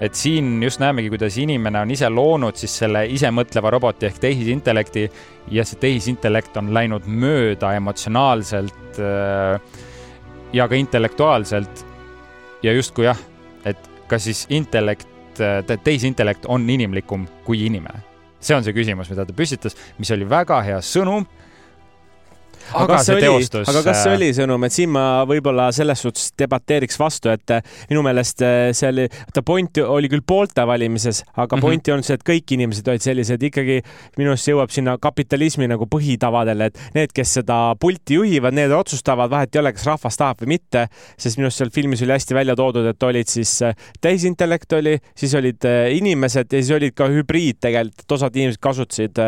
et 0.00 0.16
siin 0.16 0.62
just 0.62 0.80
näemegi, 0.80 1.10
kuidas 1.12 1.36
inimene 1.38 1.80
on 1.80 1.90
ise 1.92 2.08
loonud 2.08 2.56
siis 2.56 2.78
selle 2.82 3.04
isemõtleva 3.16 3.70
roboti 3.70 4.08
ehk 4.08 4.18
tehisintellekti 4.22 5.04
ja 5.52 5.64
see 5.68 5.80
tehisintellekt 5.80 6.56
on 6.56 6.72
läinud 6.74 7.06
mööda 7.06 7.74
emotsionaalselt 7.76 9.00
äh, 9.00 9.60
ja 10.52 10.68
ka 10.68 10.74
intellektuaalselt. 10.74 11.86
Ja 12.62 12.74
justkui 12.76 13.06
jah, 13.08 13.18
et 13.64 13.90
kas 14.10 14.24
siis 14.28 14.46
intellekt, 14.50 15.08
tehisintellekt 15.84 16.46
on 16.50 16.68
inimlikum 16.70 17.26
kui 17.46 17.64
inimene. 17.66 18.02
See 18.40 18.56
on 18.56 18.64
see 18.64 18.74
küsimus, 18.76 19.10
mida 19.12 19.26
ta 19.28 19.36
püstitas, 19.36 19.76
mis 20.00 20.10
oli 20.14 20.24
väga 20.28 20.62
hea 20.64 20.78
sõnum 20.84 21.26
aga, 22.72 22.84
aga 22.84 22.98
see 23.04 23.20
teostus. 23.22 23.68
aga 23.70 23.82
kas 23.86 24.02
see 24.04 24.12
äh, 24.12 24.16
oli 24.18 24.28
sõnum, 24.36 24.64
et 24.66 24.74
siin 24.74 24.92
ma 24.92 25.04
võib-olla 25.28 25.68
selles 25.74 26.02
suhtes 26.04 26.30
debateeriks 26.38 26.98
vastu, 27.00 27.32
et 27.32 27.54
äh, 27.54 27.62
minu 27.90 28.04
meelest 28.06 28.44
äh, 28.46 28.70
see 28.76 28.90
oli, 28.90 29.06
ta 29.34 29.42
point 29.46 29.80
oli 29.82 30.10
küll 30.12 30.24
poolte 30.26 30.64
valimises, 30.68 31.22
aga 31.34 31.44
mm 31.44 31.48
-hmm. 31.50 31.66
point 31.66 31.88
ei 31.88 31.94
olnud 31.94 32.08
see, 32.08 32.18
et 32.18 32.26
kõik 32.26 32.54
inimesed 32.56 32.88
olid 32.92 33.04
sellised, 33.04 33.42
ikkagi 33.50 33.80
minu 34.18 34.34
arust 34.34 34.48
see 34.48 34.54
jõuab 34.54 34.74
sinna 34.74 34.96
kapitalismi 35.00 35.68
nagu 35.70 35.88
põhitavadele, 35.90 36.70
et 36.70 36.78
need, 36.94 37.14
kes 37.14 37.34
seda 37.40 37.58
pulti 37.80 38.18
juhivad, 38.20 38.54
need 38.54 38.72
otsustavad, 38.74 39.30
vahet 39.30 39.54
ei 39.54 39.62
ole, 39.62 39.72
kas 39.72 39.86
rahvas 39.86 40.20
tahab 40.20 40.44
või 40.44 40.56
mitte, 40.56 40.86
sest 41.16 41.38
minu 41.38 41.48
arust 41.48 41.62
seal 41.62 41.74
filmis 41.74 42.02
oli 42.02 42.16
hästi 42.16 42.34
välja 42.34 42.56
toodud, 42.56 42.86
et 42.86 43.02
olid 43.02 43.28
siis 43.28 43.60
tehisintellekt 44.00 44.72
oli, 44.78 44.98
siis 45.16 45.34
olid 45.34 45.64
inimesed 45.90 46.52
ja 46.52 46.62
siis 46.62 46.70
olid 46.76 46.94
ka 46.94 47.08
hübriid 47.08 47.60
tegelikult, 47.60 48.04
et 48.04 48.12
osad 48.12 48.36
inimesed 48.36 48.60
kasutasid, 48.60 49.18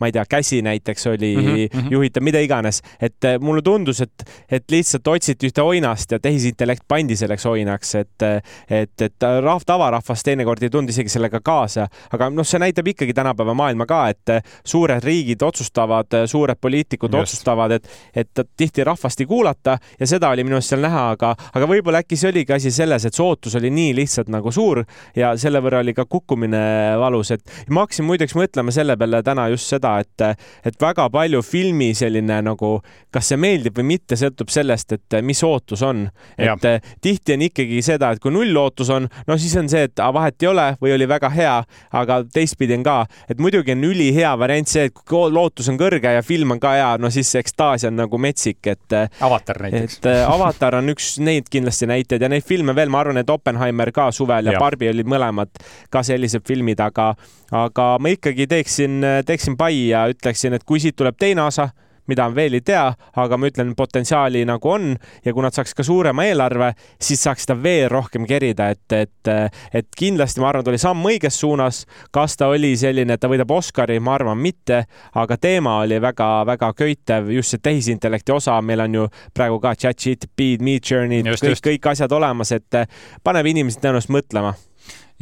ma 0.00 0.08
ei 0.08 0.12
tea, 0.12 0.24
käsi 0.28 0.62
näiteks 0.62 1.06
oli 1.06 1.36
mm 1.36 1.42
-hmm. 1.42 1.90
juhitav, 1.90 2.22
mida 2.22 2.40
iganes 2.40 2.81
et 3.00 3.28
äh, 3.28 3.38
mulle 3.40 3.62
tundus, 3.62 4.00
et, 4.04 4.24
et 4.50 4.64
lihtsalt 4.70 5.08
otsiti 5.08 5.50
ühte 5.50 5.64
oinast 5.64 6.12
ja 6.12 6.20
tehisintellekt 6.22 6.86
pandi 6.88 7.16
selleks 7.18 7.46
oinaks, 7.46 7.94
et, 8.00 8.26
et, 8.70 9.06
et 9.06 9.28
rahv, 9.44 9.64
tavarahvas 9.66 10.24
teinekord 10.26 10.62
ei 10.62 10.70
tulnud 10.72 10.92
isegi 10.92 11.12
sellega 11.12 11.40
kaasa, 11.44 11.88
aga 12.12 12.30
noh, 12.32 12.46
see 12.46 12.60
näitab 12.62 12.88
ikkagi 12.92 13.14
tänapäeva 13.16 13.54
maailma 13.58 13.86
ka, 13.88 14.02
et 14.12 14.34
suured 14.64 15.04
riigid 15.04 15.42
otsustavad, 15.42 16.22
suured 16.26 16.60
poliitikud 16.60 17.12
Just. 17.12 17.22
otsustavad, 17.22 17.76
et, 17.78 17.88
et 18.14 18.44
tihti 18.56 18.84
rahvast 18.84 19.20
ei 19.20 19.28
kuulata 19.30 19.78
ja 19.98 20.08
seda 20.08 20.32
oli 20.32 20.44
minu 20.46 20.58
arust 20.58 20.72
seal 20.72 20.82
näha, 20.84 21.04
aga, 21.16 21.32
aga 21.54 21.68
võib-olla 21.68 22.02
äkki 22.02 22.18
see 22.18 22.30
oligi 22.32 22.56
asi 22.56 22.72
selles, 22.74 23.06
et 23.06 23.16
see 23.16 23.24
ootus 23.24 23.56
oli 23.58 23.70
nii 23.72 23.94
lihtsalt 23.96 24.30
nagu 24.32 24.52
suur 24.54 24.82
ja 25.16 25.32
selle 25.40 25.62
võrra 25.64 25.82
oli 25.84 25.94
ka 25.96 26.06
kukkumine 26.10 26.62
valus, 27.00 27.32
et 27.34 27.54
ma 27.70 27.86
hakkasin 27.86 28.06
muideks 28.08 28.36
mõtlema 28.38 28.74
selle 28.74 28.96
peale 29.00 29.22
täna 29.26 29.48
just 29.52 29.70
seda, 29.72 29.96
et, 30.02 30.46
et 30.66 30.78
väga 30.80 31.08
palju 31.12 31.42
filmi 31.46 31.92
selline 31.96 32.40
nagu 32.46 32.71
kas 33.12 33.28
see 33.32 33.38
meeldib 33.40 33.76
või 33.78 33.88
mitte, 33.94 34.16
sõltub 34.18 34.50
sellest, 34.52 34.94
et 34.96 35.16
mis 35.24 35.42
ootus 35.44 35.82
on. 35.86 36.06
et 36.38 36.46
ja. 36.46 36.56
Eh, 36.72 36.80
tihti 37.02 37.34
on 37.36 37.44
ikkagi 37.48 37.82
seda, 37.84 38.12
et 38.12 38.22
kui 38.22 38.32
null 38.32 38.56
ootus 38.56 38.90
on, 38.94 39.08
no 39.26 39.36
siis 39.40 39.54
on 39.60 39.68
see, 39.68 39.84
et 39.88 40.02
vahet 40.14 40.42
ei 40.42 40.48
ole 40.48 40.66
või 40.82 40.94
oli 40.96 41.08
väga 41.08 41.30
hea, 41.32 41.56
aga 41.98 42.20
teistpidi 42.32 42.76
on 42.78 42.86
ka, 42.86 42.96
et 43.30 43.42
muidugi 43.42 43.74
on 43.74 43.84
ülihea 43.90 44.32
variant 44.38 44.68
see, 44.68 44.86
et 44.88 44.94
kui 44.94 45.32
lootus 45.32 45.68
on 45.72 45.78
kõrge 45.80 46.14
ja 46.16 46.22
film 46.24 46.56
on 46.56 46.62
ka 46.62 46.74
hea, 46.78 46.90
no 47.02 47.10
siis 47.12 47.30
see 47.32 47.42
ekstaas 47.42 47.86
on 47.88 47.98
nagu 48.00 48.20
metsik, 48.22 48.60
et. 48.66 48.86
Eh, 48.96 49.20
avatar 49.20 49.62
näiteks. 49.66 49.98
et 50.00 50.10
eh, 50.12 50.24
Avatar 50.32 50.78
on 50.78 50.88
üks 50.94 51.14
neid 51.22 51.50
kindlasti 51.52 51.88
näiteid 51.90 52.22
ja 52.22 52.30
neid 52.32 52.46
filme 52.46 52.74
veel, 52.76 52.92
ma 52.92 53.02
arvan, 53.02 53.20
et 53.20 53.30
Oppenheimer 53.30 53.92
ka 53.92 54.10
suvel 54.14 54.48
ja, 54.48 54.56
ja. 54.56 54.62
Barbi 54.62 54.88
olid 54.90 55.08
mõlemad 55.10 55.62
ka 55.92 56.02
sellised 56.06 56.46
filmid, 56.48 56.80
aga, 56.80 57.12
aga 57.52 57.88
ma 58.00 58.12
ikkagi 58.12 58.48
teeksin, 58.50 59.02
teeksin 59.26 59.58
pai 59.60 59.88
ja 59.90 60.06
ütleksin, 60.10 60.56
et 60.56 60.64
kui 60.64 60.80
siit 60.82 60.96
tuleb 60.96 61.18
teine 61.20 61.44
osa 61.44 61.70
mida 62.10 62.26
ma 62.28 62.34
veel 62.36 62.56
ei 62.58 62.64
tea, 62.66 62.84
aga 63.22 63.38
ma 63.38 63.48
ütlen, 63.50 63.74
potentsiaali 63.78 64.44
nagu 64.48 64.70
on 64.70 64.92
ja 65.24 65.34
kui 65.34 65.44
nad 65.44 65.54
saaks 65.54 65.74
ka 65.78 65.84
suurema 65.86 66.24
eelarve, 66.26 66.72
siis 67.00 67.22
saaks 67.26 67.46
ta 67.48 67.56
veel 67.62 67.88
rohkem 67.92 68.26
kerida, 68.28 68.70
et, 68.74 68.96
et, 68.96 69.32
et 69.72 69.88
kindlasti 69.98 70.42
ma 70.42 70.50
arvan, 70.50 70.64
ta 70.66 70.72
oli 70.72 70.80
samm 70.82 71.06
õiges 71.12 71.38
suunas. 71.42 71.84
kas 72.10 72.36
ta 72.36 72.48
oli 72.52 72.74
selline, 72.76 73.14
et 73.14 73.20
ta 73.20 73.30
võidab 73.30 73.50
Oscari, 73.54 73.98
ma 74.00 74.16
arvan 74.16 74.38
mitte, 74.38 74.84
aga 75.14 75.36
teema 75.36 75.78
oli 75.84 76.00
väga-väga 76.02 76.72
köitev, 76.78 77.30
just 77.32 77.54
see 77.54 77.62
tehisintellekti 77.62 78.32
osa, 78.32 78.58
meil 78.62 78.80
on 78.86 78.94
ju 78.94 79.06
praegu 79.34 79.60
ka 79.62 79.74
chat-GPT, 79.78 80.60
Midjourney, 80.62 81.22
kõik, 81.22 81.62
kõik 81.62 81.90
asjad 81.92 82.12
olemas, 82.12 82.52
et 82.52 82.82
paneb 83.24 83.46
inimesed 83.46 83.82
tõenäoliselt 83.82 84.14
mõtlema. 84.14 84.54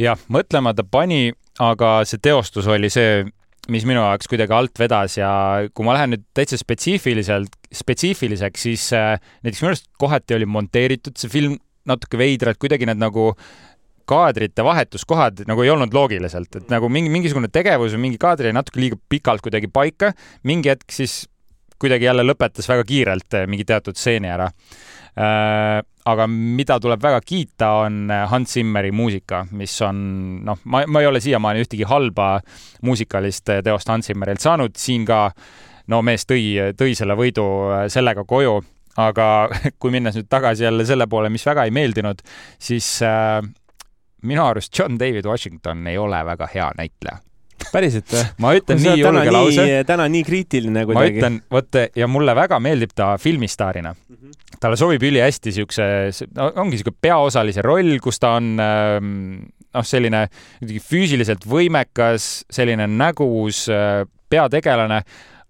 Jah, 0.00 0.18
mõtlema 0.32 0.72
ta 0.74 0.84
pani, 0.84 1.32
aga 1.60 2.00
see 2.08 2.20
teostus 2.22 2.68
oli 2.70 2.88
see, 2.92 3.24
mis 3.68 3.84
minu 3.88 4.00
jaoks 4.00 4.30
kuidagi 4.30 4.54
alt 4.56 4.78
vedas 4.80 5.16
ja 5.18 5.30
kui 5.74 5.84
ma 5.86 5.96
lähen 5.96 6.14
nüüd 6.14 6.22
täitsa 6.36 6.58
spetsiifiliselt, 6.60 7.56
spetsiifiliseks, 7.80 8.68
siis 8.68 8.86
äh, 8.96 9.16
näiteks 9.44 9.62
minu 9.62 9.72
arust 9.74 9.90
kohati 10.00 10.38
oli 10.38 10.48
monteeritud 10.48 11.18
see 11.20 11.32
film 11.32 11.58
natuke 11.88 12.18
veidralt, 12.20 12.60
kuidagi 12.60 12.88
need 12.88 13.00
nagu 13.00 13.32
kaadrite 14.10 14.64
vahetuskohad 14.66 15.44
nagu 15.46 15.62
ei 15.62 15.70
olnud 15.70 15.94
loogiliselt, 15.94 16.56
et 16.56 16.72
nagu 16.72 16.88
mingi, 16.90 17.12
mingisugune 17.12 17.50
tegevus 17.52 17.94
või 17.94 18.08
mingi 18.08 18.20
kaadri 18.22 18.50
jäi 18.50 18.56
natuke 18.56 18.82
liiga 18.82 18.98
pikalt 19.12 19.44
kuidagi 19.44 19.70
paika, 19.72 20.14
mingi 20.48 20.72
hetk 20.72 20.90
siis 20.94 21.22
kuidagi 21.80 22.08
jälle 22.08 22.24
lõpetas 22.26 22.68
väga 22.68 22.84
kiirelt 22.88 23.38
äh, 23.38 23.46
mingi 23.50 23.66
teatud 23.68 23.98
stseeni 23.98 24.32
ära. 24.32 24.50
Äh, 25.20 25.80
aga 26.12 26.26
mida 26.30 26.78
tuleb 26.82 27.02
väga 27.02 27.20
kiita, 27.24 27.70
on 27.86 28.12
Hans 28.30 28.56
Zimmeri 28.56 28.92
muusika, 28.92 29.44
mis 29.56 29.74
on 29.86 30.02
noh, 30.46 30.60
ma, 30.64 30.84
ma 30.86 31.02
ei 31.02 31.08
ole 31.08 31.22
siiamaani 31.22 31.64
ühtegi 31.64 31.86
halba 31.88 32.32
muusikalist 32.86 33.52
teost 33.64 33.88
Hans 33.90 34.10
Zimmerilt 34.10 34.42
saanud, 34.42 34.76
siin 34.80 35.06
ka 35.08 35.28
no 35.90 36.02
mees 36.06 36.26
tõi, 36.28 36.74
tõi 36.78 36.94
selle 36.98 37.16
võidu 37.18 37.46
äh, 37.70 37.86
sellega 37.92 38.24
koju, 38.28 38.58
aga 39.00 39.30
kui 39.80 39.94
minnes 39.94 40.18
nüüd 40.18 40.28
tagasi 40.30 40.66
jälle 40.66 40.86
selle 40.88 41.08
poole, 41.10 41.32
mis 41.32 41.46
väga 41.46 41.66
ei 41.66 41.74
meeldinud, 41.74 42.22
siis 42.58 42.98
äh, 43.06 43.40
minu 44.22 44.44
arust 44.44 44.76
John 44.76 45.00
David 45.00 45.26
Washington 45.26 45.86
ei 45.90 45.98
ole 45.98 46.22
väga 46.26 46.48
hea 46.54 46.70
näitleja 46.78 47.20
päriselt 47.72 48.12
või? 48.12 48.24
ma 48.44 48.52
ütlen 48.58 48.82
nii 48.82 49.00
julge 49.02 49.34
lause. 49.34 49.66
täna 49.88 50.08
nii 50.10 50.24
kriitiline 50.26 50.84
kuidagi. 50.88 51.16
ma 51.20 51.20
ütlen, 51.20 51.40
vot 51.52 51.80
ja 51.96 52.08
mulle 52.10 52.34
väga 52.36 52.60
meeldib 52.62 52.94
ta 52.96 53.12
filmistaarina 53.20 53.92
mm. 53.94 54.16
-hmm. 54.16 54.58
talle 54.60 54.78
sobib 54.80 55.02
ülihästi 55.02 55.52
siukse, 55.60 55.88
ongi 56.56 56.80
siuke 56.80 56.94
peaosalise 57.00 57.64
roll, 57.66 57.98
kus 58.02 58.20
ta 58.22 58.36
on 58.38 58.54
ähm, 58.60 59.12
noh, 59.74 59.86
selline 59.86 60.26
füüsiliselt 60.62 61.46
võimekas, 61.48 62.30
selline 62.50 62.86
nägus 62.90 63.66
peategelane, 64.30 65.02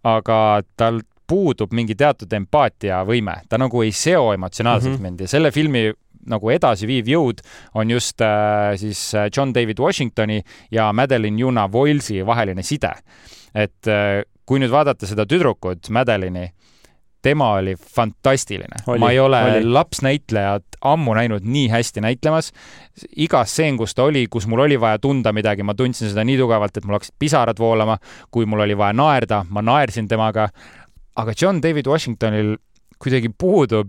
aga 0.09 0.41
tal 0.77 1.01
puudub 1.31 1.73
mingi 1.77 1.95
teatud 1.95 2.33
empaatiavõime, 2.41 3.37
ta 3.49 3.59
nagu 3.61 3.83
ei 3.85 3.93
seo 3.95 4.33
emotsionaalselt 4.35 4.97
mm 4.97 4.99
-hmm. 4.99 5.11
mind 5.11 5.21
ja 5.21 5.29
selle 5.29 5.53
filmi 5.55 5.93
nagu 6.29 6.51
edasiviiv 6.53 7.09
jõud 7.09 7.43
on 7.75 7.91
just 7.91 8.21
äh, 8.21 8.75
siis 8.81 9.15
äh, 9.15 9.29
John 9.37 9.55
David 9.55 9.81
Washingtoni 9.81 10.41
ja 10.71 10.93
Madeline 10.93 11.41
Yuna 11.41 11.69
Voilsi 11.73 12.21
vaheline 12.27 12.63
side. 12.63 12.93
et 13.55 13.89
äh, 13.89 14.23
kui 14.47 14.59
nüüd 14.59 14.73
vaadata 14.73 15.07
seda 15.07 15.27
tüdrukut, 15.31 15.89
Madeline'i, 15.95 16.51
tema 17.23 17.53
oli 17.59 17.77
fantastiline. 17.77 18.83
ma 18.99 19.11
ei 19.11 19.21
ole 19.21 19.43
oli. 19.45 19.65
lapsnäitlejat 19.65 20.81
ammu 20.81 21.15
näinud 21.15 21.45
nii 21.45 21.69
hästi 21.69 22.01
näitlemas. 22.01 22.53
iga 23.17 23.45
stseen, 23.45 23.77
kus 23.77 23.95
ta 23.95 24.05
oli, 24.05 24.27
kus 24.31 24.47
mul 24.47 24.65
oli 24.67 24.81
vaja 24.81 24.99
tunda 24.99 25.33
midagi, 25.33 25.63
ma 25.63 25.75
tundsin 25.75 26.09
seda 26.09 26.25
nii 26.25 26.39
tugevalt, 26.39 26.77
et 26.77 26.85
mul 26.85 26.99
hakkasid 26.99 27.15
pisarad 27.19 27.59
voolama. 27.59 27.99
kui 28.31 28.47
mul 28.47 28.67
oli 28.67 28.77
vaja 28.77 28.93
naerda, 28.93 29.45
ma 29.49 29.63
naersin 29.63 30.09
temaga. 30.09 30.49
aga 31.17 31.33
John 31.43 31.63
David 31.63 31.87
Washingtonil 31.87 32.57
kuidagi 32.99 33.29
puudub 33.39 33.89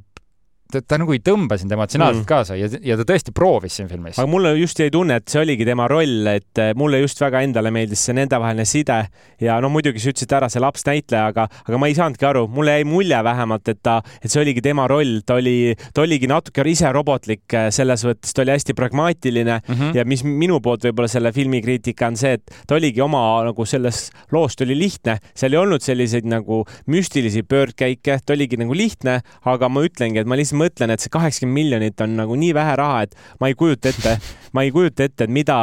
ta, 0.71 0.81
ta 0.81 0.99
nagu 1.01 1.13
ei 1.15 1.21
tõmba 1.23 1.57
sind 1.59 1.73
emotsionaalselt 1.75 2.23
mm. 2.23 2.29
kaasa 2.29 2.57
ja, 2.59 2.69
ja 2.85 2.97
ta 2.99 3.05
tõesti 3.07 3.33
proovis 3.35 3.77
siin 3.79 3.89
filmis. 3.91 4.19
aga 4.19 4.29
mulle 4.29 4.53
just 4.59 4.79
jäi 4.81 4.91
tunne, 4.93 5.19
et 5.21 5.31
see 5.31 5.41
oligi 5.41 5.67
tema 5.67 5.87
roll, 5.91 6.27
et 6.31 6.61
eh, 6.61 6.71
mulle 6.77 7.01
just 7.03 7.21
väga 7.21 7.43
endale 7.45 7.71
meeldis 7.73 8.03
see 8.07 8.15
nendevaheline 8.17 8.65
side 8.67 8.99
ja 9.41 9.57
no 9.63 9.71
muidugi 9.73 10.01
sa 10.01 10.13
ütlesid 10.13 10.35
ära 10.37 10.49
see 10.51 10.63
lapsnäitleja, 10.63 11.27
aga, 11.31 11.47
aga 11.67 11.81
ma 11.81 11.89
ei 11.89 11.97
saanudki 11.97 12.27
aru, 12.27 12.45
mulle 12.51 12.77
jäi 12.79 12.87
mulje 12.87 13.21
vähemalt, 13.25 13.71
et 13.71 13.81
ta, 13.83 13.99
et 14.21 14.31
see 14.31 14.41
oligi 14.43 14.63
tema 14.65 14.87
roll, 14.91 15.21
ta 15.25 15.37
oli, 15.41 15.73
ta 15.95 16.05
oligi 16.05 16.29
natuke 16.31 16.65
ise 16.71 16.91
robotlik 16.93 17.57
eh, 17.57 17.69
selles 17.73 18.05
mõttes, 18.07 18.35
ta 18.35 18.45
oli 18.45 18.55
hästi 18.55 18.77
pragmaatiline 18.77 19.59
mm 19.59 19.73
-hmm. 19.75 19.95
ja 19.97 20.05
mis 20.05 20.23
minu 20.27 20.61
poolt 20.63 20.85
võib-olla 20.87 21.11
selle 21.11 21.33
filmi 21.35 21.61
kriitika 21.61 22.07
on 22.07 22.17
see, 22.17 22.37
et 22.39 22.55
ta 22.67 22.75
oligi 22.75 23.01
oma 23.01 23.21
nagu 23.47 23.65
selles 23.65 24.09
loost 24.31 24.61
oli 24.61 24.77
lihtne, 24.77 25.17
seal 25.35 25.53
ei 25.53 25.61
olnud 25.61 25.81
selliseid 25.81 26.27
nagu 26.29 26.63
müstilisi 26.87 27.43
pöördkäike, 27.43 28.19
ta 28.25 28.33
oligi 28.33 28.59
nagu 28.61 28.75
lihtne, 28.75 29.19
aga 29.45 29.69
ma 29.69 29.83
ütlengi, 29.85 30.21
et 30.21 30.29
ma 30.29 30.37
lihtsalt 30.39 30.60
mõtlen, 30.61 30.93
et 30.93 31.03
see 31.03 31.13
kaheksakümmend 31.13 31.57
miljonit 31.57 32.05
on 32.05 32.15
nagu 32.21 32.37
nii 32.39 32.53
vähe 32.57 32.75
raha, 32.79 33.07
et 33.07 33.17
ma 33.41 33.51
ei 33.51 33.57
kujuta 33.57 33.91
ette, 33.91 34.17
ma 34.55 34.65
ei 34.65 34.73
kujuta 34.75 35.07
ette, 35.07 35.27
et 35.27 35.33
mida, 35.33 35.57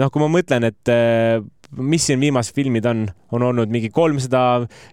noh, 0.00 0.12
kui 0.12 0.24
ma 0.24 0.30
mõtlen, 0.38 0.66
et 0.70 0.92
eh, 0.92 1.44
mis 1.76 2.06
siin 2.06 2.20
viimased 2.20 2.54
filmid 2.54 2.86
on, 2.86 3.04
on 3.34 3.42
olnud 3.48 3.70
mingi 3.72 3.90
kolmsada 3.94 4.40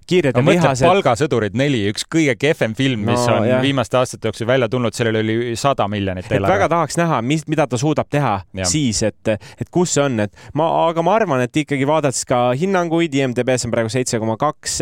kiired 0.10 0.36
ja 0.36 0.42
no, 0.42 0.52
vihased. 0.52 0.86
palgasõdurid 0.88 1.58
neli, 1.58 1.84
üks 1.92 2.06
kõige 2.12 2.36
kehvem 2.40 2.74
film, 2.78 3.06
mis 3.08 3.20
no, 3.20 3.38
on 3.38 3.48
jah. 3.48 3.62
viimaste 3.64 4.00
aastate 4.00 4.30
jooksul 4.30 4.50
välja 4.50 4.70
tulnud, 4.72 4.96
sellel 4.98 5.22
oli 5.22 5.56
sada 5.60 5.88
miljonit 5.92 6.30
eelarve. 6.32 6.54
väga 6.56 6.70
tahaks 6.74 6.98
näha, 7.00 7.22
mis, 7.26 7.46
mida 7.52 7.68
ta 7.70 7.80
suudab 7.80 8.10
teha 8.12 8.36
ja. 8.58 8.70
siis, 8.70 9.04
et, 9.06 9.36
et 9.36 9.70
kus 9.74 9.96
see 9.98 10.06
on, 10.06 10.26
et 10.26 10.50
ma, 10.58 10.70
aga 10.88 11.06
ma 11.06 11.18
arvan, 11.20 11.44
et 11.46 11.64
ikkagi 11.64 11.88
vaadates 11.90 12.26
ka 12.30 12.46
hinnanguid, 12.60 13.14
IMDB-s 13.22 13.68
on 13.68 13.76
praegu 13.76 13.94
seitse 13.94 14.22
koma 14.22 14.38
kaks, 14.42 14.82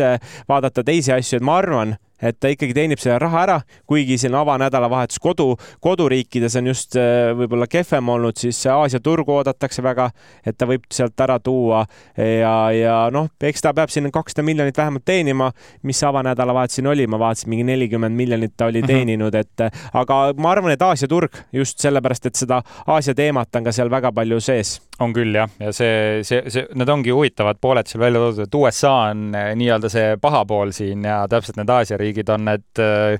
vaadata 0.50 0.84
teisi 0.86 1.14
asju, 1.14 1.40
et 1.42 1.46
ma 1.46 1.60
arvan, 1.60 1.96
et 2.22 2.38
ta 2.40 2.50
ikkagi 2.52 2.74
teenib 2.76 3.00
selle 3.02 3.18
raha 3.22 3.42
ära, 3.42 3.58
kuigi 3.88 4.18
siin 4.20 4.34
avanädalavahetus 4.38 5.20
kodu, 5.22 5.52
koduriikides 5.82 6.56
on 6.60 6.70
just 6.72 6.96
äh, 7.00 7.32
võib-olla 7.36 7.68
kehvem 7.70 8.12
olnud, 8.14 8.38
siis 8.38 8.60
Aasia 8.70 9.00
turgu 9.02 9.36
oodatakse 9.36 9.82
väga, 9.84 10.10
et 10.46 10.58
ta 10.58 10.68
võib 10.70 10.86
sealt 10.92 11.20
ära 11.20 11.38
tuua 11.42 11.84
ja, 12.16 12.54
ja 12.76 12.96
noh, 13.12 13.28
eks 13.42 13.64
ta 13.64 13.74
peab 13.76 13.92
siin 13.92 14.10
kakssada 14.12 14.44
miljonit 14.46 14.78
vähemalt 14.78 15.04
teenima, 15.08 15.50
mis 15.82 16.02
avanädalavahetus 16.06 16.80
siin 16.80 16.90
oli, 16.92 17.06
ma 17.10 17.20
vaatasin, 17.20 17.50
mingi 17.52 17.66
nelikümmend 17.68 18.16
miljonit 18.16 18.56
ta 18.56 18.70
oli 18.70 18.82
mhm. 18.82 18.92
teeninud, 18.92 19.34
et 19.34 19.66
aga 19.92 20.22
ma 20.38 20.54
arvan, 20.54 20.72
et 20.74 20.82
Aasia 20.82 21.08
turg 21.10 21.36
just 21.52 21.82
sellepärast, 21.82 22.30
et 22.30 22.38
seda 22.38 22.62
Aasia 22.86 23.14
teemat 23.14 23.56
on 23.56 23.68
ka 23.68 23.74
seal 23.74 23.90
väga 23.92 24.12
palju 24.14 24.40
sees. 24.42 24.78
On 25.00 25.14
küll 25.16 25.34
jah, 25.34 25.48
ja 25.60 25.72
see, 25.74 26.20
see, 26.26 26.42
see, 26.52 26.66
need 26.78 26.90
ongi 26.92 27.14
huvitavad 27.14 27.58
pooled 27.62 27.88
seal 27.88 28.02
välja 28.04 28.20
toodud, 28.22 28.44
et 28.46 28.60
USA 28.60 28.92
on 29.10 29.32
eh, 29.38 29.50
nii-öelda 29.58 29.90
see 29.92 30.14
paha 30.22 30.44
pool 30.48 30.74
siin 30.76 31.06
ja 31.08 31.22
täpselt 31.30 31.58
need 31.60 31.72
Aasia 31.72 31.98
riigid 32.00 32.30
on 32.34 32.46
need 32.50 32.82
äh, 32.82 33.16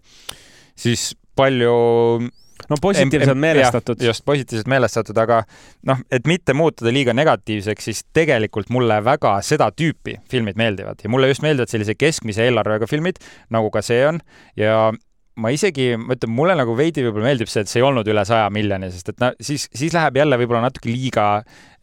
siis 0.78 1.12
palju 1.36 1.74
no 2.68 2.76
positiivselt 2.80 3.38
meelestatud. 3.38 4.02
just, 4.02 4.24
positiivselt 4.24 4.68
meelestatud, 4.70 5.18
aga 5.18 5.42
noh, 5.88 6.02
et 6.12 6.28
mitte 6.28 6.54
muutuda 6.56 6.92
liiga 6.94 7.14
negatiivseks, 7.16 7.88
siis 7.88 8.04
tegelikult 8.14 8.70
mulle 8.74 9.00
väga 9.04 9.38
seda 9.44 9.70
tüüpi 9.76 10.18
filmid 10.30 10.60
meeldivad. 10.60 11.00
Ja 11.04 11.10
mulle 11.12 11.32
just 11.32 11.44
meeldivad 11.44 11.72
sellise 11.72 11.96
keskmise 11.98 12.46
eelarvega 12.46 12.88
filmid, 12.90 13.20
nagu 13.52 13.72
ka 13.74 13.82
see 13.84 14.04
on. 14.08 14.20
Ja 14.56 14.92
ma 15.40 15.52
isegi, 15.54 15.92
ma 15.96 16.16
ütlen, 16.16 16.32
mulle 16.36 16.54
nagu 16.58 16.74
veidi 16.76 17.04
võib-olla 17.06 17.30
meeldib 17.30 17.50
see, 17.50 17.64
et 17.64 17.70
see 17.70 17.80
ei 17.80 17.86
olnud 17.86 18.08
üle 18.08 18.24
saja 18.28 18.48
miljoni, 18.52 18.90
sest 18.92 19.12
et 19.14 19.20
no 19.22 19.30
siis, 19.40 19.64
siis 19.72 19.94
läheb 19.96 20.18
jälle 20.20 20.38
võib-olla 20.40 20.66
natuke 20.66 20.90
liiga 20.90 21.26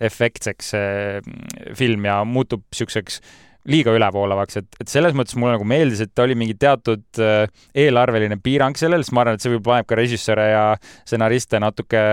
efektseks 0.09 0.73
see 0.75 1.71
film 1.77 2.05
ja 2.05 2.19
muutub 2.27 2.65
niisuguseks 2.67 3.21
liiga 3.69 3.93
ülevoolavaks, 3.93 4.61
et, 4.61 4.77
et 4.81 4.91
selles 4.91 5.15
mõttes 5.17 5.35
mulle 5.37 5.57
nagu 5.57 5.65
meeldis, 5.67 6.03
et 6.05 6.21
oli 6.23 6.37
mingi 6.37 6.55
teatud 6.59 7.21
äh, 7.21 7.49
eelarveline 7.77 8.39
piirang 8.41 8.77
sellel, 8.79 9.03
sest 9.03 9.15
ma 9.17 9.25
arvan, 9.25 9.37
et 9.37 9.45
see 9.45 9.53
võib 9.55 9.65
paneb 9.65 9.89
ka 9.89 9.97
režissööre 9.99 10.47
ja 10.53 10.63
stsenariste 11.03 11.61
natuke 11.61 12.03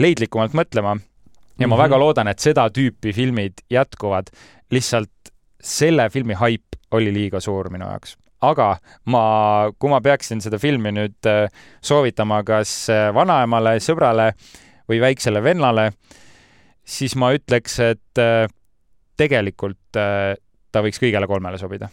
leidlikumalt 0.00 0.56
mõtlema. 0.56 0.96
ja 0.96 0.96
mm 0.96 1.58
-hmm. 1.58 1.68
ma 1.68 1.74
mhm. 1.76 1.82
väga 1.82 1.98
loodan, 1.98 2.28
et 2.28 2.38
seda 2.38 2.68
tüüpi 2.70 3.12
filmid 3.12 3.66
jätkuvad. 3.70 4.30
lihtsalt 4.70 5.10
selle 5.60 6.10
filmi 6.10 6.34
haip 6.34 6.62
oli 6.90 7.12
liiga 7.12 7.40
suur 7.40 7.70
minu 7.70 7.86
jaoks 7.86 8.16
aga 8.44 8.68
ma, 9.12 9.24
kui 9.78 9.92
ma 9.92 10.00
peaksin 10.04 10.42
seda 10.44 10.60
filmi 10.60 10.92
nüüd 10.94 11.28
äh, 11.30 11.46
soovitama 11.80 12.42
kas 12.46 12.74
äh, 12.92 13.08
vanaemale, 13.16 13.76
sõbrale 13.84 14.32
või 14.86 15.00
väiksele 15.02 15.42
vennale, 15.42 15.90
siis 16.86 17.16
ma 17.18 17.32
ütleks, 17.34 17.80
et 17.82 18.20
tegelikult 19.18 19.98
ta 19.98 20.82
võiks 20.84 21.00
kõigele 21.02 21.26
kolmele 21.26 21.58
sobida 21.58 21.88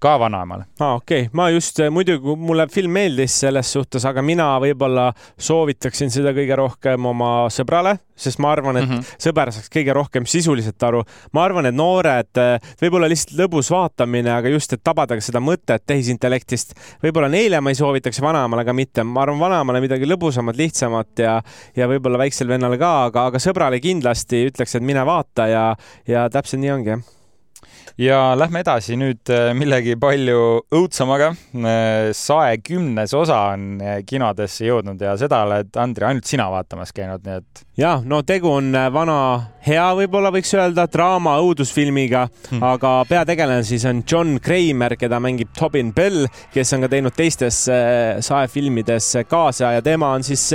ka 0.00 0.16
vanaemale. 0.20 0.66
aa 0.80 0.90
ah,, 0.90 0.94
okei 1.00 1.26
okay., 1.26 1.30
ma 1.32 1.48
just, 1.50 1.80
muidugi 1.90 2.36
mulle 2.36 2.66
film 2.72 2.92
meeldis 2.96 3.40
selles 3.40 3.72
suhtes, 3.72 4.04
aga 4.08 4.22
mina 4.22 4.48
võib-olla 4.62 5.10
soovitaksin 5.38 6.12
seda 6.12 6.34
kõige 6.36 6.58
rohkem 6.58 7.08
oma 7.08 7.30
sõbrale, 7.52 7.96
sest 8.16 8.40
ma 8.42 8.52
arvan, 8.52 8.80
et 8.80 8.86
mm 8.86 8.94
-hmm. 8.94 9.22
sõber 9.26 9.52
saaks 9.52 9.72
kõige 9.72 9.94
rohkem 9.96 10.26
sisuliselt 10.26 10.82
aru. 10.82 11.02
ma 11.32 11.44
arvan, 11.44 11.66
et 11.66 11.74
noored, 11.74 12.42
võib-olla 12.82 13.08
lihtsalt 13.08 13.38
lõbus 13.40 13.70
vaatamine, 13.70 14.30
aga 14.32 14.48
just, 14.48 14.72
et 14.72 14.84
tabada 14.84 15.14
ka 15.14 15.20
seda 15.20 15.40
mõtet 15.40 15.82
tehisintellektist. 15.86 16.74
võib-olla 17.02 17.28
neile 17.28 17.60
ma 17.60 17.70
ei 17.70 17.74
soovitaks, 17.74 18.20
vanaemale 18.20 18.64
ka 18.64 18.72
mitte. 18.72 19.04
ma 19.04 19.22
arvan, 19.22 19.38
vanaemale 19.38 19.80
midagi 19.80 20.06
lõbusamat, 20.06 20.56
lihtsamat 20.56 21.18
ja, 21.18 21.42
ja 21.76 21.88
võib-olla 21.88 22.18
väiksele 22.18 22.48
vennale 22.48 22.78
ka, 22.78 23.04
aga, 23.04 23.26
aga 23.26 23.38
sõbrale 23.38 23.80
kindlasti 23.80 24.46
ütleks, 24.50 24.74
et 24.74 24.82
mine 24.82 25.04
vaata 25.04 25.46
ja, 25.48 25.76
ja 26.06 26.28
täpselt 26.28 26.60
nii 26.60 26.70
ongi, 26.70 26.88
jah 26.90 27.15
ja 27.98 28.18
lähme 28.36 28.60
edasi 28.60 28.96
nüüd 29.00 29.30
äh, 29.32 29.50
millegi 29.56 29.96
palju 30.00 30.40
õudsamaga. 30.74 31.30
Äh, 31.56 32.10
sae 32.16 32.58
kümnes 32.64 33.14
osa 33.16 33.38
on 33.54 33.80
äh, 33.80 34.00
kinodesse 34.06 34.66
jõudnud 34.68 35.00
ja 35.00 35.14
seda 35.20 35.42
oled, 35.46 35.70
Andri, 35.80 36.04
ainult 36.08 36.28
sina 36.28 36.48
vaatamas 36.52 36.92
käinud, 36.96 37.24
nii 37.24 37.40
et. 37.40 37.64
ja 37.80 37.96
no 38.04 38.20
tegu 38.26 38.50
on 38.52 38.68
vana 38.92 39.18
hea, 39.66 39.86
võib-olla 40.00 40.32
võiks 40.34 40.52
öelda, 40.56 40.86
draama 40.92 41.38
õudusfilmiga 41.44 42.26
hmm., 42.50 42.62
aga 42.64 42.92
peategelane 43.08 43.64
siis 43.66 43.86
on 43.88 44.04
John 44.04 44.36
Kramer, 44.44 44.96
keda 45.00 45.20
mängib 45.22 45.54
Tobin 45.56 45.94
Bell, 45.96 46.28
kes 46.54 46.76
on 46.76 46.84
ka 46.84 46.92
teinud 46.92 47.16
teistes 47.16 47.64
saefilmides 48.26 49.12
kaasa 49.28 49.72
ja 49.76 49.84
tema 49.84 50.12
on 50.16 50.24
siis 50.26 50.50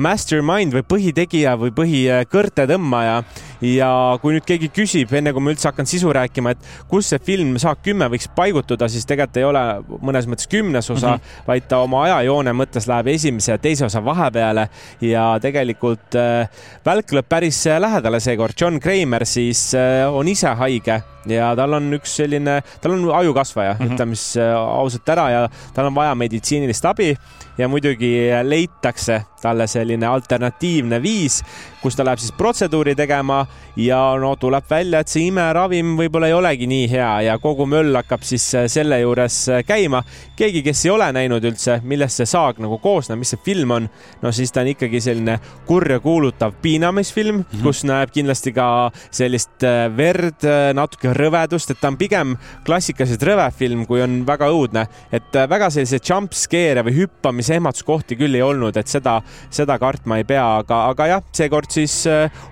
mastermind 0.00 0.74
või 0.74 0.84
põhitegija 0.88 1.56
või 1.60 1.74
põhikõrtetõmbaja 1.76 3.20
ja 3.64 3.90
kui 4.22 4.34
nüüd 4.36 4.46
keegi 4.48 4.70
küsib, 4.74 5.12
enne 5.16 5.32
kui 5.36 5.44
ma 5.44 5.52
üldse 5.52 5.68
hakkan 5.68 5.88
sisu 5.88 6.12
rääkima, 6.16 6.54
et 6.54 6.70
kus 6.90 7.12
see 7.12 7.20
film 7.24 7.56
Saak 7.60 7.82
kümme 7.84 8.08
võiks 8.12 8.28
paigutuda, 8.36 8.88
siis 8.88 9.06
tegelikult 9.08 9.36
ei 9.40 9.46
ole 9.48 9.62
mõnes 10.00 10.28
mõttes 10.30 10.48
kümnes 10.50 10.90
osa 10.90 11.16
mm, 11.16 11.20
-hmm. 11.20 11.46
vaid 11.46 11.68
ta 11.68 11.82
oma 11.84 12.04
ajajoone 12.06 12.54
mõttes 12.56 12.88
läheb 12.88 13.12
esimese 13.14 13.52
ja 13.52 13.58
teise 13.58 13.84
osa 13.84 14.04
vahepeale 14.04 14.68
ja 15.00 15.26
tegelikult 15.42 16.16
äh, 16.16 16.48
välk 16.86 17.12
lööb 17.12 17.28
päris 17.28 17.64
lähedale 17.78 18.20
seekord. 18.20 18.54
John 18.60 18.80
Kramer 18.80 19.26
siis 19.26 19.74
äh, 19.74 20.08
on 20.08 20.28
ise 20.28 20.48
haige 20.48 21.02
ja 21.28 21.50
tal 21.56 21.76
on 21.76 21.92
üks 21.92 22.16
selline, 22.16 22.60
tal 22.80 22.96
on 22.96 23.10
ajukasvaja 23.14 23.74
mm, 23.74 23.78
-hmm. 23.78 23.92
ütleme 23.92 24.16
siis 24.16 24.36
äh, 24.36 24.56
ausalt 24.56 25.08
ära 25.08 25.30
ja 25.30 25.48
tal 25.74 25.86
on 25.86 25.94
vaja 25.94 26.14
meditsiinilist 26.14 26.84
abi 26.84 27.16
ja 27.58 27.68
muidugi 27.68 28.30
leitakse 28.42 29.22
talle 29.42 29.66
selline 29.66 30.06
alternatiivne 30.06 31.02
viis, 31.02 31.42
kus 31.82 31.96
ta 31.96 32.04
läheb 32.04 32.20
siis 32.20 32.32
protseduuri 32.36 32.94
tegema 32.96 33.44
ja 33.80 33.98
no 34.20 34.34
tuleb 34.40 34.64
välja, 34.70 35.00
et 35.00 35.08
see 35.08 35.28
imeravim 35.30 35.94
võib-olla 35.98 36.28
ei 36.28 36.36
olegi 36.36 36.68
nii 36.70 36.88
hea 36.90 37.10
ja 37.28 37.36
kogu 37.40 37.66
möll 37.68 37.96
hakkab 37.96 38.24
siis 38.26 38.44
äh, 38.58 38.66
selle 38.70 39.00
juures 39.00 39.36
äh, 39.48 39.62
käima. 39.66 40.02
keegi, 40.36 40.62
kes 40.64 40.84
ei 40.86 40.92
ole 40.92 41.10
näinud 41.12 41.44
üldse, 41.44 41.80
millest 41.84 42.20
see 42.20 42.28
saag 42.28 42.60
nagu 42.60 42.78
koosneb, 42.82 43.20
mis 43.20 43.32
see 43.34 43.40
film 43.44 43.74
on, 43.76 43.88
no 44.22 44.32
siis 44.32 44.52
ta 44.52 44.64
on 44.64 44.70
ikkagi 44.72 45.00
selline 45.00 45.38
kurja 45.68 46.00
kuulutav 46.00 46.54
piinamisfilm 46.62 47.36
mm, 47.40 47.44
-hmm. 47.52 47.62
kus 47.64 47.84
näeb 47.88 48.12
kindlasti 48.12 48.52
ka 48.56 48.90
sellist 49.10 49.64
äh, 49.64 49.88
verd, 49.96 50.44
natuke 50.74 51.14
rõvedust, 51.16 51.70
et 51.70 51.80
ta 51.80 51.88
on 51.88 51.96
pigem 52.00 52.36
klassikaliselt 52.66 53.22
rõvefilm, 53.22 53.86
kui 53.86 54.02
on 54.02 54.20
väga 54.26 54.50
õudne, 54.52 54.86
et 55.12 55.34
väga 55.48 55.70
selliseid 55.70 56.04
jump 56.04 56.36
scare'e 56.36 56.84
või 56.84 56.96
hüppamise 57.02 57.56
ehmatuskohti 57.56 58.16
küll 58.20 58.34
ei 58.34 58.44
olnud, 58.44 58.76
et 58.76 58.88
seda, 58.88 59.20
seda 59.50 59.78
kartma 59.78 60.20
ei 60.20 60.24
pea, 60.28 60.44
aga, 60.60 60.84
aga 60.92 61.06
jah, 61.14 61.24
seekord 61.36 61.69
ainult 61.70 61.78
siis 61.78 62.04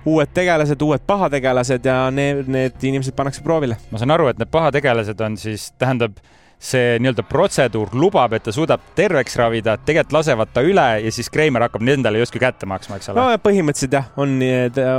uued 0.07 0.33
tegelased, 0.33 0.81
uued 0.81 1.05
pahategelased 1.07 1.85
ja 1.85 2.09
need, 2.11 2.47
need 2.47 2.83
inimesed 2.83 3.15
pannakse 3.15 3.43
proovile. 3.43 3.77
ma 3.91 3.97
saan 3.97 4.11
aru, 4.15 4.29
et 4.31 4.39
need 4.39 4.51
pahategelased 4.51 5.21
on 5.21 5.37
siis, 5.37 5.71
tähendab 5.77 6.19
see 6.59 6.97
nii-öelda 6.99 7.23
protseduur 7.23 7.93
lubab, 7.95 8.33
et 8.35 8.43
ta 8.43 8.51
suudab 8.51 8.83
terveks 8.95 9.37
ravida, 9.39 9.77
tegelikult 9.79 10.17
lasevad 10.17 10.49
ta 10.51 10.63
üle 10.65 10.87
ja 11.05 11.11
siis 11.15 11.31
Kreimer 11.31 11.63
hakkab 11.63 11.85
nendele 11.87 12.19
justkui 12.19 12.41
kätte 12.43 12.67
maksma, 12.67 12.97
eks 12.99 13.11
ole? 13.13 13.21
no 13.21 13.37
põhimõtteliselt 13.39 13.95
jah, 13.95 14.09
on, 14.19 14.35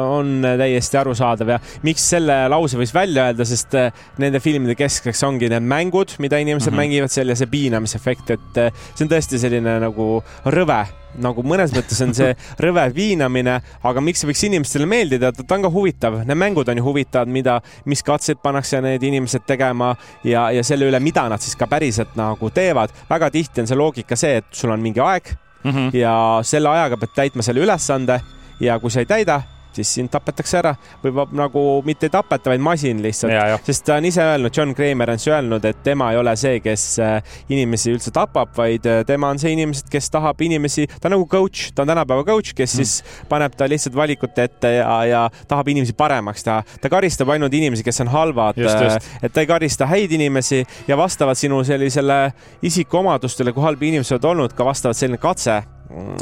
on 0.01 0.31
täiesti 0.63 1.01
arusaadav 1.03 1.53
ja 1.53 1.59
miks 1.85 2.07
selle 2.15 2.39
lause 2.49 2.81
võis 2.81 2.95
välja 2.97 3.29
öelda, 3.29 3.45
sest 3.49 3.77
äh, 3.77 3.93
nende 4.23 4.41
filmide 4.41 4.77
keskeks 4.79 5.21
ongi 5.29 5.53
need 5.53 5.69
mängud, 5.69 6.17
mida 6.25 6.41
inimesed 6.41 6.71
mm 6.71 6.79
-hmm. 6.79 6.81
mängivad 6.87 7.13
seal 7.13 7.29
ja 7.29 7.37
see 7.37 7.53
piinamisefekt, 7.53 8.33
et 8.39 8.65
äh, 8.65 8.73
see 8.95 9.05
on 9.05 9.13
tõesti 9.13 9.43
selline 9.45 9.77
nagu 9.85 10.09
rõve 10.49 10.81
nagu 11.19 11.43
mõnes 11.47 11.75
mõttes 11.75 12.01
on 12.05 12.15
see 12.17 12.35
rõve 12.65 12.87
piinamine, 12.95 13.59
aga 13.83 14.05
miks 14.05 14.23
see 14.23 14.31
võiks 14.31 14.45
inimestele 14.47 14.89
meeldida, 14.91 15.33
ta 15.33 15.57
on 15.57 15.67
ka 15.67 15.73
huvitav, 15.73 16.21
need 16.29 16.39
mängud 16.39 16.69
on 16.71 16.81
ju 16.81 16.87
huvitavad, 16.87 17.31
mida, 17.33 17.59
mis 17.91 18.03
katseid 18.07 18.43
pannakse 18.43 18.81
need 18.85 19.03
inimesed 19.03 19.47
tegema 19.49 19.93
ja, 20.25 20.49
ja 20.55 20.65
selle 20.67 20.89
üle, 20.91 21.01
mida 21.03 21.27
nad 21.31 21.43
siis 21.43 21.57
ka 21.59 21.69
päriselt 21.71 22.17
nagu 22.19 22.51
teevad. 22.55 22.91
väga 23.11 23.31
tihti 23.31 23.63
on 23.63 23.71
see 23.71 23.79
loogika 23.79 24.17
see, 24.17 24.41
et 24.41 24.51
sul 24.53 24.71
on 24.71 24.81
mingi 24.81 25.01
aeg 25.01 25.33
mm 25.65 25.71
-hmm. 25.71 25.97
ja 25.97 26.41
selle 26.43 26.69
ajaga 26.69 26.97
pead 26.97 27.15
täitma 27.15 27.43
selle 27.43 27.61
ülesande 27.61 28.21
ja 28.61 28.79
kui 28.79 28.91
sa 28.91 29.01
ei 29.01 29.07
täida, 29.07 29.43
siis 29.77 29.93
sind 29.99 30.11
tapetakse 30.13 30.59
ära 30.61 30.75
või 31.03 31.25
nagu 31.37 31.65
mitte 31.87 32.09
ei 32.09 32.13
tapeta, 32.15 32.51
vaid 32.53 32.63
masin 32.65 33.01
lihtsalt, 33.03 33.35
sest 33.67 33.87
ta 33.87 33.99
on 34.01 34.09
ise 34.09 34.25
öelnud, 34.25 34.53
John 34.57 34.75
Kramer 34.77 35.15
on 35.15 35.21
siis 35.21 35.33
öelnud, 35.35 35.65
et 35.69 35.83
tema 35.87 36.11
ei 36.13 36.21
ole 36.21 36.35
see, 36.41 36.61
kes 36.65 36.85
äh, 37.03 37.35
inimesi 37.53 37.95
üldse 37.95 38.13
tapab, 38.15 38.53
vaid 38.57 38.87
äh, 38.89 39.03
tema 39.09 39.31
on 39.33 39.41
see 39.41 39.55
inimesed, 39.55 39.89
kes 39.93 40.11
tahab 40.13 40.41
inimesi, 40.45 40.87
ta 41.01 41.09
on 41.11 41.17
nagu 41.17 41.27
coach, 41.31 41.71
ta 41.75 41.85
on 41.85 41.93
tänapäeva 41.93 42.25
coach, 42.29 42.55
kes 42.57 42.75
mm. 42.75 42.85
siis 42.85 43.25
paneb 43.31 43.57
ta 43.57 43.69
lihtsalt 43.71 43.97
valikute 43.97 44.49
ette 44.49 44.75
ja, 44.77 44.93
ja 45.09 45.25
tahab 45.49 45.73
inimesi 45.73 45.97
paremaks 45.99 46.47
teha. 46.47 46.61
ta 46.81 46.93
karistab 46.93 47.31
ainult 47.35 47.55
inimesi, 47.55 47.87
kes 47.87 48.03
on 48.05 48.13
halvad, 48.15 48.61
äh, 48.61 48.97
et 49.23 49.35
ta 49.35 49.45
ei 49.45 49.51
karista 49.51 49.89
häid 49.91 50.13
inimesi 50.17 50.65
ja 50.89 50.99
vastavalt 51.01 51.39
sinu 51.39 51.63
sellisele 51.67 52.23
isikuomadustele, 52.67 53.53
kui 53.53 53.65
halb 53.65 53.83
inimesed 53.83 54.19
oled 54.19 54.33
olnud, 54.35 54.57
ka 54.57 54.67
vastavalt 54.67 54.99
selline 54.99 55.21
katse 55.21 55.61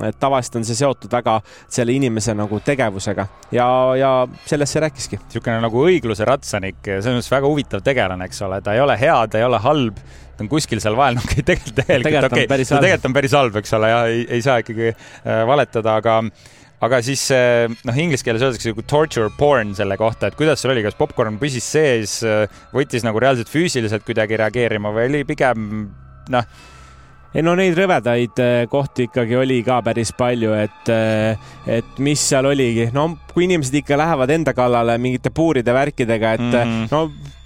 et 0.07 0.17
tavaliselt 0.21 0.61
on 0.61 0.67
see 0.67 0.79
seotud 0.79 1.13
väga 1.13 1.39
selle 1.71 1.95
inimese 1.97 2.35
nagu 2.37 2.61
tegevusega. 2.65 3.27
Ja, 3.55 3.69
ja 3.99 4.13
sellest 4.49 4.77
see 4.77 4.85
rääkiski. 4.85 5.21
niisugune 5.27 5.59
nagu 5.65 5.85
õigluse 5.85 6.27
ratsanik, 6.29 6.81
selles 6.85 7.19
mõttes 7.19 7.33
väga 7.33 7.51
huvitav 7.51 7.85
tegelane, 7.87 8.29
eks 8.29 8.43
ole, 8.47 8.61
ta 8.65 8.77
ei 8.77 8.85
ole 8.85 8.99
hea, 9.01 9.19
ta 9.31 9.41
ei 9.41 9.47
ole 9.47 9.61
halb, 9.65 9.99
ta 10.37 10.45
on 10.45 10.53
kuskil 10.53 10.83
seal 10.85 10.97
vahel, 10.99 11.19
no 11.19 11.25
okei 11.25 11.43
okay,, 11.43 11.49
tegelikult, 11.53 11.81
tegelikult 11.83 12.31
okei. 12.33 12.47
okay,, 12.47 12.69
no 12.71 12.85
tegelikult 12.85 13.11
on 13.11 13.19
päris 13.19 13.37
halb, 13.39 13.59
eks 13.63 13.75
ole, 13.79 13.91
ja 13.93 13.99
ei, 14.13 14.23
ei 14.39 14.45
saa 14.45 14.63
ikkagi 14.65 14.89
äh, 14.93 15.43
valetada, 15.49 15.99
aga 16.03 16.21
aga 16.79 17.01
siis 17.03 17.25
noh, 17.89 17.97
inglise 17.99 18.23
keeles 18.23 18.43
öeldakse 18.47 18.71
nagu 18.71 18.85
torture 18.87 19.33
porn 19.35 19.73
selle 19.75 19.97
kohta, 19.99 20.31
et 20.31 20.39
kuidas 20.39 20.63
sul 20.63 20.71
oli, 20.71 20.85
kas 20.87 20.95
popkorn 20.95 21.35
püsis 21.41 21.67
sees, 21.67 22.21
võttis 22.71 23.03
nagu 23.03 23.19
reaalselt 23.19 23.51
füüsiliselt 23.51 24.07
kuidagi 24.07 24.39
reageerima 24.39 24.93
või 24.95 25.09
oli 25.11 25.25
pigem 25.27 25.65
noh 26.31 26.53
ei 27.35 27.45
no 27.45 27.55
neid 27.59 27.77
rõvedaid 27.77 28.41
äh, 28.43 28.67
kohti 28.71 29.09
ikkagi 29.09 29.37
oli 29.37 29.61
ka 29.67 29.81
päris 29.85 30.13
palju, 30.17 30.55
et, 30.57 30.93
äh, 30.93 31.51
et 31.79 31.99
mis 32.05 32.23
seal 32.31 32.49
oligi, 32.49 32.89
no 32.95 33.11
kui 33.33 33.45
inimesed 33.49 33.81
ikka 33.83 33.99
lähevad 34.01 34.33
enda 34.33 34.55
kallale 34.57 34.97
mingite 35.03 35.33
puuride 35.35 35.75
värkidega, 35.75 36.33
et 36.39 36.47
mm 36.47 36.53
-hmm. 36.53 36.89
no 36.91 37.37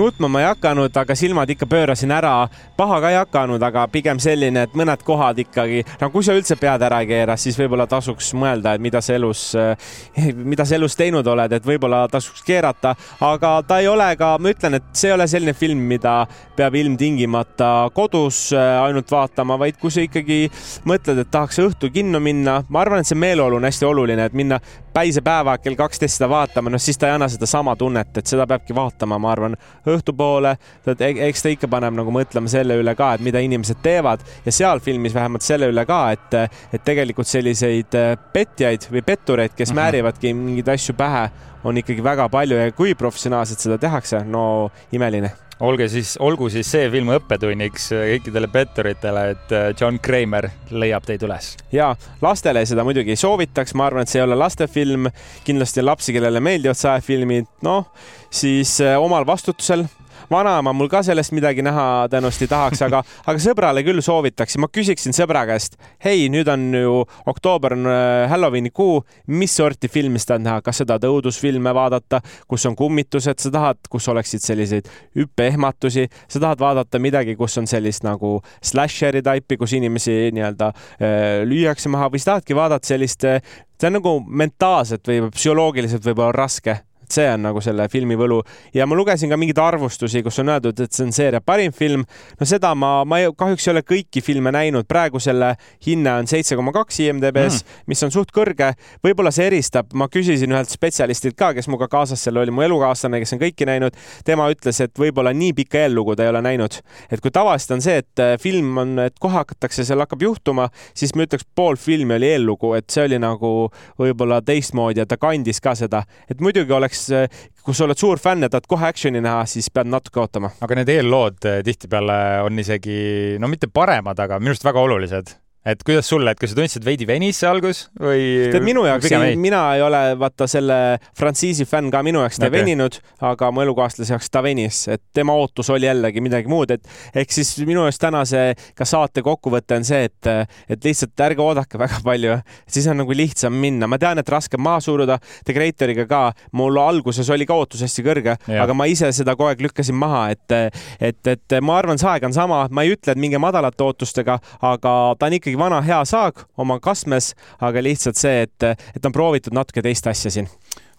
nutma 0.00 0.28
ma 0.32 0.42
ei 0.42 0.48
hakanud, 0.48 0.96
aga 0.96 1.16
silmad 1.18 1.50
ikka 1.52 1.68
pöörasin 1.70 2.12
ära. 2.14 2.48
paha 2.76 3.00
ka 3.00 3.10
ei 3.10 3.18
hakanud, 3.18 3.62
aga 3.62 3.86
pigem 3.92 4.18
selline, 4.22 4.64
et 4.64 4.76
mõned 4.78 5.02
kohad 5.04 5.38
ikkagi, 5.42 5.82
no 6.00 6.10
kui 6.10 6.24
sa 6.24 6.34
üldse 6.36 6.56
pead 6.56 6.82
ära 6.86 7.00
keerad, 7.06 7.40
siis 7.40 7.58
võib-olla 7.58 7.86
tasuks 7.90 8.32
mõelda, 8.34 8.74
et 8.74 8.80
mida 8.80 9.02
sa 9.04 9.14
elus, 9.14 9.42
eh, 9.54 10.32
mida 10.34 10.64
sa 10.64 10.78
elus 10.78 10.96
teinud 10.96 11.26
oled, 11.26 11.52
et 11.52 11.66
võib-olla 11.66 12.06
tasuks 12.10 12.42
keerata, 12.46 12.94
aga 13.20 13.52
ta 13.68 13.80
ei 13.82 13.88
ole 13.90 14.08
ka, 14.16 14.32
ma 14.40 14.54
ütlen, 14.54 14.78
et 14.80 14.88
see 14.96 15.10
ei 15.10 15.16
ole 15.18 15.28
selline 15.28 15.54
film, 15.54 15.82
mida 15.92 16.14
peab 16.56 16.74
ilmtingimata 16.80 17.90
kodus 17.94 18.50
eh, 18.56 18.76
ainult 18.86 19.10
vaatama, 19.12 19.58
vaid 19.60 19.76
kui 19.80 19.92
sa 19.92 20.04
ikkagi 20.06 20.46
mõtled, 20.88 21.20
et 21.20 21.32
tahaks 21.32 21.60
õhtul 21.60 21.92
kinno 21.92 22.22
minna, 22.24 22.60
ma 22.68 22.84
arvan, 22.84 23.04
et 23.04 23.10
see 23.10 23.18
meeleolu 23.20 23.60
on 23.60 23.68
hästi 23.68 23.88
oluline, 23.90 24.30
et 24.30 24.36
minna 24.36 24.60
päisepäeva 24.92 25.58
kell 25.58 25.76
kaksteist 25.78 26.18
seda 26.18 26.28
vaatama, 26.30 26.70
noh 26.72 26.82
siis 26.82 26.98
ta 26.98 27.08
ei 27.08 27.14
anna 27.14 27.28
sedasama 27.30 27.76
tunnet, 27.78 28.16
et 28.16 28.26
seda 28.26 28.46
peabki 28.50 28.74
vaatama, 28.74 29.18
ma 29.22 29.32
arvan, 29.32 29.56
õhtupoole, 29.96 30.54
eks 30.86 31.44
ta 31.44 31.52
ikka 31.52 31.68
paneb 31.70 31.96
nagu 31.98 32.14
mõtlema 32.14 32.50
selle 32.50 32.78
üle 32.80 32.94
ka, 32.98 33.12
et 33.14 33.24
mida 33.24 33.42
inimesed 33.44 33.82
teevad. 33.82 34.24
Ja 34.46 34.54
seal 34.54 34.82
filmis 34.84 35.14
vähemalt 35.16 35.46
selle 35.46 35.70
üle 35.72 35.84
ka, 35.88 36.00
et, 36.16 36.38
et 36.72 36.84
tegelikult 36.86 37.28
selliseid 37.30 37.98
äh, 37.98 38.16
petjaid 38.32 38.88
või 38.90 39.04
pettureid, 39.06 39.54
kes 39.54 39.70
mm 39.70 39.72
-hmm. 39.72 39.82
määrivadki 39.82 40.34
mingeid 40.34 40.74
asju 40.76 40.96
pähe, 40.98 41.28
on 41.64 41.76
ikkagi 41.76 42.04
väga 42.04 42.28
palju. 42.28 42.56
Ja 42.56 42.72
kui 42.72 42.94
professionaalselt 42.94 43.60
seda 43.60 43.78
tehakse, 43.78 44.24
no 44.24 44.70
imeline 44.92 45.32
olge 45.60 45.88
siis, 45.92 46.14
olgu 46.20 46.48
siis 46.52 46.68
see 46.72 46.88
film 46.92 47.12
õppetunniks 47.14 47.90
kõikidele 47.92 48.48
petturitele, 48.52 49.24
et 49.34 49.54
äh, 49.56 49.68
John 49.76 50.00
Kramer 50.02 50.50
leiab 50.70 51.06
teid 51.08 51.24
üles. 51.26 51.52
ja 51.72 51.92
lastele 52.22 52.64
seda 52.66 52.84
muidugi 52.86 53.14
ei 53.14 53.20
soovitaks, 53.20 53.74
ma 53.78 53.88
arvan, 53.90 54.06
et 54.06 54.12
see 54.12 54.20
ei 54.20 54.26
ole 54.26 54.38
lastefilm, 54.40 55.10
kindlasti 55.46 55.82
on 55.82 55.90
lapsi, 55.90 56.16
kellele 56.16 56.42
meeldivad 56.44 56.80
sajafilmid, 56.80 57.50
noh, 57.66 57.90
siis 58.30 58.78
äh, 58.84 58.96
omal 59.00 59.26
vastutusel 59.28 59.86
vanaema 60.30 60.72
mul 60.76 60.88
ka 60.90 61.02
sellest 61.06 61.34
midagi 61.36 61.64
näha 61.64 62.06
tõenäoliselt 62.10 62.46
ei 62.46 62.50
tahaks, 62.50 62.82
aga, 62.86 63.02
aga 63.30 63.42
sõbrale 63.42 63.82
küll 63.86 64.02
soovitaksin, 64.04 64.62
ma 64.62 64.70
küsiksin 64.72 65.16
sõbra 65.16 65.44
käest, 65.48 65.76
hei, 66.04 66.28
nüüd 66.32 66.48
on 66.52 66.68
ju 66.76 66.96
oktoober 67.30 67.76
on 67.76 67.88
äh, 67.90 68.26
Halloweeni 68.30 68.72
kuu, 68.74 69.00
mis 69.32 69.54
sorti 69.56 69.90
filmi 69.92 70.20
sa 70.22 70.34
tahad 70.34 70.46
näha, 70.46 70.64
kas 70.66 70.82
sa 70.82 70.88
tahad 70.88 71.08
õudusfilme 71.10 71.74
vaadata, 71.76 72.22
kus 72.50 72.66
on 72.70 72.76
kummitused, 72.78 73.42
sa 73.42 73.54
tahad, 73.54 73.80
kus 73.90 74.08
oleksid 74.12 74.44
selliseid 74.44 74.90
hüppeehmatusi, 75.18 76.06
sa 76.28 76.42
tahad 76.46 76.62
vaadata 76.62 77.02
midagi, 77.02 77.36
kus 77.38 77.58
on 77.60 77.68
sellist 77.70 78.06
nagu 78.06 78.38
slasheri 78.62 79.24
taipi, 79.26 79.58
kus 79.60 79.74
inimesi 79.78 80.30
nii-öelda 80.36 80.70
äh, 80.70 81.42
lüüakse 81.48 81.90
maha? 81.92 82.10
Või 82.10 82.22
sa 82.22 82.34
tahadki 82.34 82.56
vaadata 82.58 82.90
sellist 82.92 83.26
äh, 83.28 83.42
see 83.80 83.88
on 83.88 83.96
nagu 83.96 84.14
mentaalselt 84.26 85.08
või 85.08 85.30
psühholoogiliselt 85.34 86.04
võib-olla 86.04 86.34
raske 86.36 86.80
et 87.10 87.16
see 87.18 87.26
on 87.34 87.42
nagu 87.42 87.60
selle 87.64 87.86
filmi 87.90 88.16
võlu 88.18 88.38
ja 88.74 88.86
ma 88.86 88.96
lugesin 88.98 89.30
ka 89.32 89.38
mingeid 89.40 89.58
arvustusi, 89.62 90.22
kus 90.22 90.38
on 90.42 90.52
öeldud, 90.54 90.78
et 90.84 90.94
see 90.94 91.06
on 91.08 91.12
seeria 91.14 91.40
parim 91.42 91.74
film. 91.74 92.04
no 92.38 92.46
seda 92.46 92.70
ma, 92.78 93.02
ma 93.04 93.18
ei, 93.20 93.30
kahjuks 93.36 93.66
ei 93.66 93.72
ole 93.74 93.82
kõiki 93.86 94.22
filme 94.22 94.52
näinud, 94.54 94.86
praegu 94.88 95.20
selle 95.22 95.54
hinne 95.86 96.12
on 96.22 96.30
seitse 96.30 96.56
koma 96.58 96.72
kaks 96.76 97.00
IMDB-s 97.02 97.64
mm., 97.64 97.82
mis 97.90 98.02
on 98.06 98.14
suht 98.14 98.30
kõrge. 98.34 98.72
võib-olla 99.04 99.32
see 99.34 99.48
eristab, 99.50 99.90
ma 99.94 100.06
küsisin 100.12 100.54
ühelt 100.54 100.70
spetsialistilt 100.70 101.38
ka, 101.38 101.52
kes 101.56 101.68
minuga 101.70 101.88
kaasas 101.90 102.22
seal 102.22 102.38
oli, 102.38 102.54
mu 102.54 102.62
elukaaslane, 102.66 103.22
kes 103.22 103.34
on 103.34 103.42
kõiki 103.42 103.66
näinud. 103.66 103.98
tema 104.24 104.46
ütles, 104.52 104.80
et 104.84 104.94
võib-olla 104.98 105.34
nii 105.34 105.56
pikka 105.62 105.82
eellugu 105.84 106.14
ta 106.16 106.26
ei 106.26 106.32
ole 106.32 106.44
näinud. 106.46 106.78
et 107.10 107.20
kui 107.20 107.34
tavaliselt 107.34 107.76
on 107.78 107.84
see, 107.84 107.98
et 108.04 108.22
äh, 108.22 108.36
film 108.40 108.78
on, 108.78 108.98
et 109.06 109.18
kohe 109.18 109.34
hakatakse, 109.40 109.84
seal 109.84 110.02
hakkab 110.04 110.22
juhtuma, 110.22 110.68
siis 110.94 111.14
ma 111.16 111.26
ütleks, 111.26 111.48
pool 111.54 111.80
filmi 111.80 112.14
oli 112.20 112.30
eellugu, 112.36 112.74
et 112.78 112.86
see 112.90 113.08
oli 113.08 113.18
nagu 113.18 113.52
võib-olla 113.98 114.40
teistmoodi 114.46 115.02
ja 115.02 115.08
ta 115.08 115.18
kandis 115.20 115.60
ka 115.62 115.74
seda, 115.78 116.04
et 116.30 116.40
muidugi 116.44 116.72
oleks 116.76 116.99
näiteks 117.08 117.60
kui 117.64 117.76
sa 117.76 117.84
oled 117.84 118.00
suur 118.00 118.18
fänn 118.20 118.42
ja 118.44 118.48
tahad 118.50 118.66
kohe 118.70 118.88
action'i 118.88 119.20
näha, 119.24 119.44
siis 119.48 119.68
pead 119.72 119.90
natuke 119.92 120.22
ootama. 120.22 120.50
aga 120.60 120.80
need 120.80 120.88
eellood 120.96 121.44
eh, 121.48 121.60
tihtipeale 121.66 122.16
on 122.46 122.58
isegi, 122.58 123.36
no 123.40 123.50
mitte 123.52 123.68
paremad, 123.72 124.18
aga 124.18 124.40
minu 124.40 124.54
arust 124.54 124.64
väga 124.64 124.84
olulised 124.88 125.34
et 125.66 125.82
kuidas 125.84 126.08
sulle, 126.08 126.32
et 126.32 126.40
kas 126.40 126.54
sa 126.54 126.56
tundsid 126.56 126.84
veidi 126.86 127.04
venis 127.08 127.36
see 127.42 127.48
algus 127.48 127.82
või? 128.00 128.20
tead, 128.52 128.64
minu 128.64 128.86
jaoks, 128.86 129.12
mina 129.36 129.60
ei 129.76 129.82
ole 129.84 129.98
vaata 130.20 130.46
selle 130.48 130.76
frantsiisi 131.18 131.66
fänn 131.68 131.90
ka, 131.92 132.00
minu 132.06 132.22
jaoks 132.22 132.38
ta 132.40 132.46
okay. 132.46 132.54
ei 132.54 132.64
veninud, 132.64 132.96
aga 133.28 133.50
mu 133.52 133.60
elukaaslase 133.66 134.14
jaoks 134.14 134.32
ta 134.32 134.40
venis, 134.44 134.82
et 134.94 135.02
tema 135.16 135.34
ootus 135.36 135.68
oli 135.74 135.84
jällegi 135.84 136.22
midagi 136.24 136.48
muud, 136.48 136.72
et 136.72 137.20
ehk 137.20 137.34
siis 137.36 137.52
minu 137.68 137.84
jaoks 137.84 138.00
tänase 138.00 138.44
ka 138.78 138.86
saate 138.88 139.24
kokkuvõte 139.26 139.76
on 139.76 139.84
see, 139.84 140.08
et, 140.08 140.30
et 140.72 140.88
lihtsalt 140.88 141.24
ärge 141.26 141.44
oodake 141.44 141.80
väga 141.80 142.00
palju, 142.06 142.38
siis 142.64 142.88
on 142.88 143.02
nagu 143.02 143.16
lihtsam 143.16 143.52
minna. 143.52 143.88
ma 143.90 144.00
tean, 144.00 144.18
et 144.22 144.32
raske 144.32 144.56
maha 144.56 144.80
suruda, 144.84 145.20
The 145.44 145.56
Creatoriga 145.56 146.08
ka, 146.08 146.22
mul 146.56 146.80
alguses 146.80 147.28
oli 147.36 147.44
ka 147.48 147.60
ootus 147.60 147.84
hästi 147.84 148.06
kõrge, 148.06 148.38
aga 148.48 148.76
ma 148.76 148.88
ise 148.88 149.12
seda 149.12 149.36
kogu 149.36 149.52
aeg 149.52 149.60
lükkasin 149.68 150.00
maha, 150.00 150.24
et, 150.32 150.56
et, 151.00 151.32
et 151.36 151.58
ma 151.60 151.76
arvan, 151.82 152.00
see 152.00 152.08
aeg 152.08 152.24
on 152.30 152.36
sama, 152.36 152.64
ma 152.72 152.86
ei 152.86 152.96
ütle, 152.96 153.12
et 153.12 153.20
minge 153.20 153.38
madalate 153.42 153.84
ootustega, 153.84 154.40
aga 154.64 154.96
ta 155.20 155.28
on 155.28 155.36
ikkagi 155.36 155.49
ikkagi 155.50 155.58
vana 155.58 155.80
hea 155.82 156.00
saag 156.06 156.44
oma 156.60 156.78
kastmes, 156.82 157.34
aga 157.60 157.82
lihtsalt 157.82 158.18
see, 158.18 158.46
et, 158.46 158.86
et 158.94 159.06
on 159.06 159.14
proovitud 159.14 159.54
natuke 159.56 159.82
teist 159.82 160.06
asja 160.06 160.30
siin. 160.30 160.48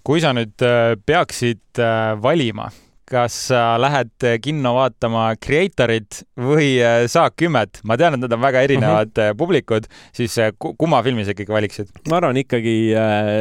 kui 0.03 0.21
sa 0.21 0.33
nüüd 0.33 0.63
äh, 0.65 0.95
peaksid 1.05 1.79
äh, 1.79 2.17
valima 2.21 2.71
kas 3.11 3.35
sa 3.49 3.61
lähed 3.81 4.25
kinno 4.43 4.73
vaatama 4.77 5.31
Creatorit 5.43 6.21
või 6.39 6.77
Saak 7.11 7.35
kümmet? 7.41 7.81
ma 7.87 7.97
tean, 7.99 8.15
et 8.15 8.23
need 8.23 8.35
on 8.35 8.41
väga 8.41 8.61
erinevad 8.65 9.11
mm 9.11 9.23
-hmm. 9.23 9.37
publikud, 9.37 9.87
siis 10.15 10.37
kumma 10.57 11.01
filmi 11.03 11.25
sa 11.25 11.35
ikkagi 11.35 11.53
valiksid? 11.53 11.91
ma 12.09 12.17
arvan 12.21 12.37
ikkagi 12.37 12.75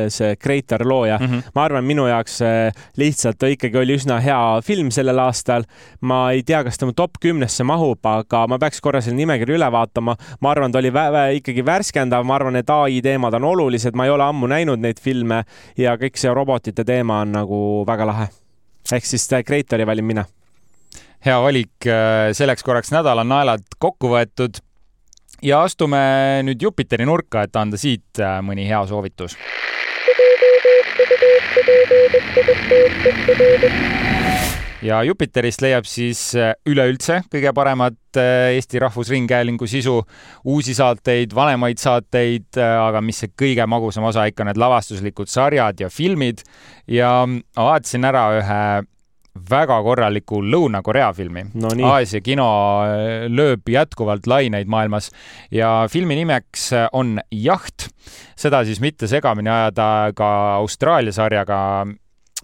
see 0.09 0.37
Creator 0.37 0.87
looja 0.87 1.19
mm. 1.19 1.27
-hmm. 1.27 1.53
ma 1.55 1.65
arvan, 1.65 1.85
minu 1.85 2.07
jaoks 2.07 2.41
lihtsalt 2.97 3.43
ikkagi 3.43 3.79
oli 3.79 3.97
üsna 3.97 4.21
hea 4.21 4.61
film 4.63 4.91
sellel 4.91 5.19
aastal. 5.19 5.65
ma 6.01 6.31
ei 6.33 6.43
tea, 6.43 6.65
kas 6.65 6.79
ta 6.79 6.87
mu 6.87 6.93
top 6.93 7.21
kümnesse 7.21 7.65
mahub, 7.65 7.99
aga 8.07 8.47
ma 8.47 8.59
peaks 8.59 8.81
korra 8.81 9.01
selle 9.01 9.17
nimekirja 9.17 9.57
üle 9.57 9.71
vaatama. 9.73 10.17
ma 10.41 10.51
arvan, 10.51 10.73
ta 10.73 10.79
oli 10.79 10.93
vä 10.93 11.07
vä 11.13 11.25
ikkagi 11.39 11.65
värskendav, 11.67 12.25
ma 12.25 12.35
arvan, 12.35 12.57
et 12.57 12.71
ai 12.71 13.01
teemad 13.03 13.35
on 13.35 13.45
olulised, 13.45 13.95
ma 13.95 14.05
ei 14.05 14.11
ole 14.11 14.25
ammu 14.25 14.47
näinud 14.47 14.83
neid 14.83 15.01
filme 15.01 15.45
ja 15.79 15.97
kõik 15.97 16.21
see 16.21 16.35
robotite 16.35 16.85
teema 16.85 17.21
on 17.25 17.33
nagu 17.33 17.61
väga 17.87 18.07
lahe. 18.07 18.31
Ehk 18.93 19.07
siis 19.07 19.29
Creatori 19.47 19.87
valin 19.87 20.05
mina. 20.05 20.25
hea 21.25 21.37
valik, 21.43 21.87
äh, 21.87 22.33
selleks 22.33 22.63
korraks 22.65 22.93
nädala 22.93 23.25
naelad 23.25 23.65
kokku 23.79 24.09
võetud 24.15 24.63
ja 25.43 25.63
astume 25.63 26.01
nüüd 26.47 26.63
Jupiteri 26.63 27.05
nurka, 27.05 27.43
et 27.45 27.57
anda 27.57 27.77
siit 27.77 28.21
äh, 28.21 28.41
mõni 28.45 28.69
hea 28.69 28.81
soovitus 28.89 29.37
ja 34.85 35.01
Jupiterist 35.05 35.63
leiab 35.65 35.89
siis 35.89 36.31
äh, 36.39 36.53
üleüldse 36.69 37.21
kõige 37.31 37.53
paremat 37.57 38.21
äh, 38.21 38.55
Eesti 38.57 38.81
Rahvusringhäälingu 38.83 39.69
sisu, 39.71 40.01
uusi 40.49 40.75
saateid, 40.77 41.35
vanemaid 41.37 41.81
saateid, 41.81 42.49
äh, 42.59 42.77
aga 42.81 43.03
mis 43.05 43.23
see 43.23 43.33
kõige 43.39 43.67
magusam 43.71 44.07
osa 44.09 44.27
ikka, 44.31 44.47
need 44.49 44.61
lavastuslikud 44.61 45.31
sarjad 45.31 45.81
ja 45.81 45.91
filmid. 45.93 46.45
ja 46.89 47.13
ma 47.27 47.69
vaatasin 47.71 48.09
ära 48.09 48.25
ühe 48.39 48.63
väga 49.51 49.77
korraliku 49.87 50.41
Lõuna-Korea 50.43 51.13
filmi 51.15 51.45
no. 51.55 51.71
Aasia 51.87 52.21
kino 52.21 52.49
lööb 53.31 53.69
jätkuvalt 53.71 54.27
laineid 54.27 54.67
maailmas 54.69 55.13
ja 55.55 55.87
filmi 55.89 56.17
nimeks 56.19 56.71
on 56.99 57.21
Jaht. 57.31 57.87
seda 58.37 58.65
siis 58.67 58.83
mitte 58.83 59.07
segamini 59.07 59.53
ajada 59.53 60.11
ka 60.19 60.31
Austraalia 60.59 61.15
sarjaga 61.15 61.61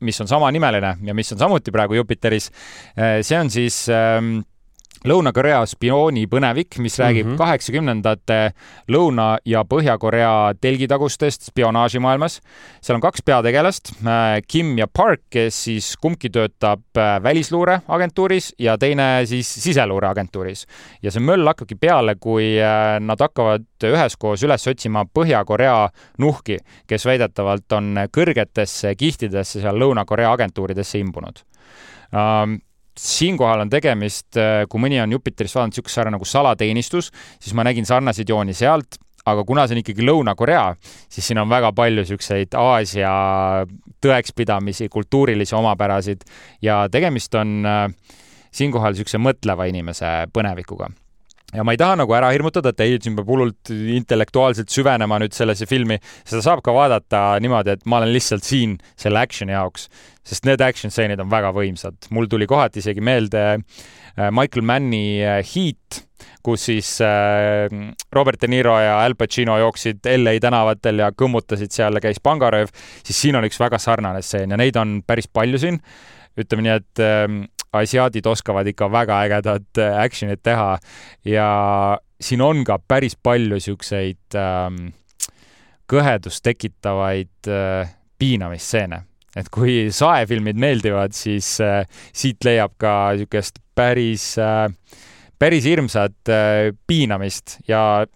mis 0.00 0.20
on 0.20 0.28
samanimeline 0.28 0.96
ja 1.04 1.14
mis 1.14 1.32
on 1.32 1.38
samuti 1.38 1.72
praegu 1.74 1.94
Jupiteris. 1.94 2.50
Eh, 2.96 3.22
see 3.26 3.38
on 3.38 3.50
siis 3.50 3.86
ähm, 3.92 4.38
Lõuna-Korea 5.06 5.60
spiooni 5.70 6.24
põnevik, 6.26 6.80
mis 6.82 6.96
räägib 6.98 7.28
mhm. 7.28 7.36
kaheksakümnendate 7.38 8.38
mm 8.48 8.54
-hmm. 8.54 8.94
Lõuna- 8.94 9.38
ja 9.44 9.62
Põhja-Korea 9.64 10.54
telgitagustest 10.60 11.42
spionaažimaailmas. 11.42 12.40
seal 12.80 12.96
on 12.96 13.00
kaks 13.00 13.22
peategelast, 13.22 13.92
äh, 14.02 14.42
Kim 14.48 14.78
ja 14.78 14.86
Park, 14.86 15.20
kes 15.30 15.64
siis 15.64 15.96
kumbki 15.96 16.30
töötab 16.30 16.82
äh, 16.96 17.22
välisluureagentuuris 17.22 18.54
ja 18.58 18.78
teine 18.78 19.22
siis 19.24 19.54
siseluureagentuuris. 19.54 20.66
ja 21.02 21.10
see 21.10 21.20
möll 21.20 21.46
hakkabki 21.46 21.74
peale, 21.74 22.16
kui 22.20 22.58
äh, 22.58 23.00
nad 23.00 23.20
hakkavad 23.20 23.64
üheskoos 23.84 24.42
üles 24.42 24.66
otsima 24.66 25.04
Põhja-Korea 25.04 25.88
nuhki, 26.18 26.58
kes 26.86 27.06
väidetavalt 27.06 27.72
on 27.72 27.94
kõrgetesse 28.10 28.94
kihtidesse 28.96 29.60
seal 29.60 29.78
Lõuna-Korea 29.78 30.32
agentuuridesse 30.32 30.98
imbunud 30.98 31.44
um, 32.12 32.58
siinkohal 33.00 33.64
on 33.64 33.72
tegemist, 33.72 34.36
äh, 34.40 34.64
kui 34.70 34.82
mõni 34.82 35.00
on 35.02 35.12
Jupiterist 35.12 35.58
vaadanud 35.58 35.74
niisugust 35.74 35.98
sarja 35.98 36.14
nagu 36.14 36.28
salateenistus, 36.28 37.10
siis 37.40 37.54
ma 37.56 37.66
nägin 37.66 37.88
sarnaseid 37.88 38.28
jooni 38.28 38.54
sealt, 38.56 38.98
aga 39.26 39.44
kuna 39.44 39.66
see 39.66 39.76
on 39.76 39.82
ikkagi 39.82 40.06
Lõuna-Korea, 40.06 40.66
siis 41.10 41.26
siin 41.28 41.40
on 41.42 41.50
väga 41.50 41.72
palju 41.76 42.04
niisuguseid 42.04 42.54
Aasia 42.58 43.14
tõekspidamisi, 44.04 44.90
kultuurilisi 44.92 45.56
omapärasid 45.58 46.22
ja 46.62 46.84
tegemist 46.92 47.34
on 47.34 47.58
äh, 47.66 47.88
siinkohal 48.54 48.94
niisuguse 48.94 49.20
mõtleva 49.22 49.68
inimese 49.70 50.12
põnevikuga 50.32 50.92
ja 51.54 51.64
ma 51.64 51.74
ei 51.74 51.80
taha 51.80 52.00
nagu 52.00 52.14
ära 52.16 52.32
hirmutada, 52.34 52.72
et 52.72 52.82
ei, 52.82 52.96
siin 53.02 53.16
peab 53.18 53.28
hullult 53.30 53.70
intellektuaalselt 53.70 54.72
süvenema 54.72 55.20
nüüd 55.22 55.34
sellesse 55.36 55.68
filmi, 55.70 55.98
seda 56.26 56.42
saab 56.44 56.62
ka 56.66 56.74
vaadata 56.74 57.22
niimoodi, 57.42 57.76
et 57.76 57.86
ma 57.86 58.00
olen 58.00 58.12
lihtsalt 58.14 58.46
siin 58.46 58.76
selle 58.98 59.22
action'i 59.22 59.54
jaoks, 59.54 59.86
sest 60.26 60.48
need 60.48 60.64
action 60.64 60.92
stseenid 60.92 61.22
on 61.22 61.30
väga 61.30 61.52
võimsad. 61.54 62.10
mul 62.10 62.26
tuli 62.30 62.48
kohati 62.50 62.82
isegi 62.82 63.04
meelde 63.04 63.44
äh, 63.54 64.28
Michael 64.34 64.66
Manni 64.66 65.22
äh, 65.22 65.38
Heat, 65.46 66.02
kus 66.42 66.66
siis 66.66 66.96
äh, 67.04 67.70
Robert 68.12 68.42
De 68.42 68.50
Niro 68.50 68.74
ja 68.82 68.98
Al 69.04 69.14
Pacino 69.14 69.58
jooksid 69.62 70.06
LA 70.16 70.38
tänavatel 70.42 71.04
ja 71.04 71.12
kõmmutasid 71.14 71.74
seal 71.74 71.94
ja 71.94 72.02
käis 72.02 72.18
pangarööv, 72.22 72.74
siis 73.06 73.22
siin 73.22 73.38
on 73.38 73.46
üks 73.46 73.60
väga 73.62 73.78
sarnane 73.82 74.22
stseen 74.22 74.50
ja 74.50 74.58
neid 74.58 74.78
on 74.82 75.00
päris 75.06 75.30
palju 75.30 75.62
siin. 75.62 75.80
ütleme 76.36 76.66
nii, 76.66 76.72
et 76.76 77.55
asiaadid 77.80 78.26
oskavad 78.26 78.66
ikka 78.66 78.88
väga 78.92 79.20
ägedat 79.26 79.80
äh, 79.82 79.98
action'it 80.04 80.42
teha 80.42 80.76
ja 81.24 81.48
siin 82.20 82.42
on 82.42 82.64
ka 82.64 82.78
päris 82.78 83.16
palju 83.16 83.60
siukseid 83.60 84.38
ähm, 84.38 84.88
kõhedust 85.90 86.42
tekitavaid 86.46 87.50
äh, 87.50 87.92
piinamisstseene. 88.18 89.02
et 89.36 89.50
kui 89.52 89.90
saefilmid 89.92 90.56
meeldivad, 90.56 91.12
siis 91.12 91.58
äh, 91.60 91.84
siit 92.16 92.44
leiab 92.44 92.72
ka 92.80 93.12
niisugust 93.12 93.60
päris 93.76 94.38
äh,, 94.40 94.70
päris 95.38 95.66
hirmsat 95.68 96.30
äh, 96.32 96.72
piinamist 96.86 97.58
ja 97.68 98.06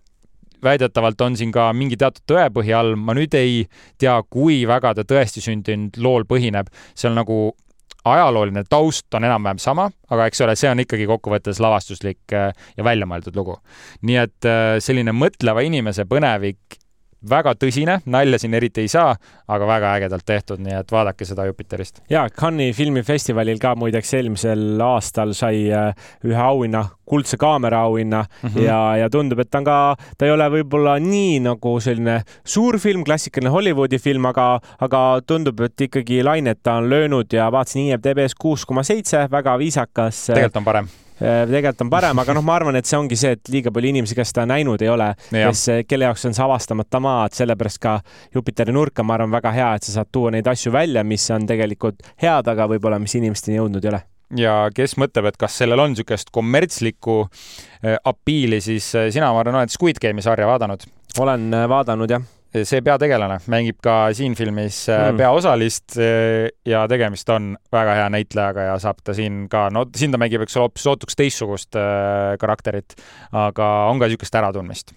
väidetavalt 0.64 1.20
on 1.20 1.36
siin 1.36 1.52
ka 1.52 1.70
mingi 1.76 1.98
teatud 2.00 2.24
tõepõhi 2.28 2.72
all, 2.76 2.96
ma 2.96 3.14
nüüd 3.16 3.34
ei 3.36 3.66
tea, 4.00 4.16
kui 4.28 4.62
väga 4.68 4.94
ta 4.96 5.04
tõesti 5.08 5.42
sündinud 5.44 6.00
lool 6.00 6.26
põhineb, 6.28 6.72
seal 6.94 7.16
nagu 7.16 7.50
ajalooline 8.04 8.64
taust 8.68 9.14
on 9.14 9.24
enam-vähem 9.24 9.60
sama, 9.60 9.90
aga 10.10 10.26
eks 10.30 10.40
ole, 10.44 10.56
see 10.58 10.70
on 10.70 10.80
ikkagi 10.82 11.06
kokkuvõttes 11.10 11.60
lavastuslik 11.62 12.34
äh, 12.36 12.50
ja 12.76 12.86
väljamõeldud 12.86 13.36
lugu. 13.36 13.58
nii 14.02 14.20
et 14.22 14.48
äh, 14.48 14.76
selline 14.82 15.14
mõtleva 15.16 15.64
inimese 15.66 16.06
põnevik 16.08 16.79
väga 17.28 17.54
tõsine, 17.58 17.98
nalja 18.06 18.38
siin 18.40 18.54
eriti 18.56 18.84
ei 18.84 18.88
saa, 18.88 19.14
aga 19.48 19.66
väga 19.68 19.92
ägedalt 19.98 20.24
tehtud, 20.26 20.62
nii 20.64 20.76
et 20.80 20.92
vaadake 20.92 21.26
seda 21.28 21.44
Jupiterist. 21.48 22.02
ja 22.10 22.26
Cannes'i 22.28 22.72
filmifestivalil 22.76 23.58
ka 23.60 23.74
muideks 23.76 24.14
eelmisel 24.14 24.80
aastal 24.84 25.34
sai 25.36 25.66
äh, 25.72 25.92
ühe 26.24 26.40
auhinna, 26.40 26.84
kuldse 27.10 27.36
kaamera 27.36 27.82
auhinna 27.88 28.24
mm 28.24 28.48
-hmm. 28.48 28.62
ja, 28.62 28.96
ja 28.96 29.10
tundub, 29.10 29.38
et 29.38 29.50
ta 29.50 29.58
on 29.58 29.64
ka, 29.64 29.96
ta 30.18 30.26
ei 30.26 30.32
ole 30.32 30.48
võib-olla 30.50 30.98
nii 31.00 31.40
nagu 31.40 31.80
selline 31.80 32.22
suur 32.44 32.78
film, 32.78 33.04
klassikaline 33.04 33.50
Hollywoodi 33.50 33.98
film, 33.98 34.24
aga, 34.24 34.60
aga 34.80 35.20
tundub, 35.26 35.60
et 35.60 35.80
ikkagi 35.80 36.22
lainet 36.22 36.62
ta 36.62 36.74
on 36.74 36.90
löönud 36.90 37.32
ja 37.32 37.52
vaatasin 37.52 37.90
IMDB-s 37.90 38.34
kuus 38.34 38.66
koma 38.66 38.82
seitse, 38.82 39.28
väga 39.30 39.58
viisakas. 39.58 40.26
tegelikult 40.26 40.56
on 40.56 40.64
parem 40.64 40.88
Äh, 40.88 41.09
tegelikult 41.20 41.84
on 41.84 41.90
parem, 41.92 42.20
aga 42.22 42.34
noh, 42.36 42.44
ma 42.46 42.56
arvan, 42.58 42.78
et 42.80 42.88
see 42.88 42.98
ongi 42.98 43.18
see, 43.20 43.34
et 43.36 43.52
liiga 43.52 43.72
palju 43.74 43.92
inimesi, 43.92 44.16
kes 44.18 44.32
seda 44.32 44.46
näinud 44.48 44.82
ei 44.84 44.90
ole, 44.92 45.10
kes, 45.30 45.66
kelle 45.88 46.08
jaoks 46.08 46.24
on 46.30 46.36
see 46.36 46.44
avastamata 46.46 47.00
maa, 47.02 47.26
et 47.28 47.36
sellepärast 47.36 47.82
ka 47.82 47.98
Jupiteri 48.34 48.74
nurka, 48.74 49.04
ma 49.06 49.18
arvan, 49.18 49.32
väga 49.34 49.52
hea, 49.56 49.68
et 49.76 49.88
sa 49.88 49.98
saad 49.98 50.10
tuua 50.12 50.32
neid 50.34 50.48
asju 50.50 50.72
välja, 50.74 51.04
mis 51.04 51.26
on 51.34 51.46
tegelikult 51.50 52.00
head, 52.22 52.48
aga 52.48 52.68
võib-olla, 52.72 53.00
mis 53.02 53.16
inimesteni 53.20 53.60
jõudnud 53.60 53.84
ei 53.84 53.92
ole. 53.92 54.02
Ja 54.38 54.56
kes 54.74 54.94
mõtleb, 55.00 55.26
et 55.32 55.38
kas 55.40 55.56
sellel 55.58 55.82
on 55.82 55.90
niisugust 55.90 56.30
kommertslikku 56.34 57.20
äh, 57.26 57.96
apiili, 58.06 58.62
siis 58.62 58.92
äh, 58.94 59.08
sina, 59.10 59.32
ma 59.34 59.42
arvan, 59.42 59.60
oled 59.60 59.74
Squid 59.74 60.00
Game'i 60.02 60.24
sarja 60.24 60.48
vaadanud? 60.50 60.86
olen 61.18 61.50
vaadanud, 61.68 62.12
jah 62.14 62.22
see 62.50 62.82
peategelane 62.84 63.38
mängib 63.50 63.78
ka 63.82 63.96
siin 64.16 64.34
filmis 64.38 64.82
äh, 64.90 65.10
mm. 65.10 65.20
peaosalist 65.20 65.98
äh, 66.02 66.48
ja 66.66 66.82
tegemist 66.90 67.28
on 67.30 67.52
väga 67.72 67.96
hea 68.00 68.08
näitlejaga 68.16 68.68
ja 68.72 68.78
saab 68.82 69.02
ta 69.04 69.14
siin 69.14 69.44
ka, 69.52 69.68
no 69.74 69.86
siin 69.96 70.14
ta 70.14 70.18
mängib, 70.20 70.42
eks 70.44 70.58
ole, 70.58 70.66
hoopis 70.68 70.86
sootuks 70.88 71.18
teistsugust 71.18 71.78
äh, 71.78 72.34
karakterit, 72.42 72.96
aga 73.32 73.70
on 73.90 74.02
ka 74.02 74.10
niisugust 74.10 74.40
äratundmist. 74.42 74.94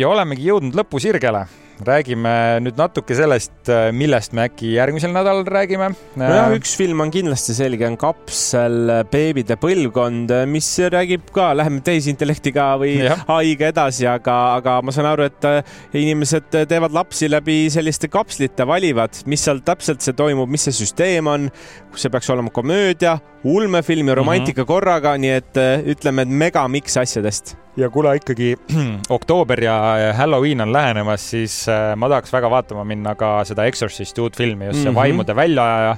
ja 0.00 0.08
olemegi 0.08 0.48
jõudnud 0.48 0.78
lõpusirgele 0.80 1.44
räägime 1.86 2.32
nüüd 2.64 2.78
natuke 2.78 3.14
sellest, 3.16 3.70
millest 3.96 4.34
me 4.36 4.46
äkki 4.48 4.74
järgmisel 4.74 5.12
nädalal 5.14 5.46
räägime. 5.48 5.90
nojah, 6.20 6.52
üks 6.56 6.74
film 6.78 7.00
on 7.04 7.12
kindlasti 7.12 7.54
selge, 7.56 7.86
on 7.88 7.96
Kapsel, 8.00 8.92
beebide 9.12 9.56
põlvkond, 9.60 10.32
mis 10.50 10.68
räägib 10.92 11.30
ka, 11.34 11.50
läheme 11.58 11.82
tehisintellektiga 11.86 12.66
või 12.80 12.96
ai-ga 13.38 13.70
edasi, 13.72 14.06
aga, 14.10 14.36
aga 14.58 14.76
ma 14.84 14.94
saan 14.94 15.10
aru, 15.12 15.28
et 15.30 15.48
äh, 15.48 15.78
inimesed 15.96 16.50
teevad 16.70 16.94
lapsi 16.96 17.30
läbi 17.30 17.62
selliste 17.72 18.10
kapslite, 18.12 18.66
valivad, 18.68 19.22
mis 19.30 19.44
seal 19.46 19.62
täpselt 19.66 20.04
see 20.04 20.16
toimub, 20.16 20.50
mis 20.50 20.68
see 20.68 20.76
süsteem 20.82 21.30
on, 21.30 21.48
kus 21.92 22.06
see 22.06 22.12
peaks 22.12 22.30
olema 22.32 22.52
komöödia, 22.54 23.18
ulmefilm 23.44 24.12
ja 24.12 24.18
romantika 24.20 24.62
mm 24.62 24.64
-hmm. 24.64 24.72
korraga, 24.74 25.16
nii 25.16 25.34
et 25.40 25.56
äh, 25.56 25.88
ütleme, 25.94 26.22
et 26.22 26.38
megamiks 26.44 26.96
asjadest 27.00 27.56
ja 27.76 27.90
kuna 27.90 28.12
ikkagi 28.18 28.56
oktoober 29.16 29.64
ja 29.64 29.78
Halloween 30.16 30.60
on 30.60 30.72
lähenemas, 30.72 31.30
siis 31.30 31.62
äh, 31.68 31.94
ma 31.96 32.08
tahaks 32.08 32.32
väga 32.32 32.50
vaatama 32.50 32.84
minna 32.84 33.14
ka 33.14 33.40
seda 33.44 33.64
Exorcisti 33.70 34.20
uut 34.20 34.36
filmi, 34.36 34.66
just 34.70 34.82
see 34.82 34.90
mm 34.90 34.90
-hmm. 34.90 35.00
vaimude 35.00 35.36
väljaajaja, 35.36 35.96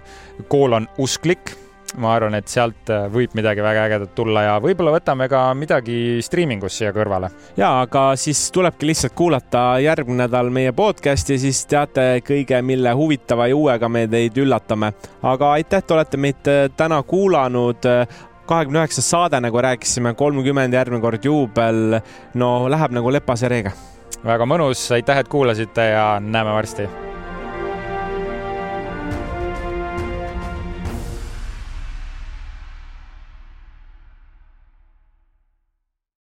koolon 0.48 0.88
usklik 0.98 1.56
ma 2.00 2.14
arvan, 2.16 2.34
et 2.38 2.48
sealt 2.48 2.90
äh, 2.92 3.06
võib 3.12 3.34
midagi 3.36 3.62
väga 3.64 3.84
ägedat 3.88 4.14
tulla 4.16 4.44
ja 4.46 4.54
võib-olla 4.62 4.94
võtame 4.94 5.28
ka 5.28 5.42
midagi 5.56 5.96
striimingus 6.24 6.78
siia 6.78 6.92
kõrvale. 6.94 7.30
ja, 7.56 7.80
aga 7.82 8.12
siis 8.16 8.50
tulebki 8.54 8.88
lihtsalt 8.88 9.14
kuulata 9.18 9.78
järgmine 9.82 10.22
nädal 10.24 10.50
meie 10.50 10.72
podcast'i, 10.72 11.38
siis 11.38 11.64
teate 11.66 12.22
kõige, 12.26 12.62
mille 12.62 12.92
huvitava 12.96 13.48
ja 13.50 13.56
uuega 13.56 13.88
me 13.88 14.06
teid 14.08 14.38
üllatame. 14.38 14.92
aga 15.22 15.52
aitäh, 15.52 15.84
et 15.84 15.90
olete 15.90 16.16
meid 16.16 16.48
äh, 16.48 16.68
täna 16.76 17.02
kuulanud 17.02 17.88
kahekümne 18.46 18.82
üheksas 18.82 19.10
saade, 19.10 19.40
nagu 19.40 19.62
rääkisime, 19.62 20.14
kolmkümmend 20.18 20.74
järgmine 20.74 21.00
kord 21.00 21.24
juubel. 21.24 22.00
no 22.34 22.52
läheb 22.70 22.98
nagu 22.98 23.12
lepase 23.12 23.48
reega. 23.48 23.72
väga 24.24 24.46
mõnus, 24.46 24.90
aitäh, 24.94 25.18
et 25.18 25.28
kuulasite 25.28 25.90
ja 25.94 26.20
näeme 26.20 26.52
varsti 26.54 27.11